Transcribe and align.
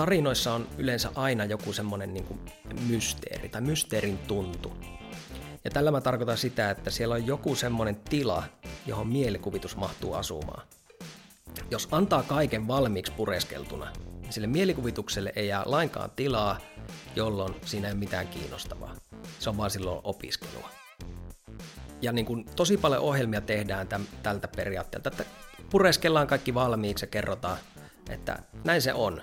tarinoissa 0.00 0.54
on 0.54 0.68
yleensä 0.78 1.10
aina 1.14 1.44
joku 1.44 1.72
semmoinen 1.72 2.14
niin 2.14 2.40
mysteeri 2.88 3.48
tai 3.48 3.60
mysteerin 3.60 4.18
tuntu. 4.18 4.72
Ja 5.64 5.70
tällä 5.70 5.90
mä 5.90 6.00
tarkoitan 6.00 6.38
sitä, 6.38 6.70
että 6.70 6.90
siellä 6.90 7.14
on 7.14 7.26
joku 7.26 7.54
semmoinen 7.54 7.96
tila, 7.96 8.42
johon 8.86 9.06
mielikuvitus 9.06 9.76
mahtuu 9.76 10.14
asumaan. 10.14 10.66
Jos 11.70 11.88
antaa 11.92 12.22
kaiken 12.22 12.68
valmiiksi 12.68 13.12
pureskeltuna, 13.12 13.92
niin 14.20 14.32
sille 14.32 14.46
mielikuvitukselle 14.46 15.32
ei 15.36 15.48
jää 15.48 15.62
lainkaan 15.66 16.10
tilaa, 16.10 16.58
jolloin 17.16 17.54
siinä 17.64 17.88
ei 17.88 17.92
ole 17.92 17.98
mitään 17.98 18.28
kiinnostavaa. 18.28 18.96
Se 19.38 19.50
on 19.50 19.56
vaan 19.56 19.70
silloin 19.70 20.00
opiskelua. 20.04 20.68
Ja 22.02 22.12
niin 22.12 22.26
kuin 22.26 22.46
tosi 22.56 22.76
paljon 22.76 23.02
ohjelmia 23.02 23.40
tehdään 23.40 23.88
täm, 23.88 24.06
tältä 24.22 24.48
periaatteelta, 24.48 25.10
että 25.10 25.24
pureskellaan 25.70 26.26
kaikki 26.26 26.54
valmiiksi 26.54 27.04
ja 27.04 27.10
kerrotaan, 27.10 27.58
että 28.10 28.38
näin 28.64 28.82
se 28.82 28.94
on. 28.94 29.22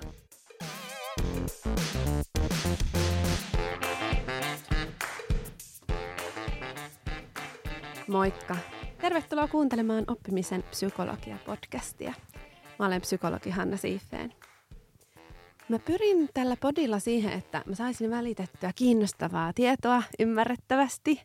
Moikka! 8.08 8.56
Tervetuloa 9.00 9.48
kuuntelemaan 9.48 10.04
Oppimisen 10.06 10.64
psykologia-podcastia. 10.70 12.14
Mä 12.78 12.86
olen 12.86 13.00
psykologi 13.00 13.50
Hanna 13.50 13.76
Siifeen. 13.76 14.34
Mä 15.68 15.78
pyrin 15.78 16.28
tällä 16.34 16.56
podilla 16.60 16.98
siihen, 16.98 17.32
että 17.32 17.62
mä 17.66 17.74
saisin 17.74 18.10
välitettyä 18.10 18.72
kiinnostavaa 18.74 19.52
tietoa 19.52 20.02
ymmärrettävästi. 20.18 21.22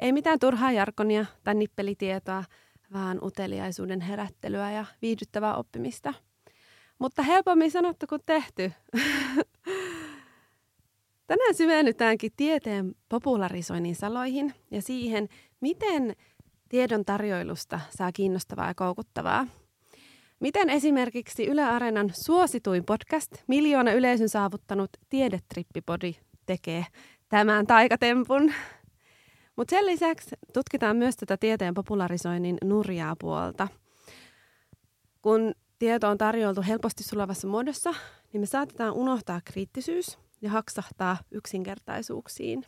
Ei 0.00 0.12
mitään 0.12 0.38
turhaa 0.38 0.72
jarkonia 0.72 1.26
tai 1.44 1.54
nippelitietoa, 1.54 2.44
vaan 2.92 3.24
uteliaisuuden 3.24 4.00
herättelyä 4.00 4.72
ja 4.72 4.84
viihdyttävää 5.02 5.56
oppimista. 5.56 6.14
Mutta 6.98 7.22
helpommin 7.22 7.70
sanottu 7.70 8.06
kuin 8.06 8.22
tehty. 8.26 8.72
Tänään 11.26 11.54
syvennytäänkin 11.54 12.32
tieteen 12.36 12.94
popularisoinnin 13.08 13.96
saloihin 13.96 14.54
ja 14.70 14.82
siihen, 14.82 15.28
miten 15.62 16.16
tiedon 16.68 17.04
tarjoilusta 17.04 17.80
saa 17.96 18.12
kiinnostavaa 18.12 18.68
ja 18.68 18.74
koukuttavaa. 18.74 19.46
Miten 20.40 20.70
esimerkiksi 20.70 21.46
Yle 21.46 21.64
Areenan 21.64 22.10
suosituin 22.14 22.84
podcast, 22.84 23.30
miljoona 23.46 23.92
yleisön 23.92 24.28
saavuttanut 24.28 24.90
Tiedetrippipodi, 25.08 26.14
tekee 26.46 26.86
tämän 27.28 27.66
taikatempun. 27.66 28.52
Mutta 29.56 29.70
sen 29.70 29.86
lisäksi 29.86 30.36
tutkitaan 30.52 30.96
myös 30.96 31.16
tätä 31.16 31.36
tieteen 31.36 31.74
popularisoinnin 31.74 32.58
nurjaa 32.64 33.16
puolta. 33.20 33.68
Kun 35.22 35.54
tieto 35.78 36.08
on 36.08 36.18
tarjoltu 36.18 36.62
helposti 36.62 37.02
sulavassa 37.02 37.48
muodossa, 37.48 37.94
niin 38.32 38.40
me 38.40 38.46
saatetaan 38.46 38.92
unohtaa 38.92 39.40
kriittisyys 39.44 40.18
ja 40.40 40.50
haksahtaa 40.50 41.16
yksinkertaisuuksiin. 41.30 42.64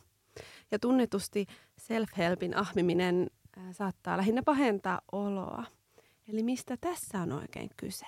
Ja 0.71 0.79
tunnetusti 0.79 1.45
self-helpin 1.81 2.57
ahmiminen 2.57 3.29
saattaa 3.71 4.17
lähinnä 4.17 4.41
pahentaa 4.43 5.01
oloa. 5.11 5.63
Eli 6.27 6.43
mistä 6.43 6.77
tässä 6.77 7.21
on 7.21 7.31
oikein 7.31 7.69
kyse? 7.77 8.05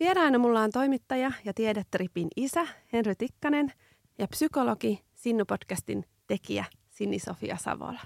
Vieraana 0.00 0.38
mulla 0.38 0.60
on 0.60 0.70
toimittaja 0.70 1.32
ja 1.44 1.54
tiedetripin 1.54 2.28
isä 2.36 2.66
Henry 2.92 3.14
Tikkanen 3.14 3.72
ja 4.18 4.28
psykologi 4.28 5.04
Sinnu-podcastin 5.14 6.04
tekijä 6.26 6.64
Sinni-Sofia 6.90 7.56
Savola. 7.56 8.00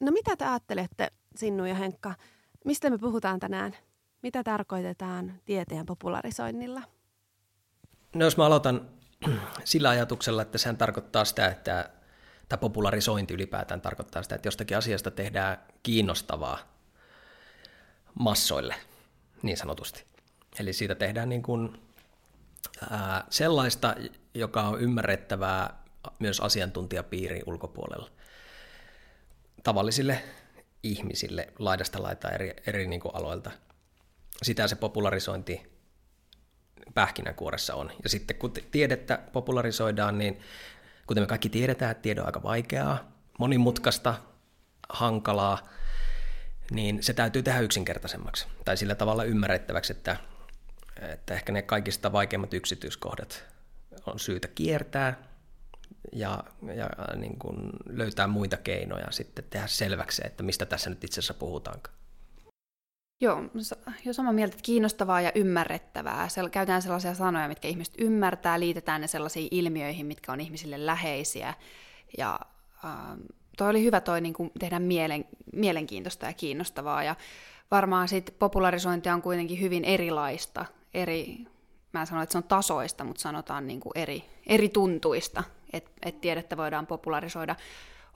No 0.00 0.12
mitä 0.12 0.36
te 0.36 0.44
ajattelette, 0.44 1.08
Sinnu 1.36 1.64
ja 1.64 1.74
Henkka, 1.74 2.14
mistä 2.64 2.90
me 2.90 2.98
puhutaan 2.98 3.40
tänään? 3.40 3.76
Mitä 4.22 4.42
tarkoitetaan 4.42 5.40
tieteen 5.44 5.86
popularisoinnilla? 5.86 6.82
No 8.14 8.24
jos 8.24 8.36
mä 8.36 8.46
aloitan 8.46 8.88
sillä 9.64 9.88
ajatuksella, 9.88 10.42
että 10.42 10.58
sehän 10.58 10.76
tarkoittaa 10.76 11.24
sitä, 11.24 11.46
että 11.46 11.90
tämä 12.48 12.60
popularisointi 12.60 13.34
ylipäätään 13.34 13.80
tarkoittaa 13.80 14.22
sitä, 14.22 14.34
että 14.34 14.46
jostakin 14.46 14.76
asiasta 14.76 15.10
tehdään 15.10 15.58
kiinnostavaa 15.82 16.58
massoille, 18.18 18.74
niin 19.42 19.56
sanotusti. 19.56 20.04
Eli 20.60 20.72
siitä 20.72 20.94
tehdään 20.94 21.28
niin 21.28 21.42
kuin, 21.42 21.82
ää, 22.90 23.24
sellaista, 23.30 23.94
joka 24.34 24.62
on 24.62 24.80
ymmärrettävää 24.80 25.82
myös 26.18 26.40
asiantuntijapiirin 26.40 27.42
ulkopuolella. 27.46 28.10
Tavallisille 29.62 30.22
ihmisille 30.82 31.52
laidasta 31.58 32.02
laita 32.02 32.30
eri, 32.30 32.54
eri 32.66 32.86
niin 32.86 33.00
kuin 33.00 33.16
aloilta. 33.16 33.50
Sitä 34.42 34.68
se 34.68 34.76
popularisointi 34.76 35.71
pähkinänkuoressa 36.94 37.74
on. 37.74 37.90
Ja 38.02 38.08
sitten 38.08 38.36
kun 38.36 38.52
tiedettä 38.70 39.18
popularisoidaan, 39.32 40.18
niin 40.18 40.40
kuten 41.06 41.22
me 41.22 41.26
kaikki 41.26 41.48
tiedetään, 41.48 41.90
että 41.90 42.02
tiedon 42.02 42.22
on 42.22 42.26
aika 42.26 42.42
vaikeaa, 42.42 43.12
monimutkaista, 43.38 44.14
hankalaa, 44.88 45.68
niin 46.70 47.02
se 47.02 47.12
täytyy 47.12 47.42
tehdä 47.42 47.60
yksinkertaisemmaksi 47.60 48.46
tai 48.64 48.76
sillä 48.76 48.94
tavalla 48.94 49.24
ymmärrettäväksi, 49.24 49.92
että, 49.92 50.16
että 51.02 51.34
ehkä 51.34 51.52
ne 51.52 51.62
kaikista 51.62 52.12
vaikeimmat 52.12 52.54
yksityiskohdat 52.54 53.44
on 54.06 54.18
syytä 54.18 54.48
kiertää 54.48 55.28
ja, 56.12 56.44
ja 56.74 56.90
niin 57.16 57.38
kuin 57.38 57.70
löytää 57.88 58.26
muita 58.26 58.56
keinoja 58.56 59.10
sitten 59.10 59.44
tehdä 59.50 59.66
selväksi, 59.66 60.22
että 60.24 60.42
mistä 60.42 60.66
tässä 60.66 60.90
nyt 60.90 61.04
itse 61.04 61.20
asiassa 61.20 61.34
puhutaankaan. 61.34 62.01
Joo, 63.22 63.42
jo 64.04 64.12
samaa 64.12 64.32
mieltä, 64.32 64.54
että 64.54 64.64
kiinnostavaa 64.64 65.20
ja 65.20 65.32
ymmärrettävää. 65.34 66.28
Käytetään 66.52 66.82
sellaisia 66.82 67.14
sanoja, 67.14 67.48
mitkä 67.48 67.68
ihmiset 67.68 67.94
ymmärtää, 67.98 68.60
liitetään 68.60 69.00
ne 69.00 69.06
sellaisiin 69.06 69.48
ilmiöihin, 69.50 70.06
mitkä 70.06 70.32
on 70.32 70.40
ihmisille 70.40 70.86
läheisiä. 70.86 71.54
Ja 72.18 72.40
äh, 72.84 72.90
toi 73.56 73.70
oli 73.70 73.84
hyvä 73.84 74.00
toi 74.00 74.20
niin 74.20 74.34
tehdä 74.58 74.78
mielen, 74.78 75.24
mielenkiintoista 75.52 76.26
ja 76.26 76.32
kiinnostavaa. 76.32 77.04
Ja 77.04 77.16
varmaan 77.70 78.08
sitten 78.08 78.34
popularisointi 78.38 79.08
on 79.08 79.22
kuitenkin 79.22 79.60
hyvin 79.60 79.84
erilaista. 79.84 80.64
Eri, 80.94 81.38
mä 81.92 82.00
en 82.00 82.06
sano, 82.06 82.22
että 82.22 82.32
se 82.32 82.38
on 82.38 82.44
tasoista, 82.44 83.04
mutta 83.04 83.22
sanotaan 83.22 83.66
niin 83.66 83.80
kuin 83.80 83.92
eri, 83.94 84.24
eri 84.46 84.68
tuntuista, 84.68 85.44
että 85.72 85.90
et 86.02 86.20
tiedettä 86.20 86.56
voidaan 86.56 86.86
popularisoida. 86.86 87.56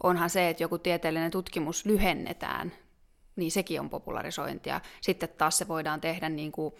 Onhan 0.03 0.31
se, 0.31 0.49
että 0.49 0.63
joku 0.63 0.79
tieteellinen 0.79 1.31
tutkimus 1.31 1.87
lyhennetään 1.87 2.73
niin 3.37 3.51
sekin 3.51 3.81
on 3.81 3.91
popularisointia. 3.91 4.81
Sitten 5.01 5.29
taas 5.29 5.59
se 5.59 5.69
voidaan 5.69 6.01
tehdä 6.01 6.29
niin 6.29 6.53
kuin 6.53 6.75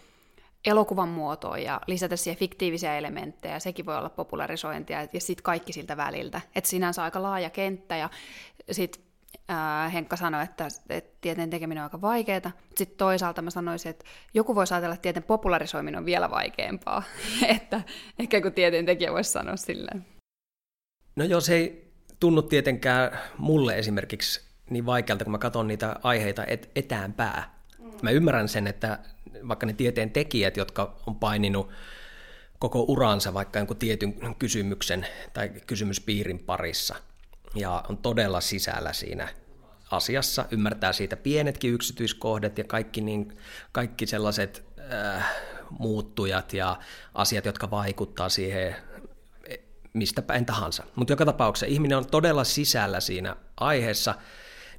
elokuvan 0.65 1.09
muotoon 1.09 1.63
ja 1.63 1.81
lisätä 1.87 2.15
siihen 2.15 2.39
fiktiivisiä 2.39 2.97
elementtejä, 2.97 3.59
sekin 3.59 3.85
voi 3.85 3.97
olla 3.97 4.09
popularisointia, 4.09 5.07
ja 5.13 5.21
sitten 5.21 5.43
kaikki 5.43 5.73
siltä 5.73 5.97
väliltä. 5.97 6.41
Että 6.55 6.69
sinänsä 6.69 7.03
aika 7.03 7.23
laaja 7.23 7.49
kenttä, 7.49 7.97
ja 7.97 8.09
sitten 8.71 9.07
Henkka 9.93 10.15
sanoi, 10.15 10.43
että, 10.43 10.67
että 10.89 11.17
tieteen 11.21 11.49
tekeminen 11.49 11.81
on 11.81 11.85
aika 11.85 12.01
vaikeaa, 12.01 12.51
sitten 12.75 12.97
toisaalta 12.97 13.41
mä 13.41 13.49
sanoisin, 13.49 13.89
että 13.89 14.05
joku 14.33 14.55
voisi 14.55 14.73
ajatella, 14.73 14.93
että 14.93 15.01
tieteen 15.01 15.23
popularisoiminen 15.23 15.97
on 15.97 16.05
vielä 16.05 16.29
vaikeampaa, 16.29 17.03
että 17.57 17.81
ehkä 18.19 18.41
kun 18.41 18.53
tieteen 18.53 18.85
tekijä 18.85 19.13
voisi 19.13 19.31
sanoa 19.31 19.55
silleen. 19.55 20.05
No 21.15 21.25
joo, 21.25 21.41
se 21.41 21.55
ei 21.55 21.91
tunnu 22.19 22.41
tietenkään 22.41 23.19
mulle 23.37 23.77
esimerkiksi 23.77 24.46
niin 24.69 24.85
vaikealta, 24.85 25.23
kun 25.25 25.31
mä 25.31 25.37
katson 25.37 25.67
niitä 25.67 25.95
aiheita 26.03 26.45
et, 26.45 26.69
etäänpää. 26.75 27.59
Mm. 27.79 27.91
Mä 28.01 28.11
ymmärrän 28.11 28.49
sen, 28.49 28.67
että 28.67 28.99
vaikka 29.47 29.65
ne 29.65 29.73
tieteen 29.73 30.11
tekijät, 30.11 30.57
jotka 30.57 30.95
on 31.07 31.15
paininut 31.15 31.69
koko 32.59 32.85
uransa 32.87 33.33
vaikka 33.33 33.59
jonkun 33.59 33.77
tietyn 33.77 34.35
kysymyksen 34.39 35.07
tai 35.33 35.49
kysymyspiirin 35.49 36.39
parissa 36.39 36.95
ja 37.55 37.83
on 37.89 37.97
todella 37.97 38.41
sisällä 38.41 38.93
siinä 38.93 39.29
asiassa, 39.91 40.45
ymmärtää 40.51 40.93
siitä 40.93 41.17
pienetkin 41.17 41.73
yksityiskohdat 41.73 42.57
ja 42.57 42.63
kaikki, 42.63 43.01
niin, 43.01 43.37
kaikki 43.71 44.07
sellaiset 44.07 44.63
äh, 44.93 45.25
muuttujat 45.79 46.53
ja 46.53 46.79
asiat, 47.13 47.45
jotka 47.45 47.71
vaikuttaa 47.71 48.29
siihen 48.29 48.75
mistä 49.93 50.21
päin 50.21 50.45
tahansa. 50.45 50.83
Mutta 50.95 51.13
joka 51.13 51.25
tapauksessa 51.25 51.65
ihminen 51.65 51.97
on 51.97 52.07
todella 52.07 52.43
sisällä 52.43 52.99
siinä 52.99 53.35
aiheessa 53.57 54.15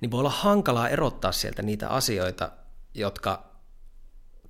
niin 0.01 0.11
voi 0.11 0.21
olla 0.21 0.31
hankalaa 0.31 0.89
erottaa 0.89 1.33
sieltä 1.33 1.63
niitä 1.63 1.89
asioita, 1.89 2.51
jotka 2.95 3.49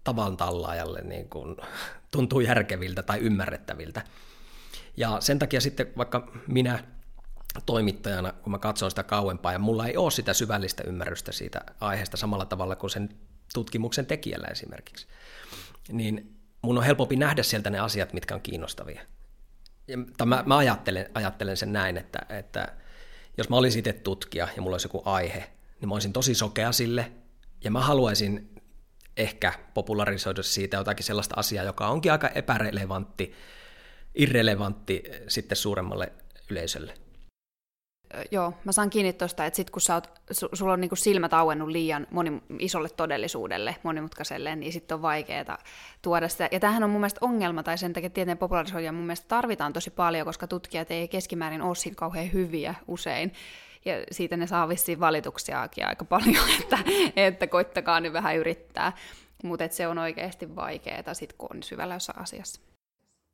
tavan 0.05 0.37
tallaajalle 0.37 1.01
niin 1.01 1.29
kuin, 1.29 1.57
tuntuu 2.11 2.41
järkeviltä 2.41 3.03
tai 3.03 3.19
ymmärrettäviltä. 3.19 4.03
Ja 4.97 5.17
sen 5.21 5.39
takia 5.39 5.61
sitten 5.61 5.93
vaikka 5.97 6.33
minä 6.47 6.85
toimittajana, 7.67 8.33
kun 8.33 8.51
mä 8.51 8.59
katson 8.59 8.91
sitä 8.91 9.03
kauempaa, 9.03 9.53
ja 9.53 9.59
mulla 9.59 9.87
ei 9.87 9.97
ole 9.97 10.11
sitä 10.11 10.35
syvällistä 10.35 10.83
ymmärrystä 10.87 11.33
siitä 11.33 11.61
aiheesta 11.81 12.17
samalla 12.17 12.47
tavalla 12.47 12.77
kuin 12.77 12.91
sen 12.91 13.09
tutkimuksen 13.55 14.07
tekijällä 14.07 14.47
esimerkiksi, 14.47 15.07
niin 15.93 16.37
mun 16.63 16.79
on 16.79 16.85
helpompi 16.85 17.17
nähdä 17.17 17.43
sieltä 17.43 17.71
ne 17.71 17.79
asiat, 17.79 18.13
mitkä 18.13 18.35
on 18.35 18.41
kiinnostavia. 18.41 19.03
Ja 19.89 20.27
mä, 20.27 20.43
mä 20.47 20.57
ajattelen, 20.57 21.11
ajattelen 21.15 21.57
sen 21.57 21.73
näin, 21.73 21.97
että, 21.97 22.19
että 22.29 22.73
jos 23.39 23.49
mä 23.49 23.57
olisin 23.57 23.79
itse 23.79 23.93
tutkija 23.93 24.49
ja 24.57 24.63
mulla 24.63 24.75
olisi 24.75 24.87
joku 24.87 25.03
aihe, 25.05 25.51
niin 25.81 25.89
mä 25.89 25.95
olisin 25.95 26.13
tosi 26.13 26.35
sokea 26.35 26.73
sille, 26.73 27.13
ja 27.65 27.71
mä 27.71 27.81
haluaisin, 27.81 28.55
ehkä 29.17 29.53
popularisoida 29.75 30.43
siitä 30.43 30.77
jotakin 30.77 31.05
sellaista 31.05 31.35
asiaa, 31.39 31.65
joka 31.65 31.89
onkin 31.89 32.13
aika 32.13 32.29
epärelevantti, 32.29 33.33
irrelevantti 34.15 35.03
sitten 35.29 35.57
suuremmalle 35.57 36.13
yleisölle 36.51 36.95
joo, 38.31 38.53
mä 38.65 38.73
saan 38.73 38.91
kiinni 38.91 39.13
tuosta, 39.13 39.47
että 39.47 39.57
sit 39.57 39.71
kun 39.71 39.83
sä 39.83 39.95
oot, 39.95 40.11
su, 40.31 40.49
sulla 40.53 40.73
on 40.73 40.81
niinku 40.81 40.97
silmät 40.97 41.35
auennut 41.35 41.69
liian 41.69 42.07
moni, 42.11 42.43
isolle 42.59 42.89
todellisuudelle, 42.89 43.77
monimutkaiselle, 43.83 44.57
niin 44.57 44.73
sitten 44.73 44.95
on 44.95 45.03
vaikeaa 45.03 45.59
tuoda 46.03 46.29
sitä. 46.29 46.49
Ja 46.53 46.61
tämähän 46.61 46.85
on 46.85 46.91
mun 46.91 47.01
mielestä 47.01 47.19
ongelma, 47.23 47.63
tai 47.63 47.79
sen 47.79 47.93
takia 47.93 48.11
tieteen 48.11 48.39
popularisoija 48.39 48.93
mun 48.93 49.05
mielestä 49.05 49.29
tarvitaan 49.29 49.73
tosi 49.73 49.91
paljon, 49.91 50.27
koska 50.27 50.47
tutkijat 50.47 50.91
ei 50.91 51.09
keskimäärin 51.09 51.63
ole 51.63 51.75
siinä 51.75 51.95
kauhean 51.95 52.33
hyviä 52.33 52.75
usein. 52.89 53.33
Ja 53.85 53.95
siitä 54.11 54.37
ne 54.37 54.47
saa 54.47 54.69
vissiin 54.69 55.01
valituksiakin 55.01 55.87
aika 55.87 56.05
paljon, 56.05 56.51
että, 56.61 56.79
että 57.17 57.47
koittakaa 57.47 58.01
nyt 58.01 58.13
vähän 58.13 58.37
yrittää. 58.37 58.93
Mutta 59.45 59.69
se 59.71 59.89
on 59.89 59.99
oikeasti 59.99 60.57
vaikeaa, 60.57 61.15
sit 61.15 61.33
kun 61.33 61.49
on 61.55 61.63
syvällä 61.63 61.95
jossain 61.95 62.19
asiassa. 62.19 62.68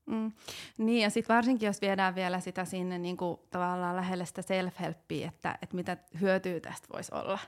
Mm. 0.07 0.33
Niin, 0.79 1.03
ja 1.03 1.11
sitten 1.11 1.37
varsinkin, 1.37 1.67
jos 1.67 1.81
viedään 1.81 2.15
vielä 2.15 2.41
sitä 2.41 2.65
sinne 2.65 2.99
niin 2.99 3.17
kuin, 3.17 3.41
tavallaan 3.51 3.97
lähelle 3.97 4.27
sitä 4.27 4.43
self-helppiä, 4.43 5.29
että, 5.29 5.59
että 5.63 5.77
mitä 5.77 5.97
hyötyä 6.21 6.61
tästä 6.61 6.89
voisi 6.93 7.15
olla, 7.15 7.39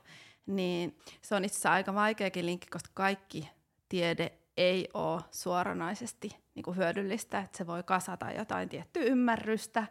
niin 0.46 0.98
se 1.22 1.34
on 1.34 1.44
itse 1.44 1.54
asiassa 1.54 1.72
aika 1.72 1.94
vaikeakin 1.94 2.46
linkki, 2.46 2.66
koska 2.66 2.90
kaikki 2.94 3.48
tiede 3.88 4.32
ei 4.56 4.88
ole 4.94 5.22
suoranaisesti 5.30 6.36
niin 6.54 6.62
kuin 6.62 6.76
hyödyllistä, 6.76 7.38
että 7.38 7.58
se 7.58 7.66
voi 7.66 7.82
kasata 7.82 8.30
jotain 8.30 8.68
tiettyä 8.68 9.02
ymmärrystä, 9.02 9.86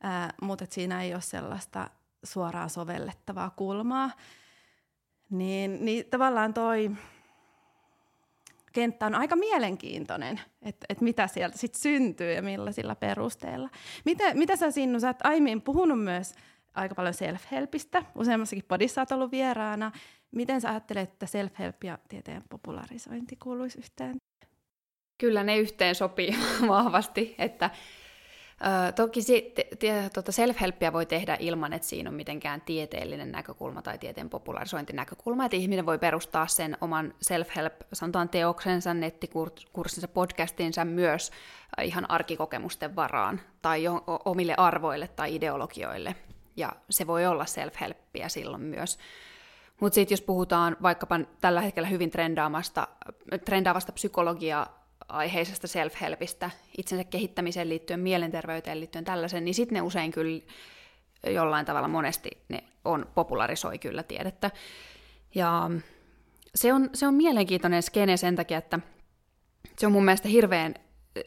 ää, 0.00 0.34
mutta 0.42 0.64
että 0.64 0.74
siinä 0.74 1.02
ei 1.02 1.14
ole 1.14 1.22
sellaista 1.22 1.90
suoraa 2.24 2.68
sovellettavaa 2.68 3.50
kulmaa. 3.50 4.10
Niin, 5.30 5.84
niin 5.84 6.06
tavallaan 6.10 6.54
toi 6.54 6.90
kenttä 8.72 9.06
on 9.06 9.14
aika 9.14 9.36
mielenkiintoinen, 9.36 10.40
että 10.62 10.86
et 10.88 11.00
mitä 11.00 11.26
sieltä 11.26 11.58
sitten 11.58 11.80
syntyy 11.80 12.32
ja 12.32 12.42
millaisilla 12.42 12.94
perusteilla. 12.94 13.70
Mitä, 14.04 14.34
mitä 14.34 14.56
sä 14.56 14.70
Sinnu, 14.70 15.00
sä 15.00 15.06
oot 15.06 15.16
aiemmin 15.24 15.62
puhunut 15.62 16.04
myös 16.04 16.34
aika 16.74 16.94
paljon 16.94 17.14
self-helpistä, 17.14 18.04
useammassakin 18.14 18.64
podissa 18.68 19.00
oot 19.00 19.12
ollut 19.12 19.30
vieraana. 19.30 19.92
Miten 20.30 20.60
sä 20.60 20.70
ajattelet, 20.70 21.12
että 21.12 21.26
self-help 21.26 21.84
ja 21.84 21.98
tieteen 22.08 22.42
popularisointi 22.48 23.36
kuuluisi 23.36 23.78
yhteen? 23.78 24.16
Kyllä 25.18 25.44
ne 25.44 25.58
yhteen 25.58 25.94
sopii 25.94 26.36
vahvasti, 26.68 27.34
että 27.38 27.70
Ö, 28.88 28.92
toki 28.92 29.22
si- 29.22 29.52
te- 29.54 29.68
te- 29.78 30.10
tota 30.14 30.32
self-helppiä 30.32 30.92
voi 30.92 31.06
tehdä 31.06 31.36
ilman, 31.40 31.72
että 31.72 31.88
siinä 31.88 32.10
on 32.10 32.16
mitenkään 32.16 32.60
tieteellinen 32.60 33.32
näkökulma 33.32 33.82
tai 33.82 33.98
tieteen 33.98 34.30
popularisointinäkökulma, 34.30 35.44
että 35.44 35.56
ihminen 35.56 35.86
voi 35.86 35.98
perustaa 35.98 36.46
sen 36.46 36.76
oman 36.80 37.14
self-help, 37.24 37.72
sanotaan 37.92 38.28
teoksensa, 38.28 38.94
nettikurssinsa, 38.94 40.08
podcastinsa 40.08 40.84
myös 40.84 41.30
ihan 41.82 42.10
arkikokemusten 42.10 42.96
varaan 42.96 43.40
tai 43.62 43.82
jo, 43.82 44.04
omille 44.24 44.54
arvoille 44.56 45.08
tai 45.08 45.34
ideologioille. 45.34 46.14
Ja 46.56 46.72
se 46.90 47.06
voi 47.06 47.26
olla 47.26 47.44
self-helppiä 47.44 48.28
silloin 48.28 48.62
myös. 48.62 48.98
Mutta 49.80 49.94
sitten 49.94 50.12
jos 50.12 50.22
puhutaan 50.22 50.76
vaikkapa 50.82 51.20
tällä 51.40 51.60
hetkellä 51.60 51.88
hyvin 51.88 52.10
trendaamasta, 52.10 52.88
trendaavasta 53.44 53.92
psykologiaa 53.92 54.79
aiheisesta 55.10 55.66
self-helpistä, 55.66 56.50
itsensä 56.78 57.04
kehittämiseen 57.04 57.68
liittyen, 57.68 58.00
mielenterveyteen 58.00 58.80
liittyen 58.80 59.04
tällaisen, 59.04 59.44
niin 59.44 59.54
sitten 59.54 59.76
ne 59.76 59.82
usein 59.82 60.12
kyllä 60.12 60.40
jollain 61.26 61.66
tavalla 61.66 61.88
monesti 61.88 62.30
ne 62.48 62.64
on, 62.84 63.06
popularisoi 63.14 63.78
kyllä 63.78 64.02
tiedettä. 64.02 64.50
Ja 65.34 65.70
se 66.54 66.72
on, 66.72 66.90
se 66.94 67.06
on 67.06 67.14
mielenkiintoinen 67.14 67.82
skene 67.82 68.16
sen 68.16 68.36
takia, 68.36 68.58
että 68.58 68.78
se 69.78 69.86
on 69.86 69.92
mun 69.92 70.04
mielestä 70.04 70.28
hirveän, 70.28 70.74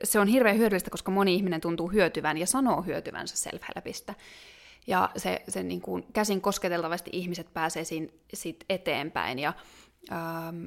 se 0.03 0.19
on 0.19 0.27
hirveän 0.27 0.57
hyödyllistä, 0.57 0.89
koska 0.89 1.11
moni 1.11 1.35
ihminen 1.35 1.61
tuntuu 1.61 1.91
hyötyvän 1.91 2.37
ja 2.37 2.47
sanoo 2.47 2.81
hyötyvänsä 2.81 3.49
self-helpistä. 3.49 4.13
Ja 4.87 5.09
se, 5.17 5.41
se 5.47 5.63
niin 5.63 5.81
kuin 5.81 6.05
käsin 6.13 6.41
kosketeltavasti 6.41 7.09
ihmiset 7.13 7.53
pääsee 7.53 7.83
siinä, 7.83 8.07
siitä 8.33 8.65
eteenpäin. 8.69 9.39
Ja 9.39 9.53
ähm, 10.11 10.65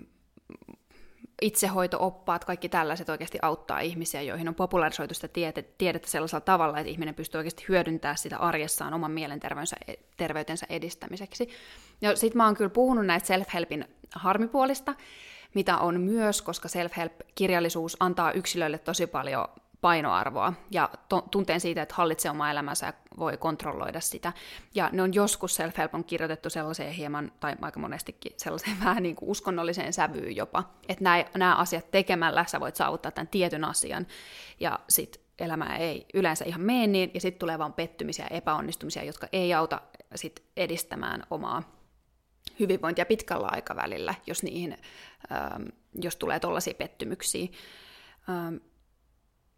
itsehoito-oppaat, 1.43 2.45
kaikki 2.45 2.69
tällaiset 2.69 3.09
oikeasti 3.09 3.39
auttaa 3.43 3.81
ihmisiä, 3.81 4.23
joihin 4.23 4.49
on 4.49 4.55
popularisoitu 4.55 5.15
sitä 5.15 5.29
tiedettä 5.79 6.11
sellaisella 6.11 6.41
tavalla, 6.41 6.79
että 6.79 6.91
ihminen 6.91 7.15
pystyy 7.15 7.39
oikeasti 7.39 7.65
hyödyntämään 7.69 8.19
sitä 8.19 8.39
arjessaan 8.39 8.95
oman 8.95 9.11
mielenterveytensä 9.11 10.67
edistämiseksi. 10.69 11.49
Ja 12.01 12.17
sitten 12.17 12.37
mä 12.37 12.45
oon 12.45 12.57
kyllä 12.57 12.71
puhunut 12.71 13.07
näistä 13.07 13.37
self-helpin 13.37 13.85
harmipuolista, 14.15 14.95
mitä 15.55 15.79
on 15.79 16.01
myös, 16.01 16.43
koska 16.43 16.69
self-help-kirjallisuus 16.69 17.97
antaa 18.01 18.33
yksilöille 18.33 18.79
tosi 18.79 19.07
paljon 19.07 19.49
painoarvoa 19.81 20.53
ja 20.71 20.91
to- 21.09 21.27
tunteen 21.31 21.61
siitä, 21.61 21.83
että 21.83 21.95
hallitsee 21.95 22.31
omaa 22.31 22.51
elämänsä 22.51 22.87
ja 22.87 22.93
voi 23.19 23.37
kontrolloida 23.37 24.01
sitä. 24.01 24.33
Ja 24.75 24.91
ne 24.93 25.03
on 25.03 25.15
joskus 25.15 25.57
self-help 25.57 25.91
on 25.93 26.05
kirjoitettu 26.05 26.51
sellaiseen 26.51 26.93
hieman, 26.93 27.33
tai 27.41 27.57
aika 27.63 27.81
monestikin 27.81 28.33
sellaiseen 28.37 28.81
vähän 28.85 29.03
niin 29.03 29.17
kuin 29.17 29.29
uskonnolliseen 29.29 29.93
sävyyn 29.93 30.37
jopa, 30.37 30.65
että 30.89 31.05
nämä, 31.05 31.25
nämä 31.35 31.57
asiat 31.57 31.91
tekemällä 31.91 32.45
sä 32.49 32.61
voit 32.61 32.77
saavuttaa 32.77 33.13
tämän 33.13 33.29
tietyn 33.29 33.65
asian, 33.65 34.07
ja 34.61 34.79
sitten 34.89 35.23
elämä 35.39 35.77
ei 35.77 36.07
yleensä 36.15 36.45
ihan 36.45 36.61
mene 36.61 36.87
niin, 36.87 37.11
ja 37.15 37.21
sitten 37.21 37.39
tulee 37.39 37.59
vaan 37.59 37.73
pettymisiä 37.73 38.27
ja 38.31 38.37
epäonnistumisia, 38.37 39.05
jotka 39.05 39.29
ei 39.33 39.55
auta 39.55 39.81
sit 40.15 40.43
edistämään 40.57 41.23
omaa 41.31 41.63
hyvinvointia 42.61 43.07
pitkällä 43.07 43.49
aikavälillä, 43.51 44.15
jos, 44.27 44.43
niihin, 44.43 44.79
ähm, 45.33 45.63
jos 46.03 46.17
tulee 46.17 46.41
tuollaisia 46.41 46.75
pettymyksiä. 46.75 47.49
Ähm, 48.29 48.57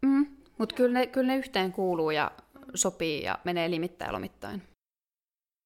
Mm, 0.01 0.37
mutta 0.57 0.75
kyllä 0.75 0.99
ne, 0.99 1.07
kyllä 1.07 1.27
ne 1.27 1.37
yhteen 1.37 1.71
kuuluu 1.71 2.11
ja 2.11 2.31
sopii 2.75 3.23
ja 3.23 3.39
menee 3.43 3.69
limittäin 3.69 4.13
lomittain. 4.13 4.63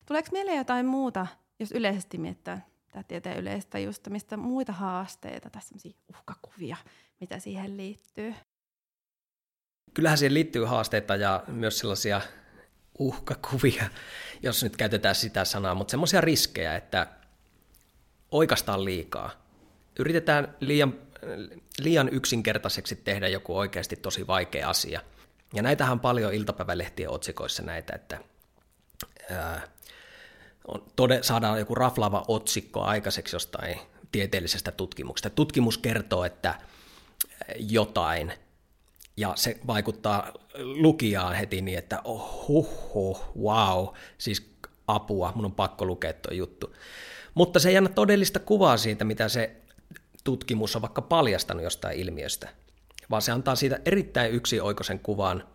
Tuleeko 0.05 0.29
mieleen 0.31 0.57
jotain 0.57 0.85
muuta, 0.85 1.27
jos 1.59 1.71
yleisesti 1.71 2.17
miettää 2.17 2.65
tätä 2.91 3.03
tieteen 3.07 3.37
yleistä 3.37 3.79
just, 3.79 4.07
mistä 4.07 4.37
muita 4.37 4.73
haasteita 4.73 5.49
tai 5.49 5.61
uhkakuvia, 6.09 6.77
mitä 7.19 7.39
siihen 7.39 7.77
liittyy? 7.77 8.33
Kyllähän 9.93 10.17
siihen 10.17 10.33
liittyy 10.33 10.65
haasteita 10.65 11.15
ja 11.15 11.43
myös 11.47 11.79
sellaisia 11.79 12.21
uhkakuvia, 12.99 13.85
jos 14.41 14.63
nyt 14.63 14.77
käytetään 14.77 15.15
sitä 15.15 15.45
sanaa, 15.45 15.75
mutta 15.75 15.91
semmoisia 15.91 16.21
riskejä, 16.21 16.75
että 16.75 17.07
oikastaan 18.31 18.85
liikaa. 18.85 19.31
Yritetään 19.99 20.55
liian 20.59 20.93
liian 21.79 22.09
yksinkertaiseksi 22.09 22.95
tehdä 22.95 23.27
joku 23.27 23.57
oikeasti 23.57 23.95
tosi 23.95 24.27
vaikea 24.27 24.69
asia. 24.69 25.01
Ja 25.53 25.61
näitähän 25.61 25.91
on 25.91 25.99
paljon 25.99 26.33
iltapäivälehtien 26.33 27.09
otsikoissa 27.09 27.63
näitä, 27.63 27.95
että 27.95 28.19
ää, 29.31 29.61
on, 30.67 30.83
tode, 30.95 31.23
saadaan 31.23 31.59
joku 31.59 31.75
raflava 31.75 32.25
otsikko 32.27 32.81
aikaiseksi 32.81 33.35
jostain 33.35 33.79
tieteellisestä 34.11 34.71
tutkimuksesta. 34.71 35.29
Tutkimus 35.29 35.77
kertoo, 35.77 36.25
että 36.25 36.55
jotain, 37.57 38.33
ja 39.17 39.33
se 39.35 39.59
vaikuttaa 39.67 40.33
lukijaan 40.57 41.35
heti 41.35 41.61
niin, 41.61 41.77
että 41.77 42.01
oh, 42.03 42.47
huh, 42.47 43.33
wow, 43.41 43.87
siis 44.17 44.53
apua, 44.87 45.31
mun 45.35 45.45
on 45.45 45.51
pakko 45.51 45.85
lukea 45.85 46.13
tuo 46.13 46.33
juttu. 46.33 46.75
Mutta 47.33 47.59
se 47.59 47.69
ei 47.69 47.77
anna 47.77 47.89
todellista 47.89 48.39
kuvaa 48.39 48.77
siitä, 48.77 49.05
mitä 49.05 49.29
se 49.29 49.62
tutkimus 50.23 50.75
on 50.75 50.81
vaikka 50.81 51.01
paljastanut 51.01 51.63
jostain 51.63 51.99
ilmiöstä, 51.99 52.49
vaan 53.09 53.21
se 53.21 53.31
antaa 53.31 53.55
siitä 53.55 53.79
erittäin 53.85 54.31
yksioikoisen 54.31 54.99
kuvan, 54.99 55.47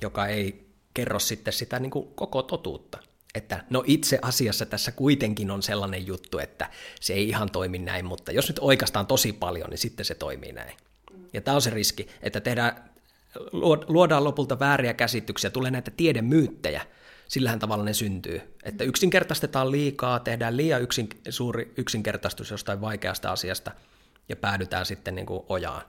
joka 0.00 0.26
ei 0.26 0.66
kerro 0.94 1.18
sitten 1.18 1.52
sitä 1.52 1.78
niin 1.78 1.90
kuin 1.90 2.08
koko 2.14 2.42
totuutta. 2.42 2.98
Että 3.34 3.64
no 3.70 3.84
itse 3.86 4.18
asiassa 4.22 4.66
tässä 4.66 4.92
kuitenkin 4.92 5.50
on 5.50 5.62
sellainen 5.62 6.06
juttu, 6.06 6.38
että 6.38 6.70
se 7.00 7.12
ei 7.12 7.28
ihan 7.28 7.50
toimi 7.50 7.78
näin, 7.78 8.04
mutta 8.04 8.32
jos 8.32 8.48
nyt 8.48 8.58
oikeastaan 8.60 9.06
tosi 9.06 9.32
paljon, 9.32 9.70
niin 9.70 9.78
sitten 9.78 10.06
se 10.06 10.14
toimii 10.14 10.52
näin. 10.52 10.76
Ja 11.32 11.40
tämä 11.40 11.54
on 11.54 11.62
se 11.62 11.70
riski, 11.70 12.08
että 12.22 12.40
tehdään, 12.40 12.90
luodaan 13.88 14.24
lopulta 14.24 14.58
vääriä 14.58 14.94
käsityksiä, 14.94 15.50
tulee 15.50 15.70
näitä 15.70 15.90
tiedemyyttejä, 15.96 16.86
sillähän 17.28 17.58
tavalla 17.58 17.84
ne 17.84 17.94
syntyy. 17.94 18.40
Että 18.62 18.84
yksinkertaistetaan 18.84 19.70
liikaa, 19.70 20.20
tehdään 20.20 20.56
liian 20.56 20.82
yksin, 20.82 21.08
suuri 21.28 21.72
yksinkertaistus 21.76 22.50
jostain 22.50 22.80
vaikeasta 22.80 23.32
asiasta– 23.32 23.72
ja 24.28 24.36
päädytään 24.36 24.86
sitten 24.86 25.14
niin 25.14 25.26
kuin 25.26 25.42
ojaan. 25.48 25.82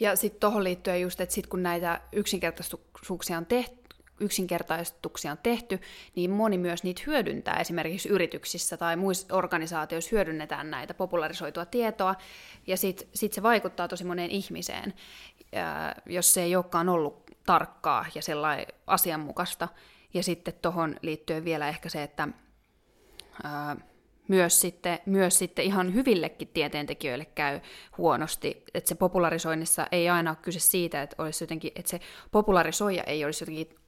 Ja 0.00 0.16
sitten 0.16 0.40
tuohon 0.40 0.64
liittyen 0.64 1.00
just, 1.00 1.20
että 1.20 1.34
sitten 1.34 1.50
kun 1.50 1.62
näitä 1.62 2.00
yksinkertaistuksia 2.12 3.38
on 3.38 3.46
tehty, 3.46 3.82
yksinkertaistuksia 4.20 5.32
on 5.32 5.38
tehty, 5.42 5.80
niin 6.16 6.30
moni 6.30 6.58
myös 6.58 6.84
niitä 6.84 7.02
hyödyntää. 7.06 7.60
Esimerkiksi 7.60 8.08
yrityksissä 8.08 8.76
tai 8.76 8.96
muissa 8.96 9.36
organisaatioissa 9.36 10.10
hyödynnetään 10.12 10.70
näitä 10.70 10.94
popularisoitua 10.94 11.66
tietoa, 11.66 12.14
ja 12.66 12.76
sitten 12.76 13.08
sit 13.14 13.32
se 13.32 13.42
vaikuttaa 13.42 13.88
tosi 13.88 14.04
moneen 14.04 14.30
ihmiseen, 14.30 14.94
ja 15.52 15.94
jos 16.06 16.34
se 16.34 16.42
ei 16.42 16.56
olekaan 16.56 16.88
ollut 16.88 17.30
tarkkaa 17.46 18.06
ja 18.14 18.22
sellainen 18.22 18.66
asianmukaista. 18.86 19.68
Ja 20.14 20.22
sitten 20.22 20.54
tuohon 20.62 20.96
liittyen 21.02 21.44
vielä 21.44 21.68
ehkä 21.68 21.88
se, 21.88 22.02
että 22.02 22.28
ää, 23.42 23.76
myös 24.32 24.60
sitten, 24.60 24.98
myös 25.06 25.38
sitten 25.38 25.64
ihan 25.64 25.94
hyvillekin 25.94 26.48
tieteentekijöille 26.48 27.24
käy 27.24 27.60
huonosti. 27.98 28.64
Että 28.74 28.88
se 28.88 28.94
popularisoinnissa 28.94 29.86
ei 29.92 30.08
aina 30.08 30.30
ole 30.30 30.38
kyse 30.42 30.60
siitä, 30.60 31.02
että, 31.02 31.22
olisi 31.22 31.44
jotenkin, 31.44 31.72
että 31.76 31.90
se 31.90 32.00
popularisoija 32.30 33.04
ei 33.04 33.24
olisi 33.24 33.42
jotenkin 33.42 33.81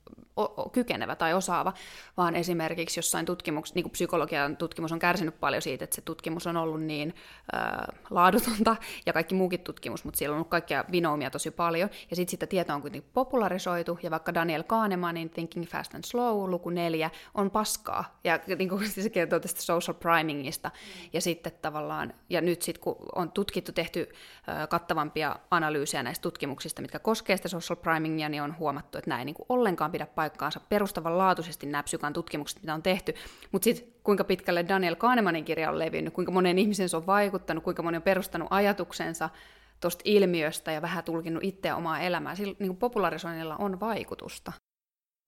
kykenevä 0.73 1.17
tai 1.17 1.35
osaava, 1.35 1.73
vaan 2.17 2.37
esimerkiksi 2.37 2.99
jossain 2.99 3.27
tutkimuksessa, 3.27 3.75
niin 3.75 3.83
kuin 3.83 3.93
psykologian 3.93 4.57
tutkimus 4.57 4.93
on 4.93 4.99
kärsinyt 4.99 5.41
paljon 5.41 5.63
siitä, 5.63 5.85
että 5.85 5.97
se 5.97 6.03
tutkimus 6.03 6.47
on 6.47 6.57
ollut 6.57 6.83
niin 6.83 7.15
äh, 7.55 7.63
laadutonta 8.11 8.77
ja 9.07 9.13
kaikki 9.13 9.35
muukin 9.35 9.61
tutkimus, 9.61 10.05
mutta 10.05 10.19
siellä 10.19 10.33
on 10.33 10.37
ollut 10.37 10.49
kaikkia 10.49 10.85
vinoumia 10.93 11.31
tosi 11.31 11.51
paljon, 11.51 11.91
ja 12.11 12.17
sitten 12.17 12.31
sitä 12.31 12.47
tietoa 12.47 12.77
on 12.77 12.83
kuitenkin 12.83 13.11
popularisoitu, 13.15 13.99
ja 14.03 14.11
vaikka 14.11 14.35
Daniel 14.35 14.63
Kahnemanin 14.63 15.31
Thinking 15.31 15.67
Fast 15.67 15.95
and 15.95 16.05
Slow, 16.05 16.51
luku 16.51 16.71
neljä, 16.71 17.11
on 17.35 17.51
paskaa, 17.51 18.19
ja 18.25 18.41
niin 18.59 18.69
kuin 18.69 18.89
se 19.03 19.11
kertoo 19.11 19.41
tästä 19.41 19.63
social 19.63 19.95
primingista, 19.95 20.71
ja 21.13 21.21
sitten 21.21 21.53
tavallaan, 21.63 22.15
ja 22.31 22.41
nyt 22.41 22.63
sitten 22.63 22.83
kun 22.83 22.97
on 23.15 23.33
tutkittu, 23.33 23.73
tehty 23.73 24.09
äh, 24.49 24.69
kattavampia 24.69 25.37
analyysejä 25.51 26.03
näistä 26.03 26.23
tutkimuksista, 26.23 26.83
mitkä 26.83 26.99
koskee 26.99 27.37
sitä 27.37 27.49
social 27.49 27.77
primingia, 27.77 28.29
niin 28.29 28.43
on 28.43 28.59
huomattu, 28.59 28.99
että 28.99 29.11
näin 29.11 29.27
niin 29.27 29.35
kuin 29.35 29.47
ollenkaan 29.49 29.93
pidä 29.93 30.04
paikkaansa 30.07 30.61
perustavanlaatuisesti 30.69 31.67
nämä 31.67 31.83
psykan 31.83 32.13
tutkimukset, 32.13 32.63
mitä 32.63 32.75
on 32.75 32.83
tehty, 32.83 33.15
mutta 33.53 33.65
sitten 33.65 33.95
kuinka 34.03 34.25
pitkälle 34.25 34.69
Daniel 34.69 34.97
Kahnemanin 34.97 35.45
kirja 35.45 35.71
on 35.71 35.79
levinnyt, 35.79 36.15
kuinka 36.15 36.33
monen 36.33 36.59
ihmisen 36.59 36.89
se 36.89 36.97
on 36.97 37.07
vaikuttanut, 37.07 37.65
kuinka 37.65 37.83
moni 37.83 37.97
on 37.97 38.03
perustanut 38.03 38.49
ajatuksensa 38.51 39.31
tuosta 39.81 40.03
ilmiöstä 40.05 40.73
ja 40.73 40.83
vähän 40.83 41.05
tulkinnut 41.05 41.45
itse 41.45 41.75
omaa 41.75 42.01
elämää. 42.01 42.35
Sillä 42.35 42.55
niin 42.59 42.77
popularisoinnilla 42.77 43.57
on 43.57 43.81
vaikutusta. 43.81 44.53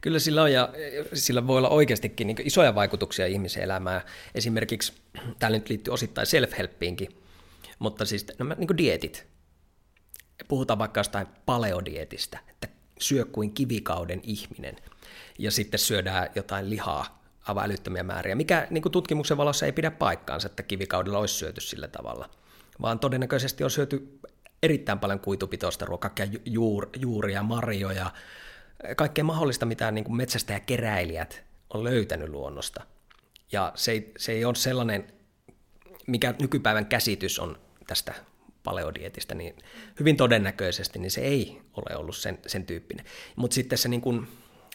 Kyllä 0.02 0.18
sillä 0.18 0.42
on, 0.42 0.52
ja 0.52 0.68
sillä 1.12 1.47
voi 1.47 1.59
olla 1.59 1.68
oikeastikin 1.68 2.26
niin 2.26 2.37
isoja 2.45 2.75
vaikutuksia 2.75 3.26
ihmisen 3.26 3.62
elämään. 3.62 4.00
Esimerkiksi, 4.35 4.92
täällä 5.38 5.59
nyt 5.59 5.68
liittyy 5.68 5.95
osittain 5.95 6.26
self-helppiinkin, 6.26 7.16
mutta 7.78 8.04
siis 8.04 8.26
nämä 8.38 8.54
niin 8.54 8.78
dietit. 8.78 9.26
Puhutaan 10.49 10.78
vaikka 10.78 11.00
jostain 11.00 11.26
paleodietistä, 11.47 12.38
että 12.49 12.68
syö 13.00 13.24
kuin 13.24 13.52
kivikauden 13.54 14.20
ihminen. 14.22 14.76
Ja 15.38 15.50
sitten 15.50 15.80
syödään 15.80 16.28
jotain 16.34 16.70
lihaa 16.70 17.22
aivan 17.48 17.64
älyttömiä 17.64 18.02
määriä, 18.02 18.34
mikä 18.34 18.66
niin 18.70 18.82
kuin 18.82 18.92
tutkimuksen 18.92 19.36
valossa 19.36 19.66
ei 19.66 19.72
pidä 19.72 19.90
paikkaansa, 19.90 20.46
että 20.46 20.62
kivikaudella 20.62 21.18
olisi 21.18 21.34
syöty 21.34 21.60
sillä 21.60 21.88
tavalla, 21.88 22.30
vaan 22.82 22.98
todennäköisesti 22.98 23.64
on 23.64 23.70
syöty 23.70 24.20
erittäin 24.62 24.98
paljon 24.98 25.20
kuitupitoista 25.20 25.84
ruokaa, 25.84 26.10
juur, 26.44 26.88
juuria, 27.00 27.42
marjoja, 27.42 28.10
kaikkea 28.96 29.24
mahdollista, 29.24 29.66
mitä 29.66 29.90
niin 29.90 30.04
kuin 30.04 30.16
metsästäjäkeräilijät 30.16 31.44
on 31.74 31.84
löytänyt 31.84 32.28
luonnosta. 32.28 32.82
Ja 33.52 33.72
se 33.74 33.92
ei, 33.92 34.12
se 34.18 34.32
ei 34.32 34.44
ole 34.44 34.54
sellainen, 34.54 35.12
mikä 36.06 36.34
nykypäivän 36.40 36.86
käsitys 36.86 37.38
on 37.38 37.58
tästä 37.86 38.14
paleodietistä, 38.66 39.35
niin 39.35 39.56
hyvin 40.00 40.16
todennäköisesti 40.16 40.99
niin 40.99 41.11
se 41.11 41.20
ei 41.20 41.62
ole 41.76 41.96
ollut 41.96 42.16
sen, 42.16 42.38
sen 42.46 42.66
tyyppinen. 42.66 43.06
Mutta 43.37 43.54
sitten 43.54 43.78
se 43.78 43.88
niin 43.88 44.00
kuin 44.00 44.28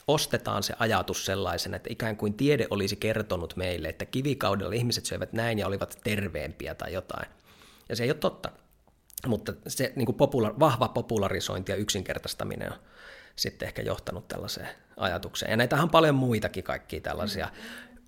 ostetaan 0.07 0.63
se 0.63 0.73
ajatus 0.79 1.25
sellaisena, 1.25 1.75
että 1.75 1.89
ikään 1.91 2.17
kuin 2.17 2.33
tiede 2.33 2.67
olisi 2.69 2.95
kertonut 2.95 3.55
meille, 3.55 3.89
että 3.89 4.05
kivikaudella 4.05 4.73
ihmiset 4.73 5.05
syövät 5.05 5.33
näin 5.33 5.59
ja 5.59 5.67
olivat 5.67 5.99
terveempiä 6.03 6.75
tai 6.75 6.93
jotain. 6.93 7.29
Ja 7.89 7.95
se 7.95 8.03
ei 8.03 8.09
ole 8.09 8.17
totta. 8.17 8.51
Mutta 9.27 9.53
se 9.67 9.93
niin 9.95 10.05
kuin 10.05 10.15
popula- 10.15 10.59
vahva 10.59 10.87
popularisointi 10.87 11.71
ja 11.71 11.75
yksinkertaistaminen 11.75 12.73
on 12.73 12.79
sitten 13.35 13.67
ehkä 13.67 13.81
johtanut 13.81 14.27
tällaiseen 14.27 14.69
ajatukseen. 14.97 15.49
Ja 15.49 15.57
näitähän 15.57 15.83
on 15.83 15.89
paljon 15.89 16.15
muitakin 16.15 16.63
kaikkia 16.63 17.01
tällaisia 17.01 17.49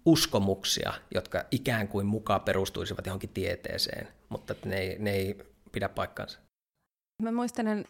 uskomuksia, 0.06 0.94
jotka 1.14 1.46
ikään 1.52 1.88
kuin 1.88 2.06
mukaan 2.06 2.42
perustuisivat 2.42 3.06
johonkin 3.06 3.30
tieteeseen, 3.30 4.08
mutta 4.30 4.56
ne 4.66 4.78
ei, 4.78 4.96
ne 5.00 5.12
ei 5.12 5.38
pidä 5.74 5.90
paikkaansa. 5.90 6.40
Mä 7.22 7.32
muistelen 7.32 7.86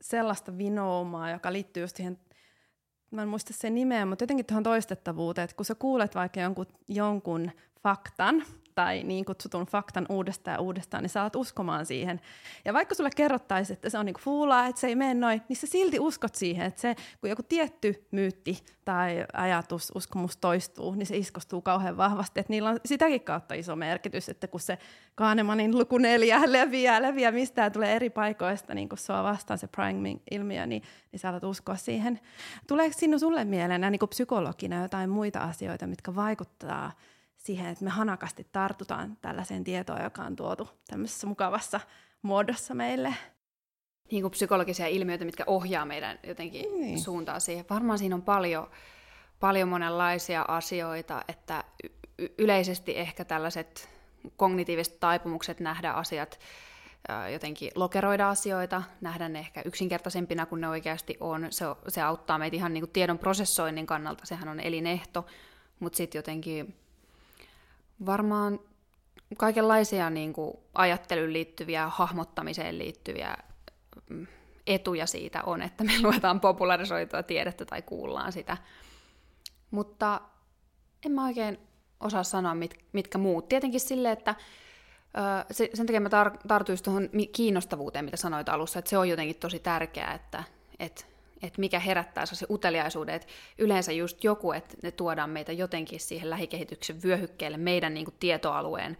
sellaista 0.00 0.58
vinoumaa, 0.58 1.30
joka 1.30 1.52
liittyy 1.52 1.82
just 1.82 1.96
siihen, 1.96 2.18
mä 3.10 3.22
en 3.22 3.28
muista 3.28 3.52
sen 3.52 3.74
nimeä, 3.74 4.06
mutta 4.06 4.22
jotenkin 4.22 4.46
tuohon 4.46 4.62
toistettavuuteen, 4.62 5.44
että 5.44 5.56
kun 5.56 5.66
sä 5.66 5.74
kuulet 5.74 6.14
vaikka 6.14 6.40
jonkun, 6.40 6.66
jonkun 6.88 7.50
faktan, 7.82 8.44
tai 8.74 9.02
niin 9.02 9.24
kutsutun 9.24 9.66
faktan 9.66 10.06
uudestaan 10.08 10.54
ja 10.54 10.60
uudestaan, 10.60 11.02
niin 11.02 11.10
sä 11.10 11.20
alat 11.20 11.36
uskomaan 11.36 11.86
siihen. 11.86 12.20
Ja 12.64 12.72
vaikka 12.72 12.94
sulle 12.94 13.10
kerrottaisiin, 13.16 13.74
että 13.74 13.90
se 13.90 13.98
on 13.98 14.06
niinku 14.06 14.20
fuulaa, 14.24 14.66
että 14.66 14.80
se 14.80 14.86
ei 14.86 14.96
mene 14.96 15.14
noin, 15.14 15.42
niin 15.48 15.56
sä 15.56 15.66
silti 15.66 16.00
uskot 16.00 16.34
siihen, 16.34 16.66
että 16.66 16.80
se, 16.80 16.94
kun 17.20 17.30
joku 17.30 17.42
tietty 17.42 18.06
myytti 18.10 18.58
tai 18.84 19.24
ajatus, 19.32 19.92
uskomus 19.94 20.36
toistuu, 20.36 20.94
niin 20.94 21.06
se 21.06 21.16
iskostuu 21.16 21.62
kauhean 21.62 21.96
vahvasti. 21.96 22.40
Että 22.40 22.52
niillä 22.52 22.70
on 22.70 22.80
sitäkin 22.84 23.20
kautta 23.20 23.54
iso 23.54 23.76
merkitys, 23.76 24.28
että 24.28 24.48
kun 24.48 24.60
se 24.60 24.78
Kahnemanin 25.14 25.78
luku 25.78 25.98
neljä 25.98 26.40
leviää, 26.46 27.02
leviää 27.02 27.32
mistään 27.32 27.72
tulee 27.72 27.96
eri 27.96 28.10
paikoista, 28.10 28.74
niin 28.74 28.88
kun 28.88 28.98
sua 28.98 29.22
vastaan 29.22 29.58
se 29.58 29.66
priming-ilmiö, 29.66 30.66
niin, 30.66 30.82
niin 31.12 31.20
sä 31.20 31.40
uskoa 31.46 31.76
siihen. 31.76 32.20
Tuleeko 32.66 32.98
sinun 32.98 33.20
sulle 33.20 33.44
mieleen 33.44 33.80
niin 33.80 34.08
psykologina 34.08 34.82
jotain 34.82 35.10
muita 35.10 35.38
asioita, 35.38 35.86
mitkä 35.86 36.14
vaikuttaa 36.14 36.92
siihen, 37.44 37.66
että 37.66 37.84
me 37.84 37.90
hanakasti 37.90 38.46
tartutaan 38.52 39.16
tällaiseen 39.22 39.64
tietoon, 39.64 40.02
joka 40.02 40.22
on 40.22 40.36
tuotu 40.36 40.68
tämmöisessä 40.90 41.26
mukavassa 41.26 41.80
muodossa 42.22 42.74
meille. 42.74 43.14
Niin 44.10 44.22
kuin 44.22 44.30
psykologisia 44.30 44.86
ilmiöitä, 44.86 45.24
mitkä 45.24 45.44
ohjaa 45.46 45.84
meidän 45.84 46.18
jotenkin 46.26 46.80
niin. 46.80 47.00
suuntaan 47.00 47.40
siihen. 47.40 47.64
Varmaan 47.70 47.98
siinä 47.98 48.14
on 48.14 48.22
paljon, 48.22 48.70
paljon 49.40 49.68
monenlaisia 49.68 50.44
asioita, 50.48 51.24
että 51.28 51.64
y- 52.18 52.34
yleisesti 52.38 52.98
ehkä 52.98 53.24
tällaiset 53.24 53.88
kognitiiviset 54.36 55.00
taipumukset 55.00 55.60
nähdä 55.60 55.92
asiat, 55.92 56.40
jotenkin 57.32 57.70
lokeroida 57.74 58.30
asioita, 58.30 58.82
nähdä 59.00 59.28
ne 59.28 59.38
ehkä 59.38 59.62
yksinkertaisempina 59.64 60.46
kuin 60.46 60.60
ne 60.60 60.68
oikeasti 60.68 61.16
on. 61.20 61.46
Se, 61.50 61.64
se 61.88 62.02
auttaa 62.02 62.38
meitä 62.38 62.56
ihan 62.56 62.74
niin 62.74 62.82
kuin 62.82 62.90
tiedon 62.90 63.18
prosessoinnin 63.18 63.86
kannalta, 63.86 64.26
sehän 64.26 64.48
on 64.48 64.60
elinehto, 64.60 65.26
mutta 65.80 65.96
sitten 65.96 66.18
jotenkin 66.18 66.74
varmaan 68.06 68.60
kaikenlaisia 69.36 70.10
niin 70.10 70.32
kuin 70.32 70.56
ajatteluun 70.74 71.32
liittyviä, 71.32 71.88
hahmottamiseen 71.88 72.78
liittyviä 72.78 73.36
mm, 74.10 74.26
etuja 74.66 75.06
siitä 75.06 75.42
on, 75.46 75.62
että 75.62 75.84
me 75.84 75.92
luetaan 76.02 76.40
popularisoitua 76.40 77.22
tiedettä 77.22 77.64
tai 77.64 77.82
kuullaan 77.82 78.32
sitä. 78.32 78.56
Mutta 79.70 80.20
en 81.06 81.12
mä 81.12 81.24
oikein 81.24 81.58
osaa 82.00 82.22
sanoa, 82.22 82.54
mit, 82.54 82.84
mitkä 82.92 83.18
muut. 83.18 83.48
Tietenkin 83.48 83.80
sille, 83.80 84.12
että 84.12 84.34
ö, 85.50 85.54
sen 85.74 85.86
takia 85.86 86.00
mä 86.00 86.08
tar- 86.08 86.40
tartuisin 86.48 86.84
tuohon 86.84 87.08
kiinnostavuuteen, 87.32 88.04
mitä 88.04 88.16
sanoit 88.16 88.48
alussa, 88.48 88.78
että 88.78 88.88
se 88.88 88.98
on 88.98 89.08
jotenkin 89.08 89.36
tosi 89.36 89.58
tärkeää, 89.58 90.14
että, 90.14 90.44
että 90.78 91.04
että 91.42 91.60
mikä 91.60 91.78
herättää 91.78 92.26
se 92.26 92.46
uteliaisuuden, 92.50 93.14
että 93.14 93.28
yleensä 93.58 93.92
just 93.92 94.24
joku, 94.24 94.52
että 94.52 94.76
ne 94.82 94.90
tuodaan 94.90 95.30
meitä 95.30 95.52
jotenkin 95.52 96.00
siihen 96.00 96.30
lähikehityksen 96.30 97.02
vyöhykkeelle, 97.02 97.56
meidän 97.56 97.94
niin 97.94 98.04
kuin 98.04 98.14
tietoalueen 98.20 98.96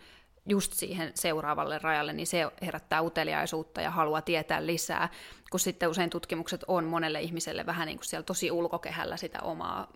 just 0.47 0.73
siihen 0.73 1.13
seuraavalle 1.15 1.79
rajalle, 1.79 2.13
niin 2.13 2.27
se 2.27 2.51
herättää 2.63 3.03
uteliaisuutta 3.03 3.81
ja 3.81 3.91
haluaa 3.91 4.23
tietää 4.23 4.67
lisää, 4.67 5.09
kun 5.51 5.61
sitten 5.61 5.89
usein 5.89 6.11
tutkimukset 6.11 6.65
on 6.69 6.85
monelle 6.85 7.21
ihmiselle 7.21 7.67
vähän 7.67 7.87
niin 7.87 7.99
kuin 7.99 8.07
siellä 8.07 8.25
tosi 8.25 8.51
ulkokehällä 8.51 9.17
sitä 9.17 9.39
omaa 9.43 9.89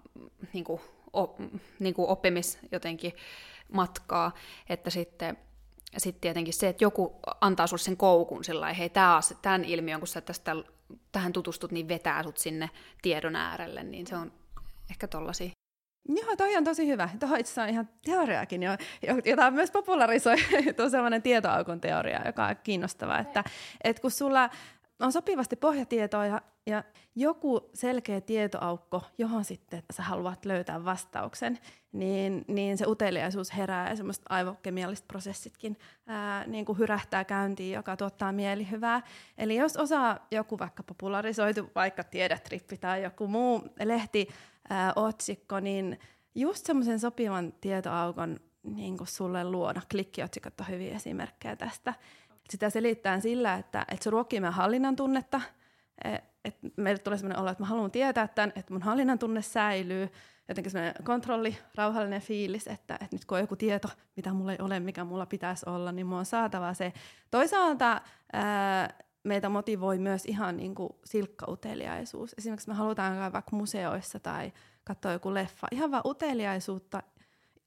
niin 0.52 0.64
kuin, 0.64 0.80
op, 1.12 1.40
niin 1.78 1.94
kuin 1.94 2.08
oppimis 2.08 2.58
jotenkin 2.72 3.12
matkaa, 3.72 4.32
että 4.68 4.90
sitten 4.90 5.38
sitten 5.96 6.20
tietenkin 6.20 6.54
se, 6.54 6.68
että 6.68 6.84
joku 6.84 7.20
antaa 7.40 7.66
sinulle 7.66 7.82
sen 7.82 7.96
koukun 7.96 8.44
sillä 8.44 8.72
hei, 8.72 8.88
tämä, 8.88 9.20
tämän 9.42 9.64
ilmiön, 9.64 10.00
kun 10.00 10.08
sä 10.08 10.20
tästä 10.20 10.56
tähän 11.12 11.32
tutustut, 11.32 11.72
niin 11.72 11.88
vetää 11.88 12.22
sut 12.22 12.36
sinne 12.36 12.70
tiedon 13.02 13.36
äärelle, 13.36 13.82
niin 13.82 14.06
se 14.06 14.16
on 14.16 14.32
ehkä 14.90 15.08
tollasi. 15.08 15.50
Joo, 16.08 16.36
toi 16.36 16.56
on 16.56 16.64
tosi 16.64 16.86
hyvä. 16.86 17.08
Tuohon 17.20 17.40
itse 17.40 17.62
on 17.62 17.68
ihan 17.68 17.88
teoriaakin, 18.04 18.62
jo, 18.62 18.70
jota 19.24 19.50
myös 19.50 19.70
popularisoi 19.70 20.36
tuo 20.76 20.88
sellainen 20.88 21.22
tietoaukon 21.22 21.80
teoria, 21.80 22.26
joka 22.26 22.46
on 22.46 22.56
kiinnostava, 22.62 23.18
että, 23.18 23.44
että 23.84 24.02
kun 24.02 24.10
sulla 24.10 24.50
on 25.00 25.12
sopivasti 25.12 25.56
pohjatietoa 25.56 26.26
ja, 26.26 26.40
ja 26.66 26.84
joku 27.14 27.70
selkeä 27.74 28.20
tietoaukko, 28.20 29.02
johon 29.18 29.44
sitten 29.44 29.82
sä 29.92 30.02
haluat 30.02 30.44
löytää 30.44 30.84
vastauksen, 30.84 31.58
niin, 31.92 32.44
niin 32.48 32.78
se 32.78 32.86
uteliaisuus 32.86 33.56
herää 33.56 33.90
ja 33.90 33.96
semmoiset 33.96 34.24
aivokemialliset 34.28 35.08
prosessitkin 35.08 35.76
ää, 36.06 36.46
niin 36.46 36.64
kuin 36.64 36.78
hyrähtää 36.78 37.24
käyntiin, 37.24 37.72
joka 37.72 37.96
tuottaa 37.96 38.32
mielihyvää. 38.32 39.02
Eli 39.38 39.56
jos 39.56 39.76
osaa 39.76 40.26
joku 40.30 40.58
vaikka 40.58 40.82
popularisoitu, 40.82 41.70
vaikka 41.74 42.04
Tiedetrippi 42.04 42.76
tai 42.76 43.02
joku 43.02 43.26
muu 43.26 43.68
lehti, 43.84 44.28
otsikko, 44.96 45.60
niin 45.60 45.98
just 46.34 46.66
semmoisen 46.66 47.00
sopivan 47.00 47.52
tietoaukon 47.60 48.40
niin 48.62 48.98
kuin 48.98 49.08
sulle 49.08 49.44
luoda. 49.44 49.80
Klikkiotsikot 49.90 50.60
on 50.60 50.68
hyviä 50.68 50.96
esimerkkejä 50.96 51.56
tästä. 51.56 51.94
Sitä 52.50 52.70
selittää 52.70 53.20
sillä, 53.20 53.54
että, 53.54 53.84
että 53.88 54.04
se 54.04 54.10
ruokkii 54.10 54.40
meidän 54.40 54.54
hallinnan 54.54 54.96
tunnetta, 54.96 55.40
että 56.44 56.68
meille 56.76 56.98
tulee 56.98 57.18
sellainen 57.18 57.42
olo, 57.42 57.50
että 57.50 57.62
mä 57.62 57.68
haluan 57.68 57.90
tietää 57.90 58.28
tämän, 58.28 58.52
että 58.56 58.72
mun 58.72 58.82
hallinnan 58.82 59.18
tunne 59.18 59.42
säilyy, 59.42 60.08
jotenkin 60.48 60.70
sellainen 60.70 61.04
kontrolli, 61.04 61.58
rauhallinen 61.74 62.20
fiilis, 62.20 62.66
että, 62.66 62.94
että 62.94 63.08
nyt 63.12 63.24
kun 63.24 63.36
on 63.36 63.42
joku 63.42 63.56
tieto, 63.56 63.88
mitä 64.16 64.32
mulla 64.32 64.52
ei 64.52 64.58
ole, 64.60 64.80
mikä 64.80 65.04
mulla 65.04 65.26
pitäisi 65.26 65.68
olla, 65.68 65.92
niin 65.92 66.06
mulla 66.06 66.18
on 66.18 66.26
saatava 66.26 66.74
se. 66.74 66.92
Toisaalta 67.30 68.00
ää, 68.32 68.94
meitä 69.24 69.48
motivoi 69.48 69.98
myös 69.98 70.24
ihan 70.26 70.56
niin 70.56 70.74
kuin 70.74 70.90
silkkauteliaisuus. 71.04 72.34
Esimerkiksi 72.38 72.68
me 72.68 72.74
halutaan 72.74 73.14
käydä 73.14 73.32
vaikka 73.32 73.56
museoissa 73.56 74.20
tai 74.20 74.52
katsoa 74.84 75.12
joku 75.12 75.34
leffa. 75.34 75.66
Ihan 75.70 75.90
vaan 75.90 76.02
uteliaisuutta, 76.06 77.02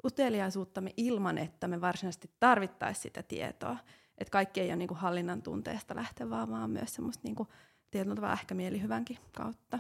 uteliaisuuttamme 0.06 0.94
ilman, 0.98 1.38
että 1.38 1.68
me 1.68 1.82
varsinaisesti 1.82 2.32
tarvittaisiin 2.40 3.04
sitä 3.04 3.24
tietoa. 3.24 3.78
Että 4.18 4.32
kaikki 4.32 4.62
ei 4.62 4.68
ole 4.68 4.76
niin 4.76 4.88
kuin 4.88 4.98
hallinnan 4.98 5.42
tunteesta 5.42 5.96
lähtevää, 5.96 6.50
vaan 6.50 6.70
myös 6.70 6.96
semmoista 6.96 7.22
niin 7.24 7.36
kuin 7.36 7.50
tietyllä 7.92 8.16
tavalla 8.16 8.34
ehkä 8.34 8.56
mielihyvänkin 8.56 9.18
kautta. 9.32 9.80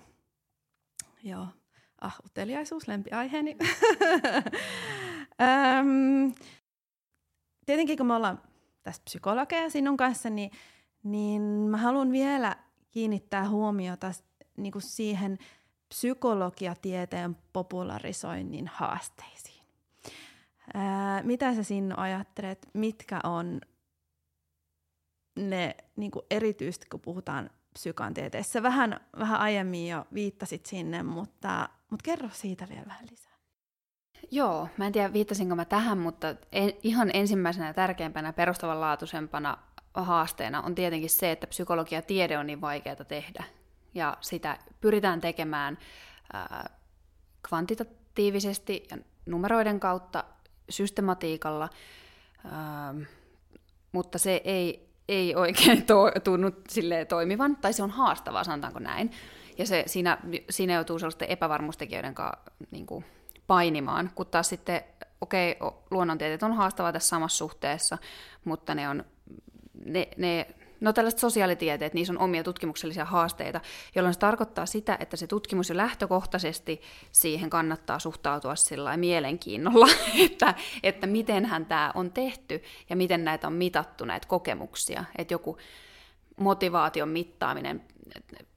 Joo. 1.23 1.47
Ah, 2.01 2.15
uteliaisuus, 2.25 2.87
lempiaiheeni. 2.87 3.57
Öm, 5.79 6.33
tietenkin 7.65 7.97
kun 7.97 8.05
me 8.05 8.15
ollaan 8.15 8.41
tässä 8.83 9.01
psykologeja 9.05 9.69
sinun 9.69 9.97
kanssa, 9.97 10.29
niin, 10.29 10.51
niin 11.03 11.41
mä 11.41 11.77
haluan 11.77 12.11
vielä 12.11 12.55
kiinnittää 12.91 13.49
huomiota 13.49 14.11
niin 14.57 14.71
kuin 14.71 14.81
siihen 14.81 15.37
psykologiatieteen 15.89 17.37
popularisoinnin 17.53 18.67
haasteisiin. 18.67 19.63
Ää, 20.73 21.23
mitä 21.23 21.55
sä 21.55 21.63
sinne 21.63 21.95
ajattelet, 21.97 22.67
mitkä 22.73 23.19
on 23.23 23.61
ne 25.39 25.75
niin 25.95 26.11
kuin 26.11 26.25
erityisesti, 26.31 26.85
kun 26.89 26.99
puhutaan 26.99 27.49
psykantieteessä. 27.77 28.63
Vähän, 28.63 28.99
vähän 29.19 29.39
aiemmin 29.39 29.87
jo 29.87 30.05
viittasit 30.13 30.65
sinne, 30.65 31.03
mutta, 31.03 31.69
mutta 31.89 32.03
kerro 32.03 32.29
siitä 32.31 32.69
vielä 32.69 32.85
vähän 32.85 33.07
lisää. 33.11 33.37
Joo, 34.31 34.69
mä 34.77 34.85
en 34.87 34.91
tiedä 34.91 35.13
viittasinko 35.13 35.55
mä 35.55 35.65
tähän, 35.65 35.97
mutta 35.97 36.35
en, 36.51 36.73
ihan 36.83 37.11
ensimmäisenä 37.13 37.67
ja 37.67 37.73
tärkeimpänä 37.73 38.33
perustavanlaatuisempana 38.33 39.57
haasteena 39.93 40.61
on 40.61 40.75
tietenkin 40.75 41.09
se, 41.09 41.31
että 41.31 41.47
psykologia 41.47 42.01
tiede 42.01 42.37
on 42.37 42.47
niin 42.47 42.61
vaikeaa 42.61 42.95
tehdä. 42.95 43.43
Ja 43.93 44.17
sitä 44.21 44.57
pyritään 44.81 45.21
tekemään 45.21 45.77
ää, 46.33 46.69
kvantitatiivisesti 47.47 48.87
ja 48.91 48.97
numeroiden 49.25 49.79
kautta, 49.79 50.23
systematiikalla, 50.69 51.69
ää, 52.51 52.93
mutta 53.91 54.17
se 54.17 54.41
ei 54.43 54.86
ei 55.07 55.35
oikein 55.35 55.85
to, 55.85 56.11
tunnu 56.23 56.51
toimivan, 57.07 57.55
tai 57.55 57.73
se 57.73 57.83
on 57.83 57.91
haastavaa, 57.91 58.43
sanotaanko 58.43 58.79
näin. 58.79 59.11
Ja 59.57 59.65
se, 59.65 59.83
siinä, 59.87 60.17
siinä 60.49 60.73
joutuu 60.73 60.99
sellaisten 60.99 61.29
epävarmuustekijöiden 61.29 62.15
kanssa 62.15 62.51
niin 62.71 62.85
kuin, 62.85 63.05
painimaan, 63.47 64.11
kun 64.15 64.25
taas 64.25 64.49
sitten, 64.49 64.81
okei, 65.21 65.55
okay, 65.59 65.79
luonnontieteet 65.91 66.43
on 66.43 66.53
haastavaa 66.53 66.93
tässä 66.93 67.09
samassa 67.09 67.37
suhteessa, 67.37 67.97
mutta 68.45 68.75
ne 68.75 68.89
on, 68.89 69.05
ne, 69.85 70.07
ne 70.17 70.47
No 70.79 70.93
tällaiset 70.93 71.19
sosiaalitieteet, 71.19 71.93
niissä 71.93 72.13
on 72.13 72.19
omia 72.19 72.43
tutkimuksellisia 72.43 73.05
haasteita, 73.05 73.61
jolloin 73.95 74.13
se 74.13 74.19
tarkoittaa 74.19 74.65
sitä, 74.65 74.97
että 74.99 75.17
se 75.17 75.27
tutkimus 75.27 75.69
jo 75.69 75.77
lähtökohtaisesti 75.77 76.81
siihen 77.11 77.49
kannattaa 77.49 77.99
suhtautua 77.99 78.55
sillä 78.55 78.97
mielenkiinnolla, 78.97 79.87
että, 80.25 80.53
että 80.83 81.07
mitenhän 81.07 81.65
tämä 81.65 81.91
on 81.95 82.11
tehty 82.11 82.63
ja 82.89 82.95
miten 82.95 83.25
näitä 83.25 83.47
on 83.47 83.53
mitattu, 83.53 84.05
näitä 84.05 84.27
kokemuksia. 84.27 85.03
Että 85.17 85.33
joku 85.33 85.57
motivaation 86.37 87.09
mittaaminen, 87.09 87.83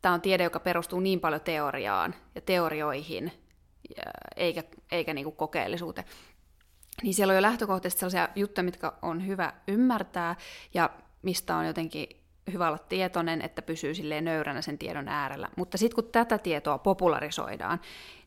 tämä 0.03 0.15
on 0.15 0.21
tiede, 0.21 0.45
joka 0.45 0.61
perustuu 0.61 1.01
niin 1.01 1.21
paljon 1.21 1.41
teoriaan 1.41 2.15
ja 2.35 2.41
teorioihin, 2.41 3.33
eikä, 4.37 4.63
eikä 4.93 5.15
niin 5.15 5.33
kokeellisuuteen. 5.33 6.07
Niin 7.03 7.15
siellä 7.15 7.31
on 7.31 7.37
jo 7.37 7.43
lähtökohtaisesti 7.43 8.01
sellaisia 8.01 8.29
juttuja, 8.35 8.65
mitkä 8.65 8.93
on 9.03 9.27
hyvä 9.27 9.53
ymmärtää, 9.69 10.37
ja 10.75 10.91
mistä 11.23 11.57
on 11.57 11.67
jotenkin 11.67 12.07
hyvä 12.53 12.69
olla 12.69 12.79
tietoinen, 12.79 13.43
että 13.43 13.63
pysyy 13.63 13.95
silleen 13.95 14.25
nöyränä 14.25 14.63
sen 14.63 14.79
tiedon 14.79 15.09
äärellä. 15.09 15.49
Mutta 15.57 15.79
sitten 15.79 15.95
kun 15.95 16.13
tätä 16.13 16.39
tietoa 16.39 16.79
popularisoidaan, 16.79 17.81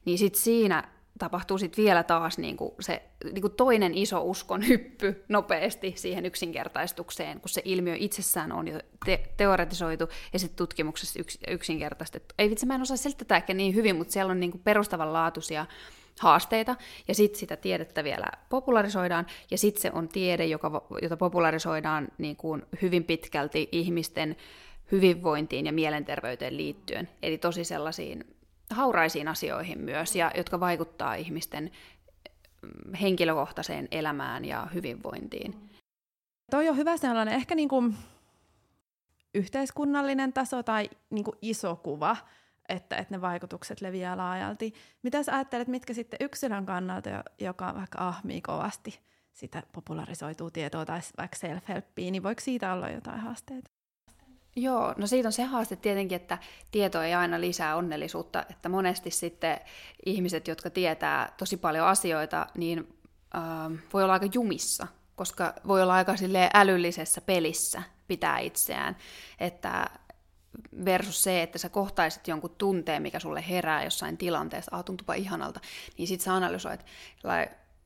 niin 0.06 0.18
sitten 0.18 0.42
siinä 0.42 0.84
tapahtuu 1.20 1.58
sitten 1.58 1.84
vielä 1.84 2.04
taas 2.04 2.38
niinku 2.38 2.76
se 2.80 3.04
niinku 3.24 3.50
toinen 3.50 3.94
iso 3.94 4.22
uskon 4.22 4.68
hyppy 4.68 5.24
nopeasti 5.30 5.94
siihen 5.96 6.26
yksinkertaistukseen, 6.26 7.42
kun 7.42 7.50
se 7.50 7.62
ilmiö 7.66 7.96
itsessään 7.98 8.52
on 8.52 8.68
jo 8.68 8.80
te- 9.06 9.30
teoretisoitu 9.38 10.10
ja 10.34 10.40
sitten 10.40 10.58
tutkimuksessa 10.58 11.20
yks- 11.20 11.40
yksinkertaistettu. 11.48 12.36
Ei 12.38 12.50
vitsi, 12.50 12.66
mä 12.66 12.76
en 12.76 12.82
osaa 12.82 12.98
selittää 12.98 13.42
niin 13.54 13.76
hyvin, 13.76 13.96
mutta 13.96 14.14
siellä 14.14 14.32
on 14.32 14.40
niinku 14.40 14.58
perustavanlaatuisia 14.58 15.66
haasteita, 16.20 16.76
ja 17.08 17.16
sitten 17.16 17.40
sitä 17.40 17.56
tiedettä 17.58 18.04
vielä 18.04 18.28
popularisoidaan, 18.50 19.26
ja 19.52 19.58
sitten 19.58 19.82
se 19.82 19.92
on 19.94 20.08
tiede, 20.08 20.46
joka, 20.46 20.88
jota 21.02 21.18
popularisoidaan 21.18 22.08
niin 22.18 22.36
kuin 22.36 22.64
hyvin 22.82 23.04
pitkälti 23.04 23.70
ihmisten 23.72 24.36
hyvinvointiin 24.92 25.66
ja 25.66 25.74
mielenterveyteen 25.74 26.58
liittyen, 26.58 27.10
eli 27.24 27.38
tosi 27.38 27.64
sellaisiin 27.64 28.36
hauraisiin 28.70 29.28
asioihin 29.28 29.82
myös, 29.82 30.16
ja 30.16 30.32
jotka 30.38 30.60
vaikuttaa 30.60 31.16
ihmisten 31.16 31.72
mm, 32.62 32.94
henkilökohtaiseen 32.94 33.88
elämään 33.92 34.46
ja 34.46 34.68
hyvinvointiin. 34.74 35.70
Toi 36.52 36.70
on 36.70 36.78
hyvä 36.78 36.98
sellainen 36.98 37.34
ehkä 37.34 37.56
niin 37.56 37.70
kuin 37.70 37.96
yhteiskunnallinen 39.36 40.34
taso 40.34 40.64
tai 40.64 40.90
niin 41.10 41.24
kuin 41.24 41.38
iso 41.42 41.76
kuva, 41.76 42.18
että, 42.70 42.96
että 42.96 43.14
ne 43.16 43.22
vaikutukset 43.22 43.82
leviää 43.82 44.18
laajalti. 44.18 44.74
Mitä 45.04 45.24
sä 45.24 45.34
ajattelet, 45.36 45.68
mitkä 45.68 45.94
sitten 45.94 46.18
yksilön 46.20 46.66
kannalta, 46.66 47.10
joka 47.40 47.74
vaikka 47.76 48.08
ahmii 48.08 48.42
kovasti 48.42 49.00
sitä 49.34 49.64
popularisoituu 49.72 50.52
tietoa 50.52 50.86
tai 50.86 51.00
vaikka 51.18 51.38
self-helppiä, 51.38 52.12
niin 52.12 52.24
voiko 52.24 52.42
siitä 52.42 52.74
olla 52.74 52.90
jotain 52.90 53.20
haasteita? 53.20 53.70
Joo, 54.56 54.94
no 54.98 55.08
siitä 55.08 55.28
on 55.28 55.34
se 55.34 55.44
haaste 55.44 55.76
tietenkin, 55.76 56.16
että 56.16 56.38
tieto 56.72 57.02
ei 57.02 57.14
aina 57.14 57.42
lisää 57.42 57.76
onnellisuutta, 57.76 58.46
että 58.50 58.70
monesti 58.70 59.12
sitten 59.12 59.60
ihmiset, 60.06 60.48
jotka 60.48 60.70
tietää 60.70 61.34
tosi 61.38 61.58
paljon 61.58 61.88
asioita, 61.88 62.48
niin 62.58 62.98
äh, 63.36 63.42
voi 63.94 64.04
olla 64.04 64.14
aika 64.14 64.28
jumissa, 64.34 64.88
koska 65.16 65.54
voi 65.68 65.82
olla 65.82 65.94
aika 65.94 66.16
älyllisessä 66.54 67.22
pelissä 67.22 67.84
pitää 68.08 68.40
itseään, 68.40 68.98
että 69.40 69.90
versus 70.86 71.24
se, 71.24 71.44
että 71.44 71.58
sä 71.58 71.70
kohtaisit 71.70 72.28
jonkun 72.28 72.56
tunteen, 72.58 73.02
mikä 73.02 73.20
sulle 73.20 73.44
herää 73.50 73.84
jossain 73.84 74.18
tilanteessa, 74.18 74.76
ah, 74.76 74.84
tuntupa 74.84 75.14
ihanalta, 75.14 75.60
niin 75.98 76.08
sit 76.08 76.22
sä 76.22 76.34
analysoit, 76.34 76.86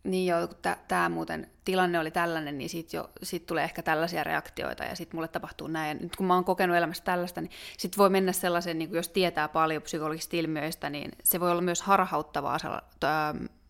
niin 0.03 0.27
jo, 0.27 0.47
kun 0.47 0.58
tämä 0.88 1.10
muuten 1.10 1.49
tilanne 1.65 1.99
oli 1.99 2.12
tällainen, 2.12 2.58
niin 2.58 2.69
jo, 2.93 3.10
sit 3.23 3.45
tulee 3.45 3.63
ehkä 3.63 3.82
tällaisia 3.82 4.23
reaktioita 4.23 4.84
ja 4.84 4.95
sitten 4.95 5.17
mulle 5.17 5.27
tapahtuu 5.27 5.67
näin. 5.67 5.97
Ja 5.97 6.03
nyt 6.03 6.15
kun 6.15 6.25
mä 6.25 6.34
oon 6.34 6.45
kokenut 6.45 6.77
elämässä 6.77 7.03
tällaista, 7.03 7.41
niin 7.41 7.51
sit 7.77 7.97
voi 7.97 8.10
mennä 8.10 8.32
sellaiseen, 8.32 8.80
niin 8.80 8.93
jos 8.93 9.10
tietää 9.10 9.47
paljon 9.47 9.82
psykologisista 9.82 10.36
ilmiöistä, 10.36 10.89
niin 10.89 11.12
se 11.23 11.39
voi 11.39 11.51
olla 11.51 11.62
myös 11.62 11.82
harhauttavaa 11.82 12.58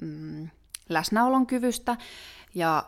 mm, 0.02 0.50
läsnäolon 0.90 1.48
kyvystä. 1.48 1.98
Ja 2.56 2.84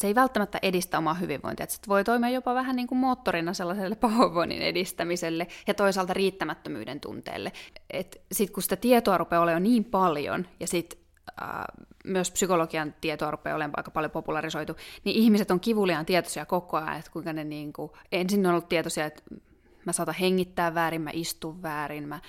se 0.00 0.06
ei 0.06 0.14
välttämättä 0.14 0.58
edistä 0.62 0.98
omaa 0.98 1.14
hyvinvointia. 1.14 1.64
Että 1.64 1.88
voi 1.88 2.04
toimia 2.04 2.30
jopa 2.30 2.54
vähän 2.54 2.76
niin 2.76 2.86
kuin 2.86 2.98
moottorina 2.98 3.54
sellaiselle 3.54 3.96
pahoinvoinnin 4.06 4.62
edistämiselle 4.62 5.46
ja 5.66 5.74
toisaalta 5.74 6.14
riittämättömyyden 6.14 7.00
tunteelle. 7.00 7.52
Sitten 8.32 8.54
kun 8.54 8.62
sitä 8.62 8.76
tietoa 8.76 9.18
rupeaa 9.18 9.42
olemaan 9.42 9.62
niin 9.62 9.84
paljon 9.84 10.46
ja 10.60 10.66
sitten 10.66 11.00
äh, 11.42 11.48
myös 12.04 12.30
psykologian 12.30 12.94
tietoa 13.00 13.30
rupeaa 13.30 13.56
olemaan 13.56 13.78
aika 13.78 13.90
paljon 13.90 14.10
popularisoitu, 14.10 14.76
niin 15.04 15.16
ihmiset 15.16 15.50
on 15.50 15.60
kivuliaan 15.60 16.06
tietoisia 16.06 16.46
koko 16.46 16.76
ajan, 16.76 16.96
että 16.96 17.10
kuinka 17.10 17.32
ne 17.32 17.44
niin 17.44 17.72
kuin, 17.72 17.90
ensin 18.12 18.46
on 18.46 18.50
ollut 18.52 18.68
tietoisia, 18.68 19.06
että 19.06 19.22
mä 19.84 19.92
saatan 19.92 20.14
hengittää 20.14 20.74
väärin, 20.74 21.02
mä 21.02 21.10
istun 21.12 21.62
väärin, 21.62 22.08
mä, 22.08 22.20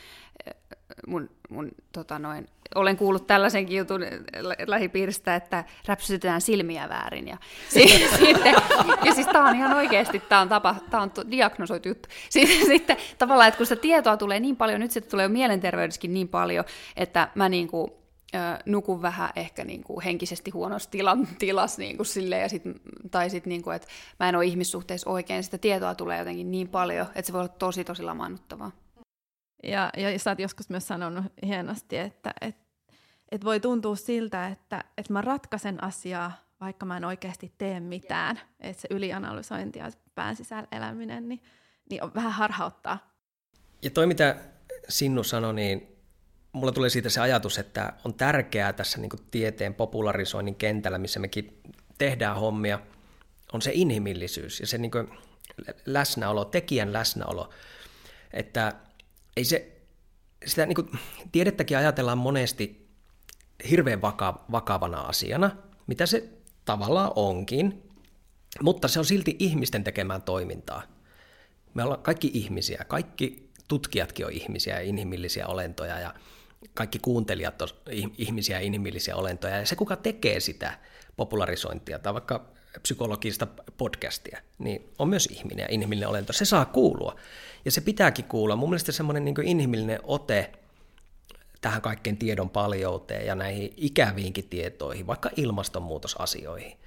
mun, 1.07 1.29
mun 1.49 1.71
tota 1.91 2.19
noin, 2.19 2.47
olen 2.75 2.97
kuullut 2.97 3.27
tällaisenkin 3.27 3.77
jutun 3.77 4.01
lähipiiristä, 4.67 5.35
että 5.35 5.63
räpsytetään 5.87 6.41
silmiä 6.41 6.89
väärin. 6.89 7.27
Ja, 7.27 7.37
sitten, 7.69 8.55
ja 9.05 9.13
siis 9.13 9.27
tämä 9.27 9.49
on 9.49 9.55
ihan 9.55 9.73
oikeasti, 9.73 10.19
tämä 10.19 10.41
on, 10.41 10.49
tapa, 10.49 10.75
tämä 10.89 11.03
on 11.03 11.11
diagnosoitu 11.31 11.87
juttu. 11.87 12.09
Sitten, 12.29 12.65
sitten 12.65 12.97
tavallaan, 13.17 13.47
että 13.47 13.57
kun 13.57 13.65
sitä 13.65 13.81
tietoa 13.81 14.17
tulee 14.17 14.39
niin 14.39 14.55
paljon, 14.55 14.79
nyt 14.79 14.91
se 14.91 15.01
tulee 15.01 15.27
mielenterveydessäkin 15.27 16.13
niin 16.13 16.27
paljon, 16.27 16.65
että 16.95 17.27
mä 17.35 17.49
niin 17.49 17.67
kuin, 17.67 17.91
nukun 18.65 19.01
vähän 19.01 19.29
ehkä 19.35 19.63
niin 19.63 19.83
kuin 19.83 20.03
henkisesti 20.03 20.51
huonossa 20.51 20.89
tilan, 20.89 21.27
tilassa 21.39 21.81
niin 21.81 21.97
kuin 21.97 22.05
silleen, 22.05 22.41
ja 22.41 22.49
sit, 22.49 22.63
tai 23.11 23.29
sitten, 23.29 23.49
niin 23.49 23.63
kuin, 23.63 23.75
että 23.75 23.87
mä 24.19 24.29
en 24.29 24.35
ole 24.35 24.45
ihmissuhteissa 24.45 25.09
oikein, 25.09 25.43
sitä 25.43 25.57
tietoa 25.57 25.95
tulee 25.95 26.19
jotenkin 26.19 26.51
niin 26.51 26.67
paljon, 26.67 27.07
että 27.07 27.21
se 27.21 27.33
voi 27.33 27.41
olla 27.41 27.53
tosi 27.59 27.83
tosi 27.83 28.03
lamaannuttavaa. 28.03 28.71
Ja, 29.63 29.89
ja 29.97 30.19
sä 30.19 30.31
oot 30.31 30.39
joskus 30.39 30.69
myös 30.69 30.87
sanonut 30.87 31.25
hienosti, 31.45 31.97
että 31.97 32.33
et, 32.41 32.55
et 33.31 33.45
voi 33.45 33.59
tuntua 33.59 33.95
siltä, 33.95 34.47
että 34.47 34.83
et 34.97 35.09
mä 35.09 35.21
ratkaisen 35.21 35.83
asiaa, 35.83 36.31
vaikka 36.61 36.85
mä 36.85 36.97
en 36.97 37.05
oikeasti 37.05 37.53
tee 37.57 37.79
mitään. 37.79 38.39
Että 38.59 38.81
se 38.81 38.87
ylianalysointi 38.91 39.79
ja 39.79 39.91
pään 40.15 40.35
sisällä 40.35 40.67
eläminen, 40.71 41.29
niin, 41.29 41.41
niin 41.89 42.03
on 42.03 42.11
vähän 42.15 42.31
harhauttaa. 42.31 43.11
Ja 43.81 43.89
toi, 43.89 44.07
mitä 44.07 44.35
Sinnu 44.89 45.23
sanoi, 45.23 45.53
niin 45.53 45.97
mulla 46.51 46.71
tulee 46.71 46.89
siitä 46.89 47.09
se 47.09 47.21
ajatus, 47.21 47.57
että 47.57 47.93
on 48.03 48.13
tärkeää 48.13 48.73
tässä 48.73 48.99
niin 48.99 49.09
tieteen 49.31 49.73
popularisoinnin 49.73 50.55
kentällä, 50.55 50.97
missä 50.97 51.19
mekin 51.19 51.61
tehdään 51.97 52.35
hommia, 52.35 52.79
on 53.53 53.61
se 53.61 53.71
inhimillisyys 53.73 54.59
ja 54.59 54.67
se 54.67 54.77
niin 54.77 54.91
läsnäolo, 55.85 56.45
tekijän 56.45 56.93
läsnäolo. 56.93 57.49
Että 58.33 58.73
ei 59.37 59.45
se, 59.45 59.81
sitä 60.45 60.65
niin 60.65 60.75
kuin, 60.75 60.89
tiedettäkin 61.31 61.77
ajatellaan 61.77 62.17
monesti 62.17 62.87
hirveän 63.69 64.01
vaka, 64.01 64.45
vakavana 64.51 65.01
asiana, 65.01 65.51
mitä 65.87 66.05
se 66.05 66.29
tavallaan 66.65 67.11
onkin, 67.15 67.83
mutta 68.61 68.87
se 68.87 68.99
on 68.99 69.05
silti 69.05 69.35
ihmisten 69.39 69.83
tekemään 69.83 70.21
toimintaa. 70.21 70.83
Me 71.73 71.83
ollaan 71.83 72.01
kaikki 72.01 72.31
ihmisiä, 72.33 72.85
kaikki 72.87 73.51
tutkijatkin 73.67 74.25
on 74.25 74.31
ihmisiä 74.31 74.75
ja 74.75 74.81
inhimillisiä 74.81 75.47
olentoja 75.47 75.99
ja 75.99 76.13
kaikki 76.73 76.99
kuuntelijat 76.99 77.61
on 77.61 77.67
ihmisiä 78.17 78.57
ja 78.57 78.65
inhimillisiä 78.65 79.15
olentoja. 79.15 79.57
Ja 79.57 79.65
se, 79.65 79.75
kuka 79.75 79.95
tekee 79.95 80.39
sitä 80.39 80.79
popularisointia 81.17 81.99
tai 81.99 82.13
vaikka 82.13 82.45
psykologista 82.81 83.47
podcastia, 83.77 84.41
niin 84.59 84.89
on 84.99 85.09
myös 85.09 85.25
ihminen 85.31 85.63
ja 85.63 85.67
inhimillinen 85.71 86.09
olento. 86.09 86.33
Se 86.33 86.45
saa 86.45 86.65
kuulua 86.65 87.15
ja 87.65 87.71
se 87.71 87.81
pitääkin 87.81 88.25
kuulla. 88.25 88.55
Mun 88.55 88.69
mielestä 88.69 88.91
semmoinen 88.91 89.25
niin 89.25 89.43
inhimillinen 89.43 89.99
ote 90.03 90.51
tähän 91.61 91.81
kaikkeen 91.81 92.17
tiedon 92.17 92.49
paljouteen 92.49 93.25
ja 93.25 93.35
näihin 93.35 93.73
ikäviinkin 93.77 94.49
tietoihin, 94.49 95.07
vaikka 95.07 95.29
ilmastonmuutosasioihin, 95.35 96.77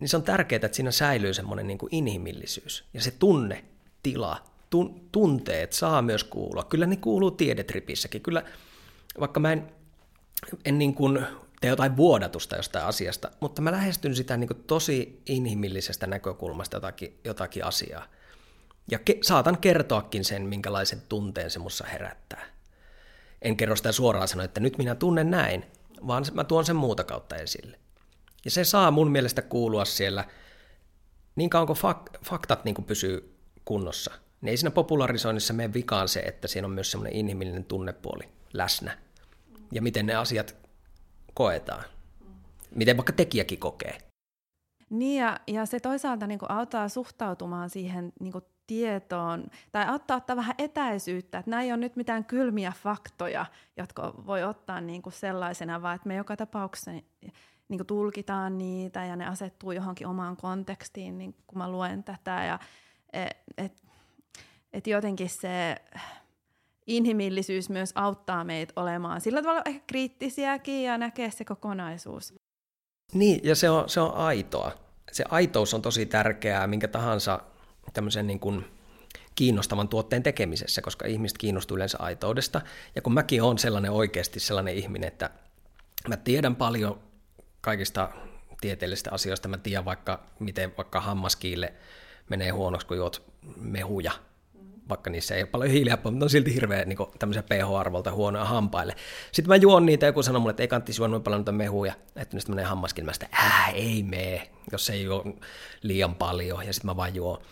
niin 0.00 0.08
se 0.08 0.16
on 0.16 0.22
tärkeää, 0.22 0.60
että 0.64 0.76
siinä 0.76 0.90
säilyy 0.90 1.34
semmoinen 1.34 1.66
niin 1.66 1.78
inhimillisyys 1.90 2.84
ja 2.94 3.00
se 3.00 3.10
tunne, 3.10 3.64
tila, 4.02 4.44
tun, 4.70 5.08
tunteet 5.12 5.72
saa 5.72 6.02
myös 6.02 6.24
kuulua. 6.24 6.64
Kyllä 6.64 6.86
ne 6.86 6.96
kuuluu 6.96 7.30
tiedetripissäkin. 7.30 8.22
Kyllä, 8.22 8.42
vaikka 9.20 9.40
mä 9.40 9.52
en, 9.52 9.72
en 10.64 10.78
niin 10.78 10.94
kuin 10.94 11.26
tee 11.60 11.70
jotain 11.70 11.96
vuodatusta 11.96 12.56
jostain 12.56 12.84
asiasta, 12.84 13.30
mutta 13.40 13.62
mä 13.62 13.72
lähestyn 13.72 14.16
sitä 14.16 14.36
niin 14.36 14.48
kuin 14.48 14.64
tosi 14.66 15.22
inhimillisestä 15.26 16.06
näkökulmasta 16.06 16.76
jotakin, 16.76 17.18
jotakin 17.24 17.64
asiaa. 17.64 18.04
Ja 18.90 18.98
ke, 18.98 19.18
saatan 19.22 19.58
kertoakin 19.58 20.24
sen, 20.24 20.42
minkälaisen 20.42 21.02
tunteen 21.08 21.50
se 21.50 21.58
mussa 21.58 21.86
herättää. 21.86 22.46
En 23.42 23.56
kerro 23.56 23.76
sitä 23.76 23.92
suoraan 23.92 24.28
sanoa, 24.28 24.44
että 24.44 24.60
nyt 24.60 24.78
minä 24.78 24.94
tunnen 24.94 25.30
näin, 25.30 25.66
vaan 26.06 26.24
mä 26.32 26.44
tuon 26.44 26.64
sen 26.64 26.76
muuta 26.76 27.04
kautta 27.04 27.36
esille. 27.36 27.78
Ja 28.44 28.50
se 28.50 28.64
saa 28.64 28.90
mun 28.90 29.10
mielestä 29.10 29.42
kuulua 29.42 29.84
siellä 29.84 30.24
niin 31.36 31.50
kauan 31.50 31.66
kuin 31.66 31.78
fak- 31.78 32.18
faktat 32.24 32.64
niin 32.64 32.74
kuin 32.74 32.84
pysyy 32.84 33.36
kunnossa. 33.64 34.12
Niin 34.40 34.50
ei 34.50 34.56
siinä 34.56 34.70
popularisoinnissa 34.70 35.54
mene 35.54 35.74
vikaan 35.74 36.08
se, 36.08 36.20
että 36.20 36.48
siinä 36.48 36.66
on 36.66 36.74
myös 36.74 36.90
semmoinen 36.90 37.16
inhimillinen 37.16 37.64
tunnepuoli 37.64 38.28
läsnä. 38.52 38.98
Ja 39.72 39.82
miten 39.82 40.06
ne 40.06 40.14
asiat 40.14 40.56
koetaan. 41.34 41.84
Miten 42.74 42.96
vaikka 42.96 43.12
tekijäkin 43.12 43.58
kokee. 43.58 43.98
Niin 44.90 45.20
ja, 45.20 45.40
ja 45.46 45.66
se 45.66 45.80
toisaalta 45.80 46.26
niin 46.26 46.38
auttaa 46.48 46.88
suhtautumaan 46.88 47.70
siihen 47.70 48.12
niin 48.20 48.32
tietoon, 48.66 49.46
tai 49.72 49.86
auttaa 49.86 50.16
ottaa 50.16 50.36
vähän 50.36 50.54
etäisyyttä, 50.58 51.38
että 51.38 51.50
nämä 51.50 51.62
ei 51.62 51.72
ole 51.72 51.76
nyt 51.76 51.96
mitään 51.96 52.24
kylmiä 52.24 52.72
faktoja, 52.82 53.46
jotka 53.76 54.14
voi 54.26 54.42
ottaa 54.42 54.80
niin 54.80 55.02
kuin 55.02 55.12
sellaisena, 55.12 55.82
vaan 55.82 55.94
että 55.96 56.08
me 56.08 56.14
joka 56.14 56.36
tapauksessa 56.36 56.90
niin 57.68 57.78
kuin 57.78 57.86
tulkitaan 57.86 58.58
niitä 58.58 59.04
ja 59.04 59.16
ne 59.16 59.26
asettuu 59.26 59.72
johonkin 59.72 60.06
omaan 60.06 60.36
kontekstiin, 60.36 61.18
niin 61.18 61.34
kun 61.46 61.58
mä 61.58 61.70
luen 61.70 62.04
tätä. 62.04 62.44
Ja, 62.44 62.58
et, 63.12 63.36
et, 63.58 63.82
et 64.72 64.86
jotenkin 64.86 65.30
se 65.30 65.76
inhimillisyys 66.86 67.70
myös 67.70 67.92
auttaa 67.94 68.44
meitä 68.44 68.72
olemaan 68.76 69.20
sillä 69.20 69.42
tavalla 69.42 69.62
ehkä 69.66 69.84
kriittisiäkin 69.86 70.82
ja 70.82 70.98
näkee 70.98 71.30
se 71.30 71.44
kokonaisuus. 71.44 72.34
Niin, 73.12 73.40
ja 73.44 73.56
se 73.56 73.70
on, 73.70 73.88
se 73.88 74.00
on 74.00 74.14
aitoa. 74.14 74.72
Se 75.12 75.24
aitous 75.28 75.74
on 75.74 75.82
tosi 75.82 76.06
tärkeää 76.06 76.66
minkä 76.66 76.88
tahansa 76.88 77.40
tämmöisen 77.92 78.26
niin 78.26 78.40
kuin 78.40 78.64
kiinnostavan 79.34 79.88
tuotteen 79.88 80.22
tekemisessä, 80.22 80.82
koska 80.82 81.06
ihmiset 81.06 81.38
kiinnostuu 81.38 81.76
yleensä 81.76 81.98
aitoudesta. 82.00 82.60
Ja 82.94 83.02
kun 83.02 83.14
mäkin 83.14 83.42
olen 83.42 83.58
sellainen 83.58 83.90
oikeasti 83.90 84.40
sellainen 84.40 84.74
ihminen, 84.74 85.08
että 85.08 85.30
mä 86.08 86.16
tiedän 86.16 86.56
paljon 86.56 87.00
kaikista 87.60 88.10
tieteellisistä 88.60 89.10
asioista, 89.12 89.48
mä 89.48 89.58
tiedän 89.58 89.84
vaikka, 89.84 90.22
miten 90.38 90.72
vaikka 90.76 91.00
hammaskiille 91.00 91.74
menee 92.30 92.50
huonoksi, 92.50 92.86
kun 92.86 92.96
juot 92.96 93.22
mehuja, 93.56 94.12
vaikka 94.88 95.10
niissä 95.10 95.34
ei 95.34 95.42
ole 95.42 95.48
paljon 95.48 95.70
hiilihappaa, 95.70 96.12
mutta 96.12 96.24
on 96.24 96.30
silti 96.30 96.54
hirveä 96.54 96.84
niin 96.84 96.98
tämmöisiä 97.18 97.42
pH-arvolta 97.42 98.12
huonoja 98.12 98.44
hampaille. 98.44 98.96
Sitten 99.32 99.48
mä 99.48 99.56
juon 99.56 99.86
niitä, 99.86 100.06
joku 100.06 100.22
sanoo 100.22 100.40
mulle, 100.40 100.50
että 100.50 100.62
ei 100.62 100.68
kannattaisi 100.68 101.00
juo 101.00 101.08
noin 101.08 101.22
paljon 101.22 101.40
noita 101.40 101.52
mehuja, 101.52 101.94
että 102.16 102.36
niistä 102.36 102.52
menee 102.52 102.64
hammaskin. 102.64 103.04
Mä 103.04 103.12
sitä, 103.12 103.28
ää, 103.32 103.68
ei 103.74 104.02
mene, 104.02 104.50
jos 104.72 104.90
ei 104.90 105.04
juo 105.04 105.24
liian 105.82 106.14
paljon, 106.14 106.66
ja 106.66 106.72
sitten 106.72 106.90
mä 106.90 106.96
vaan 106.96 107.14
juon. 107.14 107.42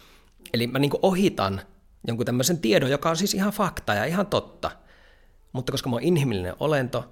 Eli 0.53 0.67
mä 0.67 0.79
niin 0.79 0.91
ohitan 1.03 1.61
jonkun 2.07 2.27
tämmöisen 2.27 2.59
tiedon, 2.59 2.91
joka 2.91 3.11
on 3.11 3.17
siis 3.17 3.35
ihan 3.35 3.53
fakta 3.53 3.95
ja 3.95 4.05
ihan 4.05 4.27
totta. 4.27 4.71
Mutta 5.53 5.73
koska 5.73 5.91
mä 5.91 5.97
oon 5.97 6.03
inhimillinen 6.03 6.55
olento, 6.61 7.05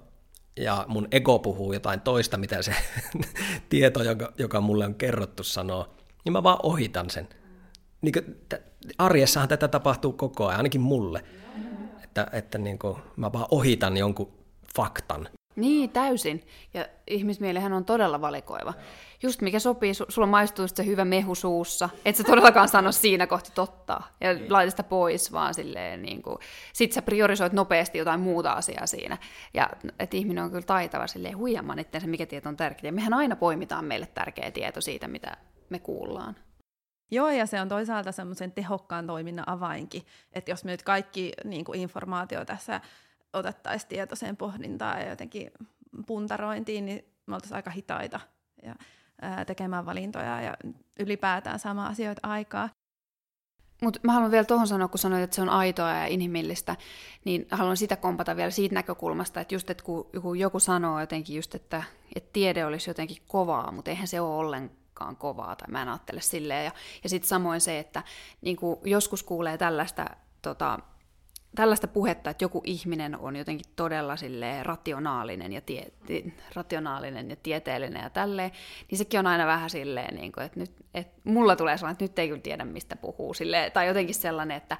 ja 0.57 0.85
mun 0.87 1.07
ego 1.11 1.39
puhuu 1.39 1.73
jotain 1.73 2.01
toista, 2.01 2.37
mitä 2.37 2.61
se 2.61 2.75
tieto, 3.69 4.03
joka, 4.03 4.33
joka 4.37 4.61
mulle 4.61 4.85
on 4.85 4.95
kerrottu, 4.95 5.43
sanoo, 5.43 5.95
niin 6.25 6.33
mä 6.33 6.43
vaan 6.43 6.59
ohitan 6.63 7.09
sen. 7.09 7.29
Niin 8.01 8.13
kuin, 8.13 8.35
arjessahan 8.97 9.49
tätä 9.49 9.67
tapahtuu 9.67 10.13
koko 10.13 10.47
ajan, 10.47 10.57
ainakin 10.57 10.81
mulle. 10.81 11.23
Että, 12.03 12.27
että 12.31 12.57
niin 12.57 12.79
kuin, 12.79 12.97
mä 13.15 13.33
vaan 13.33 13.47
ohitan 13.51 13.97
jonkun 13.97 14.33
faktan. 14.75 15.29
Niin, 15.55 15.89
täysin. 15.89 16.43
Ja 16.73 16.85
ihmismielihän 17.07 17.73
on 17.73 17.85
todella 17.85 18.21
valikoiva. 18.21 18.73
Just 19.23 19.41
mikä 19.41 19.59
sopii, 19.59 19.93
sulla 19.93 20.27
maistuu 20.27 20.67
se 20.67 20.85
hyvä 20.85 21.05
mehu 21.05 21.35
suussa, 21.35 21.89
et 22.05 22.15
sä 22.15 22.23
todellakaan 22.23 22.69
sano 22.69 22.91
siinä 22.91 23.27
kohti 23.27 23.51
totta 23.55 24.01
ja 24.21 24.33
niin. 24.33 24.53
laita 24.53 24.69
sitä 24.69 24.83
pois, 24.83 25.31
vaan 25.31 25.53
silleen 25.53 26.01
niin 26.01 26.21
kuin, 26.21 26.37
sit 26.73 26.93
sä 26.93 27.01
priorisoit 27.01 27.53
nopeasti 27.53 27.97
jotain 27.97 28.19
muuta 28.19 28.51
asiaa 28.51 28.87
siinä. 28.87 29.17
Ja 29.53 29.69
että 29.99 30.17
ihminen 30.17 30.43
on 30.43 30.49
kyllä 30.49 30.65
taitava 30.65 31.07
silleen 31.07 31.37
huijamaan 31.37 31.79
itseensä, 31.79 32.07
mikä 32.07 32.25
tieto 32.25 32.49
on 32.49 32.57
tärkeää. 32.57 32.91
Mehän 32.91 33.13
aina 33.13 33.35
poimitaan 33.35 33.85
meille 33.85 34.05
tärkeä 34.05 34.51
tieto 34.51 34.81
siitä, 34.81 35.07
mitä 35.07 35.37
me 35.69 35.79
kuullaan. 35.79 36.35
Joo, 37.11 37.29
ja 37.29 37.45
se 37.45 37.61
on 37.61 37.69
toisaalta 37.69 38.11
semmoisen 38.11 38.51
tehokkaan 38.51 39.07
toiminnan 39.07 39.49
avainkin, 39.49 40.05
että 40.33 40.51
jos 40.51 40.63
me 40.63 40.71
nyt 40.71 40.83
kaikki 40.83 41.33
niin 41.43 41.65
kuin 41.65 41.79
informaatio 41.79 42.45
tässä 42.45 42.81
otettaisiin 43.33 43.89
tietoiseen 43.89 44.37
pohdintaan 44.37 45.01
ja 45.01 45.09
jotenkin 45.09 45.51
puntarointiin, 46.07 46.85
niin 46.85 47.05
me 47.25 47.35
oltaisiin 47.35 47.55
aika 47.55 47.71
hitaita 47.71 48.19
ja, 48.63 48.75
ää, 49.23 49.45
tekemään 49.45 49.85
valintoja 49.85 50.41
ja 50.41 50.57
ylipäätään 50.99 51.59
saamaan 51.59 51.91
asioita 51.91 52.27
aikaa. 52.27 52.69
Mutta 53.81 53.99
mä 54.03 54.11
haluan 54.13 54.31
vielä 54.31 54.45
tuohon 54.45 54.67
sanoa, 54.67 54.87
kun 54.87 54.99
sanoit, 54.99 55.23
että 55.23 55.35
se 55.35 55.41
on 55.41 55.49
aitoa 55.49 55.89
ja 55.89 56.05
inhimillistä, 56.05 56.75
niin 57.25 57.47
haluan 57.51 57.77
sitä 57.77 57.95
kompata 57.95 58.35
vielä 58.35 58.51
siitä 58.51 58.75
näkökulmasta, 58.75 59.41
että 59.41 59.55
just, 59.55 59.69
että 59.69 59.83
kun 59.83 60.39
joku 60.39 60.59
sanoo 60.59 60.99
jotenkin 60.99 61.35
just, 61.35 61.55
että, 61.55 61.83
että 62.15 62.29
tiede 62.33 62.65
olisi 62.65 62.89
jotenkin 62.89 63.17
kovaa, 63.27 63.71
mutta 63.71 63.91
eihän 63.91 64.07
se 64.07 64.21
ole 64.21 64.35
ollenkaan 64.35 65.15
kovaa, 65.15 65.55
tai 65.55 65.67
mä 65.71 65.81
en 65.81 65.89
ajattele 65.89 66.21
silleen. 66.21 66.65
Ja, 66.65 66.71
ja 67.03 67.09
sitten 67.09 67.29
samoin 67.29 67.61
se, 67.61 67.79
että 67.79 68.03
niin 68.41 68.57
joskus 68.85 69.23
kuulee 69.23 69.57
tällaista 69.57 70.05
tota, 70.41 70.79
tällaista 71.55 71.87
puhetta, 71.87 72.29
että 72.29 72.43
joku 72.43 72.61
ihminen 72.65 73.19
on 73.19 73.35
jotenkin 73.35 73.65
todella 73.75 74.15
rationaalinen 74.61 75.53
ja, 75.53 75.61
tie, 75.61 75.85
rationaalinen 76.55 77.29
ja 77.29 77.35
tieteellinen 77.43 78.03
ja 78.03 78.09
tälleen, 78.09 78.51
niin 78.91 78.97
sekin 78.97 79.19
on 79.19 79.27
aina 79.27 79.47
vähän 79.47 79.69
silleen, 79.69 80.15
niin 80.15 80.31
kuin, 80.31 80.45
että, 80.45 80.59
nyt, 80.59 80.71
että 80.93 81.21
mulla 81.23 81.55
tulee 81.55 81.77
sellainen, 81.77 81.93
että 81.93 82.05
nyt 82.05 82.19
ei 82.19 82.27
kyllä 82.27 82.41
tiedä, 82.41 82.65
mistä 82.65 82.95
puhuu, 82.95 83.33
silleen, 83.33 83.71
tai 83.71 83.87
jotenkin 83.87 84.15
sellainen, 84.15 84.57
että 84.57 84.77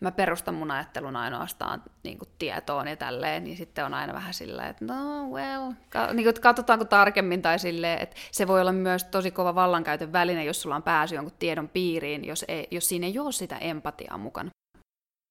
mä 0.00 0.12
perustan 0.12 0.54
mun 0.54 0.70
ajattelun 0.70 1.16
ainoastaan 1.16 1.82
niin 2.02 2.18
kuin 2.18 2.28
tietoon 2.38 2.88
ja 2.88 2.96
tälleen, 2.96 3.44
niin 3.44 3.56
sitten 3.56 3.84
on 3.84 3.94
aina 3.94 4.12
vähän 4.12 4.34
silleen, 4.34 4.70
että 4.70 4.84
no 4.84 5.28
well, 5.30 5.72
niin 6.12 6.24
kuin, 6.24 6.40
katsotaanko 6.40 6.84
tarkemmin 6.84 7.42
tai 7.42 7.58
silleen, 7.58 8.02
että 8.02 8.16
se 8.32 8.46
voi 8.46 8.60
olla 8.60 8.72
myös 8.72 9.04
tosi 9.04 9.30
kova 9.30 9.54
vallankäytön 9.54 10.12
väline, 10.12 10.44
jos 10.44 10.62
sulla 10.62 10.76
on 10.76 10.82
pääsy 10.82 11.14
jonkun 11.14 11.34
tiedon 11.38 11.68
piiriin, 11.68 12.24
jos, 12.24 12.44
ei, 12.48 12.68
jos 12.70 12.88
siinä 12.88 13.06
ei 13.06 13.18
ole 13.18 13.32
sitä 13.32 13.58
empatiaa 13.58 14.18
mukana. 14.18 14.50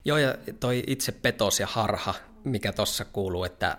Joo, 0.06 0.18
ja 0.18 0.36
toi 0.60 0.84
itse 0.88 1.12
petos 1.12 1.60
ja 1.60 1.68
harha, 1.68 2.14
mikä 2.44 2.74
tuossa 2.74 3.06
kuuluu, 3.06 3.44
että 3.44 3.78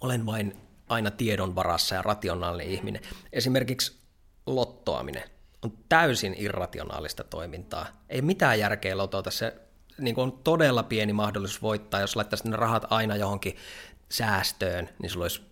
olen 0.00 0.26
vain 0.26 0.56
aina 0.88 1.10
tiedon 1.10 1.54
varassa 1.54 1.94
ja 1.94 2.02
rationaalinen 2.02 2.72
ihminen. 2.72 3.02
Esimerkiksi 3.32 3.96
lottoaminen 4.46 5.24
on 5.62 5.72
täysin 5.88 6.34
irrationaalista 6.38 7.24
toimintaa. 7.24 7.86
Ei 8.08 8.22
mitään 8.22 8.58
järkeä 8.58 8.96
lotota. 8.96 9.30
Se 9.30 9.54
niin 9.98 10.18
on 10.18 10.32
todella 10.32 10.82
pieni 10.82 11.12
mahdollisuus 11.12 11.62
voittaa. 11.62 12.00
Jos 12.00 12.16
laittaisi 12.16 12.48
ne 12.48 12.56
rahat 12.56 12.84
aina 12.90 13.16
johonkin 13.16 13.56
säästöön, 14.08 14.88
niin 15.02 15.10
sulla 15.10 15.24
olisi 15.24 15.42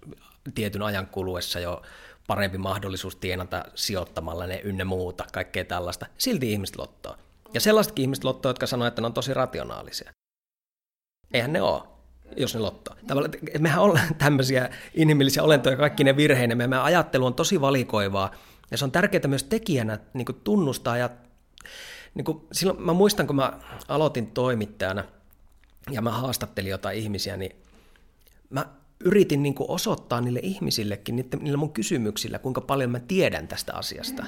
tietyn 0.55 0.83
ajan 0.83 1.07
kuluessa 1.07 1.61
jo 1.61 1.83
parempi 2.27 2.59
mahdollisuus 2.59 3.17
tienata 3.17 3.65
sijoittamalla 3.75 4.47
ne 4.47 4.61
ynnä 4.65 4.85
muuta, 4.85 5.25
kaikkea 5.33 5.65
tällaista. 5.65 6.07
Silti 6.19 6.53
ihmiset 6.53 6.77
lottoa. 6.77 7.19
Ja 7.55 7.61
sellaisetkin 7.61 8.03
ihmiset 8.03 8.25
lottoa, 8.25 8.51
jotka 8.51 8.67
sanoo, 8.67 8.89
että 8.89 9.03
ne 9.03 9.07
on 9.07 9.13
tosi 9.13 9.35
rationaalisia. 9.35 10.13
Eihän 11.33 11.53
ne 11.53 11.63
ole, 11.63 11.83
jos 12.37 12.55
ne 12.55 12.61
lottoa. 12.61 12.97
Tavallaan, 13.07 13.35
mehän 13.59 13.83
ollaan 13.83 14.15
tämmöisiä 14.25 14.71
inhimillisiä 14.95 15.43
olentoja, 15.43 15.77
kaikki 15.77 16.05
ne 16.05 16.17
virheinä. 16.17 16.55
Meidän 16.55 16.83
ajattelu 16.83 17.27
on 17.27 17.35
tosi 17.35 17.61
valikoivaa, 17.61 18.31
ja 18.71 18.79
se 18.79 18.85
on 18.85 18.93
tärkeää 18.93 19.29
myös 19.29 19.45
tekijänä 19.45 19.99
niin 20.15 20.27
tunnustaa 20.45 20.97
ja 20.97 21.11
niin 22.15 22.25
kuin, 22.25 22.47
silloin 22.53 22.83
mä 22.83 22.93
muistan, 22.93 23.27
kun 23.27 23.37
mä 23.37 23.61
aloitin 23.89 24.27
toimittajana 24.27 25.05
ja 25.91 26.03
mä 26.03 26.11
haastattelin 26.11 26.71
jotain 26.71 26.99
ihmisiä, 26.99 27.37
niin 27.37 27.57
mä 28.51 28.67
yritin 29.01 29.43
niin 29.43 29.55
kuin 29.55 29.71
osoittaa 29.71 30.21
niille 30.21 30.41
ihmisillekin, 30.43 31.17
niille, 31.17 31.37
niille 31.41 31.57
mun 31.57 31.73
kysymyksillä, 31.73 32.39
kuinka 32.39 32.61
paljon 32.61 32.91
mä 32.91 33.01
tiedän 33.01 33.49
tästä 33.49 33.75
asiasta. 33.75 34.27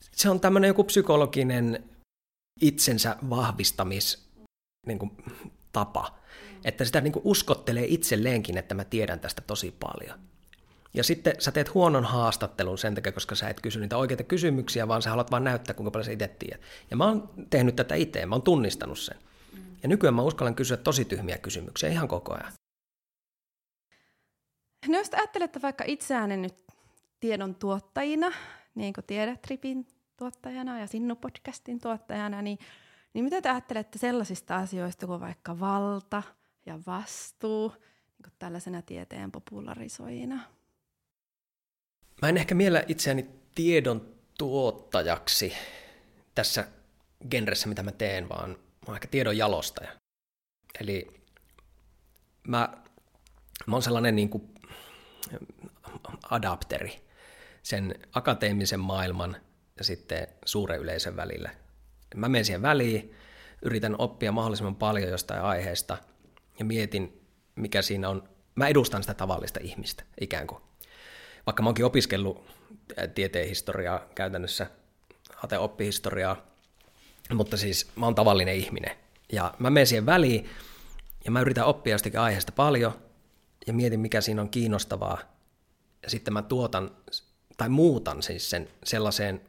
Se 0.00 0.30
on 0.30 0.40
tämmöinen 0.40 0.68
joku 0.68 0.84
psykologinen 0.84 1.84
itsensä 2.60 3.16
vahvistamis 3.30 4.28
niin 4.86 4.98
kuin, 4.98 5.10
tapa, 5.72 6.18
että 6.64 6.84
sitä 6.84 7.00
niin 7.00 7.12
kuin 7.12 7.22
uskottelee 7.24 7.84
itselleenkin, 7.88 8.58
että 8.58 8.74
mä 8.74 8.84
tiedän 8.84 9.20
tästä 9.20 9.42
tosi 9.46 9.76
paljon. 9.80 10.18
Ja 10.94 11.04
sitten 11.04 11.34
sä 11.38 11.52
teet 11.52 11.74
huonon 11.74 12.04
haastattelun 12.04 12.78
sen 12.78 12.94
takia, 12.94 13.12
koska 13.12 13.34
sä 13.34 13.48
et 13.48 13.60
kysy 13.60 13.80
niitä 13.80 13.96
oikeita 13.96 14.24
kysymyksiä, 14.24 14.88
vaan 14.88 15.02
sä 15.02 15.10
haluat 15.10 15.30
vaan 15.30 15.44
näyttää, 15.44 15.74
kuinka 15.74 15.90
paljon 15.90 16.04
sä 16.04 16.12
itse 16.12 16.28
tiedät. 16.28 16.60
Ja 16.90 16.96
mä 16.96 17.04
oon 17.04 17.30
tehnyt 17.50 17.76
tätä 17.76 17.94
itse, 17.94 18.26
mä 18.26 18.34
oon 18.34 18.42
tunnistanut 18.42 18.98
sen. 18.98 19.18
Ja 19.82 19.88
nykyään 19.88 20.14
mä 20.14 20.22
uskallan 20.22 20.54
kysyä 20.54 20.76
tosi 20.76 21.04
tyhmiä 21.04 21.38
kysymyksiä 21.38 21.88
ihan 21.88 22.08
koko 22.08 22.34
ajan. 22.34 22.52
No 24.88 24.98
jos 24.98 25.10
ajattelette 25.14 25.62
vaikka 25.62 25.84
itseänne 25.86 26.36
nyt 26.36 26.54
tiedon 27.20 27.54
tuottajina, 27.54 28.32
niin 28.74 28.92
kuin 28.92 29.04
Tiedetripin 29.04 29.86
tuottajana 30.22 30.80
ja 30.80 30.86
Sinnu-podcastin 30.86 31.80
tuottajana, 31.82 32.42
niin, 32.42 32.58
niin 33.14 33.24
mitä 33.24 33.42
te 33.42 33.48
ajattelette 33.50 33.98
sellaisista 33.98 34.56
asioista 34.56 35.06
kuin 35.06 35.20
vaikka 35.20 35.60
valta 35.60 36.22
ja 36.66 36.78
vastuu 36.86 37.68
niin 37.68 38.22
kuin 38.24 38.32
tällaisena 38.38 38.82
tieteen 38.82 39.32
popularisoijina? 39.32 40.40
Mä 42.22 42.28
en 42.28 42.36
ehkä 42.36 42.54
miellä 42.54 42.84
itseäni 42.88 43.26
tiedon 43.54 44.14
tuottajaksi 44.38 45.52
tässä 46.34 46.68
genressä, 47.30 47.68
mitä 47.68 47.82
mä 47.82 47.92
teen, 47.92 48.28
vaan 48.28 48.50
mä 48.50 48.56
oon 48.86 48.96
ehkä 48.96 49.08
tiedon 49.08 49.36
jalostaja. 49.36 49.90
Eli 50.80 51.08
mä, 52.48 52.68
mä 53.66 53.76
oon 53.76 53.82
sellainen 53.82 54.16
niin 54.16 54.28
kuin 54.28 54.54
adapteri 56.30 57.06
sen 57.62 57.94
akateemisen 58.12 58.80
maailman 58.80 59.36
sitten 59.80 60.28
suuren 60.44 60.80
yleisön 60.80 61.16
välillä. 61.16 61.50
Mä 62.14 62.28
menen 62.28 62.44
siihen 62.44 62.62
väliin, 62.62 63.14
yritän 63.62 63.94
oppia 63.98 64.32
mahdollisimman 64.32 64.76
paljon 64.76 65.10
jostain 65.10 65.42
aiheesta 65.42 65.98
ja 66.58 66.64
mietin, 66.64 67.22
mikä 67.54 67.82
siinä 67.82 68.08
on. 68.08 68.28
Mä 68.54 68.68
edustan 68.68 69.02
sitä 69.02 69.14
tavallista 69.14 69.60
ihmistä 69.62 70.04
ikään 70.20 70.46
kuin 70.46 70.62
vaikka 71.46 71.62
mä 71.62 71.68
oonkin 71.68 71.84
opiskellut 71.84 72.44
tieteen 73.14 73.48
historiaa 73.48 74.00
käytännössä, 74.14 74.66
hate 75.36 75.58
oppihistoriaa, 75.58 76.46
mutta 77.34 77.56
siis 77.56 77.90
mä 77.96 78.06
oon 78.06 78.14
tavallinen 78.14 78.54
ihminen. 78.54 78.96
Ja 79.32 79.54
mä 79.58 79.70
menen 79.70 79.86
siihen 79.86 80.06
väliin 80.06 80.48
ja 81.24 81.30
mä 81.30 81.40
yritän 81.40 81.64
oppia 81.64 81.94
jostakin 81.94 82.20
aiheesta 82.20 82.52
paljon 82.52 82.92
ja 83.66 83.72
mietin, 83.72 84.00
mikä 84.00 84.20
siinä 84.20 84.42
on 84.42 84.50
kiinnostavaa. 84.50 85.18
Ja 86.02 86.10
sitten 86.10 86.32
mä 86.32 86.42
tuotan 86.42 86.96
tai 87.56 87.68
muutan 87.68 88.22
siis 88.22 88.50
sen 88.50 88.68
sellaiseen 88.84 89.40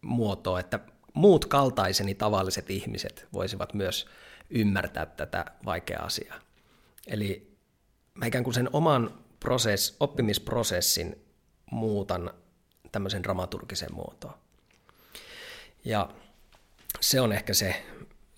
muotoon, 0.00 0.60
että 0.60 0.80
muut 1.14 1.44
kaltaiseni 1.44 2.14
tavalliset 2.14 2.70
ihmiset 2.70 3.26
voisivat 3.32 3.74
myös 3.74 4.06
ymmärtää 4.50 5.06
tätä 5.06 5.44
vaikeaa 5.64 6.04
asiaa. 6.04 6.38
Eli 7.06 7.56
mä 8.14 8.26
ikään 8.26 8.44
kuin 8.44 8.54
sen 8.54 8.70
oman 8.72 9.18
prosess, 9.40 9.96
oppimisprosessin 10.00 11.18
muutan 11.70 12.30
tämmöisen 12.92 13.22
dramaturgisen 13.22 13.94
muotoon. 13.94 14.34
Ja 15.84 16.10
se 17.00 17.20
on 17.20 17.32
ehkä 17.32 17.54
se, 17.54 17.82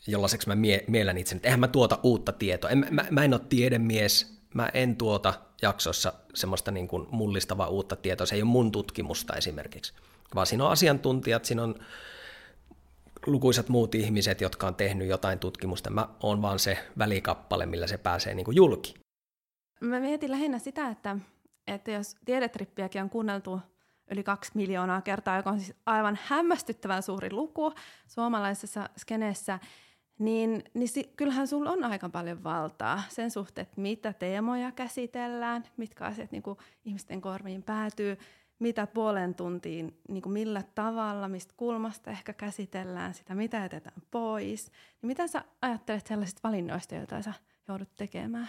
jollaiseksi 0.07 0.49
mä 0.49 0.55
mie- 0.55 0.85
mielen 0.89 1.19
itse, 1.19 1.37
että 1.37 1.49
eihän 1.49 1.61
mä 1.61 1.69
tuota 1.69 1.99
uutta 2.03 2.33
tietoa. 2.33 2.71
En, 2.71 2.87
mä, 2.91 3.07
mä 3.11 3.25
en 3.25 3.35
ole 3.35 3.41
tiedemies, 3.49 4.39
mä 4.55 4.69
en 4.75 4.97
tuota 4.97 5.35
jaksossa 5.63 6.13
semmoista 6.35 6.71
niin 6.71 6.89
kuin 6.89 7.07
mullistavaa 7.11 7.69
uutta 7.69 7.97
tietoa, 7.97 8.27
se 8.27 8.35
ei 8.35 8.43
ole 8.43 8.51
mun 8.51 8.73
tutkimusta 8.73 9.37
esimerkiksi, 9.37 9.93
vaan 10.35 10.47
siinä 10.47 10.65
on 10.65 10.71
asiantuntijat, 10.71 11.45
siinä 11.45 11.63
on 11.63 11.75
lukuisat 13.27 13.69
muut 13.69 13.95
ihmiset, 13.95 14.41
jotka 14.41 14.67
on 14.67 14.75
tehnyt 14.75 15.09
jotain 15.09 15.39
tutkimusta. 15.39 15.91
Mä 15.91 16.09
oon 16.23 16.43
vaan 16.43 16.59
se 16.59 16.79
välikappale, 16.99 17.67
millä 17.67 17.87
se 17.87 17.99
pääsee 17.99 18.35
niin 18.35 18.45
kuin 18.45 18.57
julki. 18.57 18.95
Mä 19.81 20.01
mietin 20.01 20.31
lähinnä 20.31 20.59
sitä, 20.59 20.89
että 20.89 21.17
että 21.67 21.91
jos 21.91 22.17
tiedetrippiäkin 22.25 23.03
on 23.03 23.11
kuunneltu 23.11 23.61
yli 24.11 24.23
kaksi 24.23 24.51
miljoonaa 24.55 25.03
kertaa, 25.03 25.37
joka 25.37 25.51
on 25.51 25.61
siis 25.61 25.77
aivan 25.87 26.19
hämmästyttävän 26.23 27.03
suuri 27.03 27.33
luku 27.33 27.73
suomalaisessa 28.09 28.89
skeneessä, 28.97 29.59
niin, 30.19 30.65
niin 30.75 30.89
si, 30.89 31.13
kyllähän 31.17 31.49
sulla 31.49 31.71
on 31.71 31.85
aika 31.85 32.09
paljon 32.09 32.45
valtaa 32.45 33.03
sen 33.09 33.31
suhteen, 33.31 33.63
että 33.63 33.81
mitä 33.81 34.13
teemoja 34.13 34.73
käsitellään, 34.73 35.65
mitkä 35.77 36.05
asiat 36.05 36.33
niin 36.33 36.43
kuin 36.43 36.59
ihmisten 36.85 37.21
korviin 37.21 37.63
päätyy, 37.63 38.19
mitä 38.59 38.87
puolen 38.87 39.35
tuntiin, 39.35 40.01
niin 40.09 40.23
kuin 40.23 40.33
millä 40.33 40.63
tavalla, 40.75 41.29
mistä 41.29 41.55
kulmasta 41.57 42.11
ehkä 42.11 42.33
käsitellään 42.33 43.15
sitä, 43.15 43.35
mitä 43.35 43.57
jätetään 43.57 44.03
pois. 44.11 44.67
Niin 44.67 45.07
mitä 45.09 45.27
sä 45.27 45.45
ajattelet 45.63 46.07
sellaisista 46.07 46.41
valinnoista, 46.45 46.95
joita 46.95 47.23
sä 47.23 47.33
joudut 47.69 47.89
tekemään? 47.97 48.49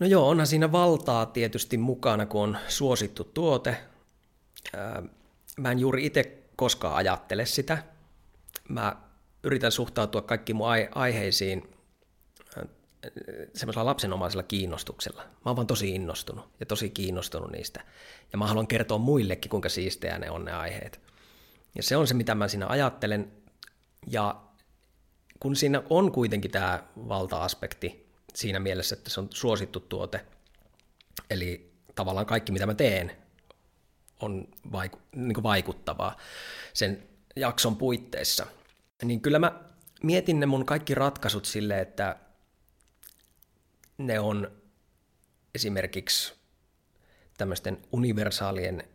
No 0.00 0.06
joo, 0.06 0.28
onhan 0.28 0.46
siinä 0.46 0.72
valtaa 0.72 1.26
tietysti 1.26 1.78
mukana, 1.78 2.26
kun 2.26 2.42
on 2.42 2.58
suosittu 2.68 3.24
tuote. 3.24 3.76
Mä 5.60 5.70
en 5.70 5.78
juuri 5.78 6.06
itse 6.06 6.42
koskaan 6.56 6.96
ajattele 6.96 7.46
sitä. 7.46 7.82
Mä 8.68 8.96
yritän 9.44 9.72
suhtautua 9.72 10.22
kaikki 10.22 10.54
mun 10.54 10.66
aiheisiin 10.94 11.70
semmoisella 13.54 13.84
lapsenomaisella 13.84 14.42
kiinnostuksella. 14.42 15.22
Mä 15.22 15.30
oon 15.44 15.56
vaan 15.56 15.66
tosi 15.66 15.94
innostunut 15.94 16.50
ja 16.60 16.66
tosi 16.66 16.90
kiinnostunut 16.90 17.50
niistä. 17.50 17.84
Ja 18.32 18.38
mä 18.38 18.46
haluan 18.46 18.66
kertoa 18.66 18.98
muillekin, 18.98 19.50
kuinka 19.50 19.68
siistejä 19.68 20.18
ne 20.18 20.30
on 20.30 20.44
ne 20.44 20.52
aiheet. 20.52 21.00
Ja 21.74 21.82
se 21.82 21.96
on 21.96 22.06
se, 22.06 22.14
mitä 22.14 22.34
mä 22.34 22.48
siinä 22.48 22.66
ajattelen. 22.66 23.32
Ja 24.06 24.40
kun 25.40 25.56
siinä 25.56 25.82
on 25.90 26.12
kuitenkin 26.12 26.50
tämä 26.50 26.84
valta-aspekti, 26.96 28.06
siinä 28.34 28.60
mielessä, 28.60 28.96
että 28.96 29.10
se 29.10 29.20
on 29.20 29.28
suosittu 29.30 29.80
tuote. 29.80 30.20
Eli 31.30 31.72
tavallaan 31.94 32.26
kaikki, 32.26 32.52
mitä 32.52 32.66
mä 32.66 32.74
teen, 32.74 33.12
on 34.20 34.48
vaiku- 34.72 35.00
niin 35.16 35.42
vaikuttavaa 35.42 36.16
sen 36.72 37.08
jakson 37.36 37.76
puitteissa. 37.76 38.46
Niin 39.02 39.20
kyllä 39.20 39.38
mä 39.38 39.60
mietin 40.02 40.40
ne 40.40 40.46
mun 40.46 40.66
kaikki 40.66 40.94
ratkaisut 40.94 41.44
sille, 41.44 41.80
että 41.80 42.16
ne 43.98 44.20
on 44.20 44.50
esimerkiksi 45.54 46.34
tämmöisten 47.36 47.82
universaalien 47.92 48.88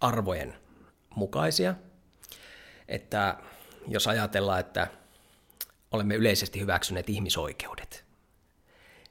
arvojen 0.00 0.54
mukaisia. 1.16 1.74
Että 2.88 3.38
jos 3.88 4.06
ajatellaan, 4.06 4.60
että 4.60 4.86
olemme 5.90 6.14
yleisesti 6.14 6.60
hyväksyneet 6.60 7.08
ihmisoikeudet, 7.08 8.04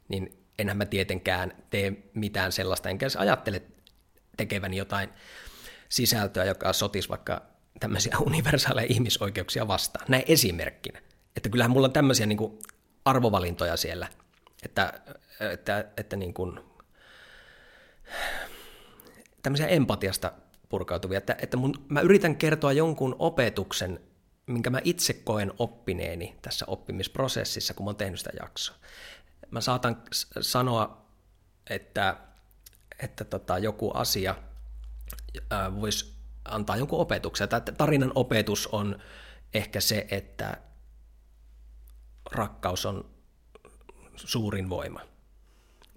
niin 0.07 0.45
enhän 0.59 0.77
mä 0.77 0.85
tietenkään 0.85 1.63
tee 1.69 1.93
mitään 2.13 2.51
sellaista, 2.51 2.89
enkä 2.89 3.07
ajattele 3.17 3.61
tekeväni 4.37 4.77
jotain 4.77 5.09
sisältöä, 5.89 6.45
joka 6.45 6.73
sotisi 6.73 7.09
vaikka 7.09 7.50
tämmöisiä 7.79 8.17
universaaleja 8.27 8.87
ihmisoikeuksia 8.89 9.67
vastaan. 9.67 10.05
Näin 10.09 10.23
esimerkkinä. 10.27 11.01
Että 11.35 11.49
kyllähän 11.49 11.71
mulla 11.71 11.87
on 11.87 11.93
tämmöisiä 11.93 12.25
niin 12.25 12.37
kuin 12.37 12.59
arvovalintoja 13.05 13.77
siellä, 13.77 14.07
että, 14.63 14.93
että, 15.39 15.85
että 15.97 16.15
niin 16.15 16.33
kuin, 16.33 16.59
tämmöisiä 19.43 19.67
empatiasta 19.67 20.31
purkautuvia, 20.69 21.17
että, 21.17 21.35
että 21.41 21.57
mun, 21.57 21.85
mä 21.89 22.01
yritän 22.01 22.35
kertoa 22.35 22.71
jonkun 22.71 23.15
opetuksen, 23.19 23.99
minkä 24.47 24.69
mä 24.69 24.81
itse 24.83 25.13
koen 25.13 25.53
oppineeni 25.59 26.35
tässä 26.41 26.65
oppimisprosessissa, 26.67 27.73
kun 27.73 27.85
mä 27.85 27.89
oon 27.89 27.95
tehnyt 27.95 28.19
sitä 28.19 28.31
jaksoa 28.39 28.75
mä 29.51 29.61
saatan 29.61 30.03
sanoa, 30.41 31.05
että, 31.69 32.17
että 32.99 33.23
tota, 33.25 33.57
joku 33.57 33.91
asia 33.91 34.35
voisi 35.79 36.13
antaa 36.45 36.77
jonkun 36.77 36.99
opetuksen. 36.99 37.49
Tämä 37.49 37.61
tarinan 37.77 38.11
opetus 38.15 38.67
on 38.67 38.99
ehkä 39.53 39.79
se, 39.81 40.07
että 40.11 40.57
rakkaus 42.31 42.85
on 42.85 43.09
suurin 44.15 44.69
voima, 44.69 45.01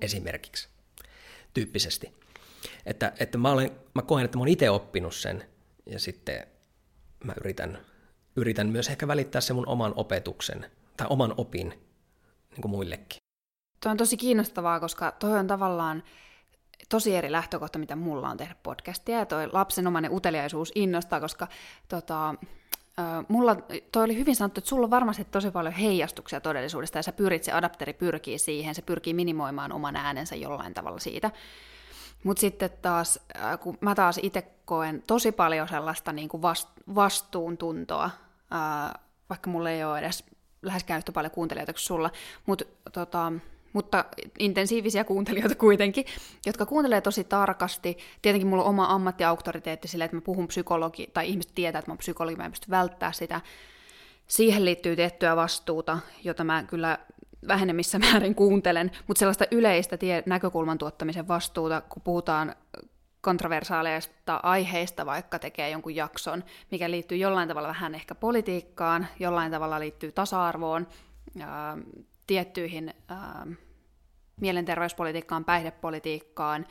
esimerkiksi, 0.01 0.69
tyyppisesti. 1.55 2.15
Että, 2.87 3.13
että 3.21 3.39
mä, 3.39 3.51
olen, 3.51 3.71
mä 3.95 4.03
koen, 4.03 4.25
että 4.25 4.39
mä 4.39 4.43
olen 4.43 4.53
itse 4.53 4.71
oppinut 4.71 5.15
sen, 5.15 5.45
ja 5.87 5.99
sitten 5.99 6.47
mä 7.25 7.35
yritän, 7.41 7.79
yritän 8.37 8.69
myös 8.69 8.89
ehkä 8.89 9.09
välittää 9.09 9.41
sen 9.41 9.57
mun 9.57 9.69
oman 9.69 9.93
opetuksen, 9.97 10.71
tai 10.97 11.07
oman 11.11 11.35
opin 11.37 11.69
niin 12.51 12.63
kuin 12.63 12.71
muillekin. 12.71 13.19
Tuo 13.83 13.91
on 13.91 13.97
tosi 13.97 14.17
kiinnostavaa, 14.17 14.81
koska 14.81 15.13
toi 15.13 15.39
on 15.39 15.47
tavallaan 15.47 16.03
tosi 16.95 17.17
eri 17.17 17.33
lähtökohta, 17.33 17.79
mitä 17.79 17.97
mulla 17.97 18.29
on 18.29 18.37
tehdä 18.37 18.55
podcastia, 18.63 19.19
ja 19.19 19.27
toi 19.27 19.49
lapsenomainen 19.53 20.13
uteliaisuus 20.13 20.73
innostaa, 20.75 21.21
koska 21.21 21.49
tota, 21.89 22.35
mulla 23.29 23.57
toi 23.93 24.05
oli 24.05 24.17
hyvin 24.17 24.37
sanottu, 24.37 24.59
että 24.59 24.69
sulla 24.69 24.85
on 24.85 24.91
varmasti 24.91 25.25
tosi 25.25 25.51
paljon 25.51 25.75
heijastuksia 25.75 26.41
todellisuudesta, 26.41 26.99
ja 26.99 27.03
sä 27.03 27.13
pyrit, 27.13 27.45
se 27.45 27.53
adapteri 27.53 27.93
pyrkii 27.93 28.39
siihen, 28.39 28.75
se 28.75 28.83
pyrkii 28.83 29.15
minimoimaan 29.15 29.73
oman 29.73 29.97
äänensä 29.97 30.37
jollain 30.37 30.75
tavalla 30.75 30.99
siitä. 30.99 31.31
Mutta 32.25 32.41
sitten 32.41 32.71
taas, 32.83 33.21
kun 33.61 33.79
mä 33.81 33.95
taas 33.95 34.21
itse 34.23 34.43
koen 34.65 35.03
tosi 35.07 35.33
paljon 35.33 35.69
sellaista 35.69 36.13
niin 36.13 36.29
kuin 36.29 36.43
vastuuntuntoa, 36.95 38.11
vaikka 39.31 39.51
mulla 39.51 39.71
ei 39.71 39.85
ole 39.85 39.99
edes 39.99 40.25
läheskään 40.63 40.99
yhtä 40.99 41.13
paljon 41.13 41.31
kuuntelijoita 41.31 41.73
kuin 41.73 41.81
sulla, 41.81 42.11
mutta 42.47 42.65
tota, 42.93 43.33
mutta 43.75 44.05
intensiivisiä 44.39 45.05
kuuntelijoita 45.05 45.55
kuitenkin, 45.55 46.05
jotka 46.47 46.67
kuuntelee 46.67 47.01
tosi 47.01 47.25
tarkasti. 47.25 47.99
Tietenkin 48.23 48.49
mulla 48.49 48.63
on 48.63 48.69
oma 48.69 48.87
ammattiauktoriteetti 48.87 49.89
sillä, 49.89 50.05
että 50.05 50.17
mä 50.17 50.21
puhun 50.21 50.49
psykologi, 50.49 51.11
tai 51.15 51.29
ihmiset 51.29 51.53
tietää, 51.55 51.79
että 51.79 51.91
mä 51.91 51.93
oon 51.93 51.99
psykologi, 51.99 52.37
mä 52.37 52.45
en 52.45 52.51
pysty 52.51 52.71
välttää 52.71 53.13
sitä. 53.13 53.41
Siihen 54.27 54.65
liittyy 54.65 54.97
tiettyä 54.97 55.37
vastuuta, 55.37 55.99
jota 56.25 56.45
mä 56.45 56.63
kyllä 56.63 56.99
vähenemmissä 57.49 57.99
määrin 57.99 58.35
kuuntelen, 58.35 58.91
mutta 59.07 59.19
sellaista 59.19 59.45
yleistä 59.51 59.97
tie- 59.97 60.23
näkökulman 60.27 60.79
tuottamisen 60.79 61.29
vastuuta, 61.29 61.81
kun 61.81 62.03
puhutaan 62.03 62.57
kontroversaaleista 63.21 64.41
aiheista, 64.43 65.07
vaikka 65.07 65.39
tekee 65.39 65.71
jonkun 65.71 65.97
jakson, 65.97 66.45
mikä 66.71 66.91
liittyy 66.91 67.19
jollain 67.19 67.49
tavalla 67.49 67.69
vähän 67.69 67.95
ehkä 67.95 68.15
politiikkaan, 68.15 69.07
jollain 69.21 69.53
tavalla 69.53 69.81
liittyy 69.81 70.13
tasa-arvoon, 70.13 70.87
tiettyihin 72.27 72.95
ää, 73.09 73.47
mielenterveyspolitiikkaan, 74.41 75.45
päihdepolitiikkaan, 75.45 76.67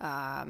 ää, 0.00 0.46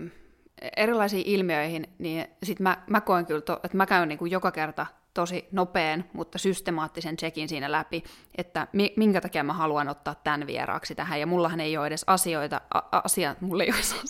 erilaisiin 0.76 1.26
ilmiöihin, 1.26 1.86
niin 1.98 2.26
sit 2.42 2.60
mä, 2.60 2.82
mä 2.90 3.00
koen 3.00 3.26
kyllä, 3.26 3.40
to, 3.40 3.60
että 3.64 3.76
mä 3.76 3.86
käyn 3.86 4.08
niin 4.08 4.18
kuin 4.18 4.30
joka 4.30 4.50
kerta 4.50 4.86
tosi 5.14 5.48
nopean, 5.52 6.04
mutta 6.12 6.38
systemaattisen 6.38 7.16
checkin 7.16 7.48
siinä 7.48 7.72
läpi, 7.72 8.04
että 8.34 8.66
minkä 8.96 9.20
takia 9.20 9.44
mä 9.44 9.52
haluan 9.52 9.88
ottaa 9.88 10.14
tämän 10.14 10.46
vieraaksi 10.46 10.94
tähän, 10.94 11.20
ja 11.20 11.26
mullahan 11.26 11.60
ei 11.60 11.76
ole 11.76 11.86
edes 11.86 12.04
asioita, 12.06 12.60
a, 12.74 12.80
asia, 13.04 13.36
mulla 13.40 13.62
ei 13.62 13.70
ole 13.70 14.02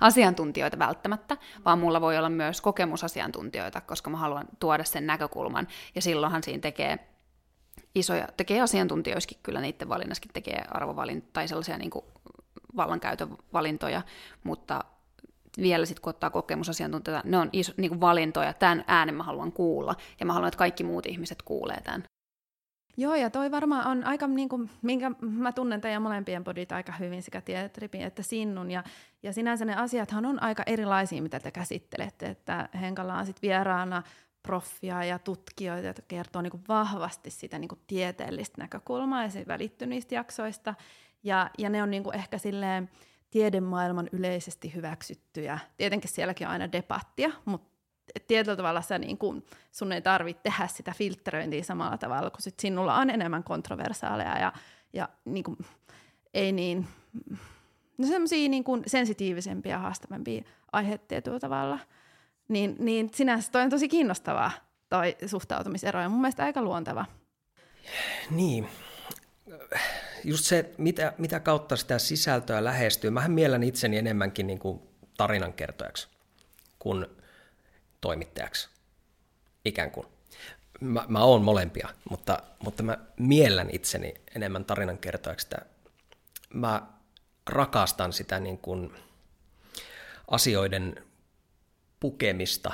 asiantuntijoita 0.00 0.78
välttämättä, 0.78 1.36
vaan 1.64 1.78
mulla 1.78 2.00
voi 2.00 2.18
olla 2.18 2.30
myös 2.30 2.60
kokemusasiantuntijoita, 2.60 3.80
koska 3.80 4.10
mä 4.10 4.16
haluan 4.16 4.46
tuoda 4.58 4.84
sen 4.84 5.06
näkökulman, 5.06 5.68
ja 5.94 6.02
silloinhan 6.02 6.42
siinä 6.42 6.60
tekee 6.60 7.13
isoja, 7.94 8.28
tekee 8.36 8.60
asiantuntijoiskin 8.60 9.38
kyllä 9.42 9.60
niiden 9.60 9.88
valinnaskin 9.88 10.30
tekee 10.32 10.64
arvovalintoja 10.70 11.32
tai 11.32 11.48
sellaisia 11.48 11.78
niin 11.78 11.90
kuin 11.90 12.04
vallankäytön 12.76 13.28
valintoja, 13.52 14.02
mutta 14.44 14.84
vielä 15.58 15.86
sitten 15.86 16.02
kun 16.02 16.10
ottaa 16.10 16.30
kokemusasiantuntijoita, 16.30 17.28
ne 17.28 17.38
on 17.38 17.48
iso, 17.52 17.72
niin 17.76 17.88
kuin 17.88 18.00
valintoja, 18.00 18.52
tämän 18.52 18.84
äänen 18.86 19.14
mä 19.14 19.22
haluan 19.22 19.52
kuulla, 19.52 19.94
ja 20.20 20.26
mä 20.26 20.32
haluan, 20.32 20.48
että 20.48 20.58
kaikki 20.58 20.84
muut 20.84 21.06
ihmiset 21.06 21.42
kuulee 21.42 21.80
tämän. 21.80 22.04
Joo, 22.96 23.14
ja 23.14 23.30
toi 23.30 23.50
varmaan 23.50 23.86
on 23.86 24.04
aika, 24.04 24.26
niin 24.26 24.48
kuin, 24.48 24.70
minkä 24.82 25.10
mä 25.20 25.52
tunnen 25.52 25.80
teidän 25.80 26.02
molempien 26.02 26.44
podit 26.44 26.72
aika 26.72 26.92
hyvin, 26.92 27.22
sekä 27.22 27.40
Tietripin 27.40 28.00
että 28.00 28.22
Sinnun, 28.22 28.70
ja, 28.70 28.84
ja 29.22 29.32
sinänsä 29.32 29.64
ne 29.64 29.76
asiathan 29.76 30.26
on 30.26 30.42
aika 30.42 30.62
erilaisia, 30.66 31.22
mitä 31.22 31.40
te 31.40 31.50
käsittelette, 31.50 32.26
että 32.26 32.68
Henkalla 32.80 33.18
on 33.18 33.26
sitten 33.26 33.48
vieraana 33.48 34.02
proffia 34.46 35.04
ja 35.04 35.18
tutkijoita, 35.18 35.86
jotka 35.86 36.04
kertoo 36.08 36.42
niin 36.42 36.50
kuin 36.50 36.64
vahvasti 36.68 37.30
sitä 37.30 37.58
niin 37.58 37.68
kuin 37.68 37.80
tieteellistä 37.86 38.62
näkökulmaa, 38.62 39.22
ja 39.22 39.30
se 39.30 39.44
välittyy 39.46 39.88
niistä 39.88 40.14
jaksoista, 40.14 40.74
ja, 41.22 41.50
ja 41.58 41.70
ne 41.70 41.82
on 41.82 41.90
niin 41.90 42.02
kuin 42.02 42.16
ehkä 42.16 42.38
silleen, 42.38 42.90
tiedemaailman 43.30 44.08
yleisesti 44.12 44.74
hyväksyttyjä. 44.74 45.58
Tietenkin 45.76 46.10
sielläkin 46.10 46.46
on 46.46 46.52
aina 46.52 46.72
debattia, 46.72 47.30
mutta 47.44 47.74
tietyllä 48.26 48.56
tavalla 48.56 48.82
sä 48.82 48.98
niin 48.98 49.18
kun, 49.18 49.44
sun 49.72 49.92
ei 49.92 50.02
tarvitse 50.02 50.42
tehdä 50.42 50.66
sitä 50.66 50.92
filtteröintiä 50.96 51.62
samalla 51.62 51.98
tavalla, 51.98 52.30
kun 52.30 52.40
sit 52.40 52.60
sinulla 52.60 52.94
on 52.94 53.10
enemmän 53.10 53.44
kontroversaaleja 53.44 54.38
ja, 54.38 54.52
ja 54.92 55.08
niin 55.24 55.44
kun, 55.44 55.56
ei 56.34 56.52
niin, 56.52 56.86
no 57.98 58.06
semmoisia 58.06 58.48
niin 58.48 58.64
kun 58.64 58.82
sensitiivisempia 58.86 59.72
ja 59.72 59.78
haastavampia 59.78 60.42
aiheita 60.72 61.04
tietyllä 61.08 61.40
tavalla. 61.40 61.78
Niin, 62.48 62.76
niin 62.78 63.10
sinänsä 63.14 63.52
toi 63.52 63.62
on 63.62 63.70
tosi 63.70 63.88
kiinnostavaa, 63.88 64.50
toi 64.88 65.16
suhtautumisero, 65.26 66.00
ja 66.00 66.08
mun 66.08 66.20
mielestä 66.20 66.44
aika 66.44 66.62
luonteva. 66.62 67.06
Niin, 68.30 68.68
just 70.24 70.44
se, 70.44 70.74
mitä, 70.78 71.12
mitä 71.18 71.40
kautta 71.40 71.76
sitä 71.76 71.98
sisältöä 71.98 72.64
lähestyy. 72.64 73.10
Mähän 73.10 73.32
miellän 73.32 73.62
itseni 73.62 73.98
enemmänkin 73.98 74.46
niin 74.46 74.58
kuin 74.58 74.80
tarinankertojaksi 75.16 76.08
kuin 76.78 77.06
toimittajaksi, 78.00 78.68
ikään 79.64 79.90
kuin. 79.90 80.06
Mä, 80.80 81.04
mä 81.08 81.24
oon 81.24 81.42
molempia, 81.42 81.88
mutta, 82.10 82.38
mutta 82.64 82.82
mä 82.82 82.98
miellän 83.18 83.68
itseni 83.72 84.14
enemmän 84.34 84.64
tarinankertojaksi. 84.64 85.46
Että 85.46 85.66
mä 86.54 86.82
rakastan 87.46 88.12
sitä 88.12 88.40
niin 88.40 88.58
kuin 88.58 88.92
asioiden 90.30 91.04
pukemista 92.04 92.72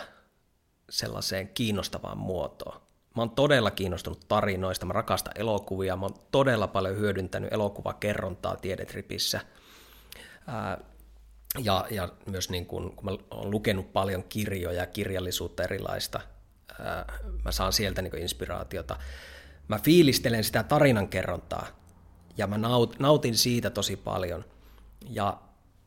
sellaiseen 0.90 1.48
kiinnostavaan 1.48 2.18
muotoon. 2.18 2.80
Mä 3.16 3.22
oon 3.22 3.30
todella 3.30 3.70
kiinnostunut 3.70 4.28
tarinoista, 4.28 4.86
mä 4.86 4.92
rakastan 4.92 5.32
elokuvia, 5.36 5.96
mä 5.96 6.06
oon 6.06 6.14
todella 6.30 6.66
paljon 6.66 6.96
hyödyntänyt 6.96 7.52
elokuvakerrontaa 7.52 8.56
tiedetripissä. 8.56 9.40
Ja, 11.58 11.86
ja 11.90 12.08
myös 12.26 12.50
niin 12.50 12.66
kun, 12.66 12.96
kun 12.96 13.04
mä 13.04 13.10
oon 13.30 13.50
lukenut 13.50 13.92
paljon 13.92 14.24
kirjoja, 14.24 14.86
kirjallisuutta 14.86 15.62
erilaista, 15.62 16.20
mä 17.44 17.52
saan 17.52 17.72
sieltä 17.72 18.02
niin 18.02 18.18
inspiraatiota. 18.18 18.96
Mä 19.68 19.78
fiilistelen 19.78 20.44
sitä 20.44 20.62
tarinankerrontaa 20.62 21.66
ja 22.36 22.46
mä 22.46 22.58
nautin 22.98 23.36
siitä 23.36 23.70
tosi 23.70 23.96
paljon. 23.96 24.44
Ja 25.08 25.40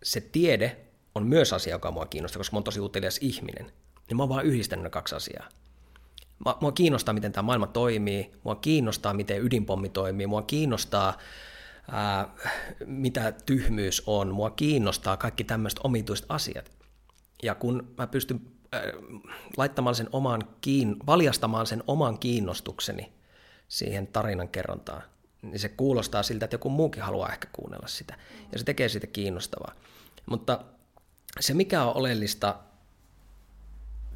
se 0.03 0.21
tiede 0.21 0.82
on 1.15 1.27
myös 1.27 1.53
asia, 1.53 1.75
joka 1.75 1.91
mua 1.91 2.05
kiinnostaa, 2.05 2.39
koska 2.39 2.55
mä 2.55 2.57
oon 2.57 2.63
tosi 2.63 2.79
utelias 2.79 3.17
ihminen. 3.21 3.71
Niin 4.07 4.17
mä 4.17 4.23
oon 4.23 4.29
vaan 4.29 4.45
yhdistänyt 4.45 4.83
ne 4.83 4.89
kaksi 4.89 5.15
asiaa. 5.15 5.49
Mua 6.61 6.71
kiinnostaa, 6.71 7.13
miten 7.13 7.31
tämä 7.31 7.45
maailma 7.45 7.67
toimii, 7.67 8.31
mua 8.43 8.55
kiinnostaa, 8.55 9.13
miten 9.13 9.45
ydinpommi 9.45 9.89
toimii, 9.89 10.27
mua 10.27 10.41
kiinnostaa, 10.41 11.17
ää, 11.91 12.35
mitä 12.85 13.31
tyhmyys 13.31 14.03
on, 14.05 14.33
mua 14.33 14.49
kiinnostaa 14.49 15.17
kaikki 15.17 15.43
tämmöiset 15.43 15.79
omituiset 15.83 16.25
asiat. 16.29 16.71
Ja 17.43 17.55
kun 17.55 17.93
mä 17.97 18.07
pystyn 18.07 18.41
ää, 18.71 18.81
laittamaan 19.57 19.95
sen 19.95 20.09
oman 20.11 20.41
kiin, 20.61 20.95
valjastamaan 21.05 21.67
sen 21.67 21.83
oman 21.87 22.19
kiinnostukseni 22.19 23.13
siihen 23.67 24.07
tarinan 24.07 24.49
kerrontaan, 24.49 25.03
niin 25.41 25.59
se 25.59 25.69
kuulostaa 25.69 26.23
siltä, 26.23 26.45
että 26.45 26.55
joku 26.55 26.69
muukin 26.69 27.03
haluaa 27.03 27.31
ehkä 27.31 27.47
kuunnella 27.53 27.87
sitä. 27.87 28.17
Ja 28.51 28.59
se 28.59 28.65
tekee 28.65 28.89
siitä 28.89 29.07
kiinnostavaa. 29.07 29.73
Mutta 30.25 30.59
se, 31.39 31.53
mikä 31.53 31.83
on 31.83 31.97
oleellista 31.97 32.59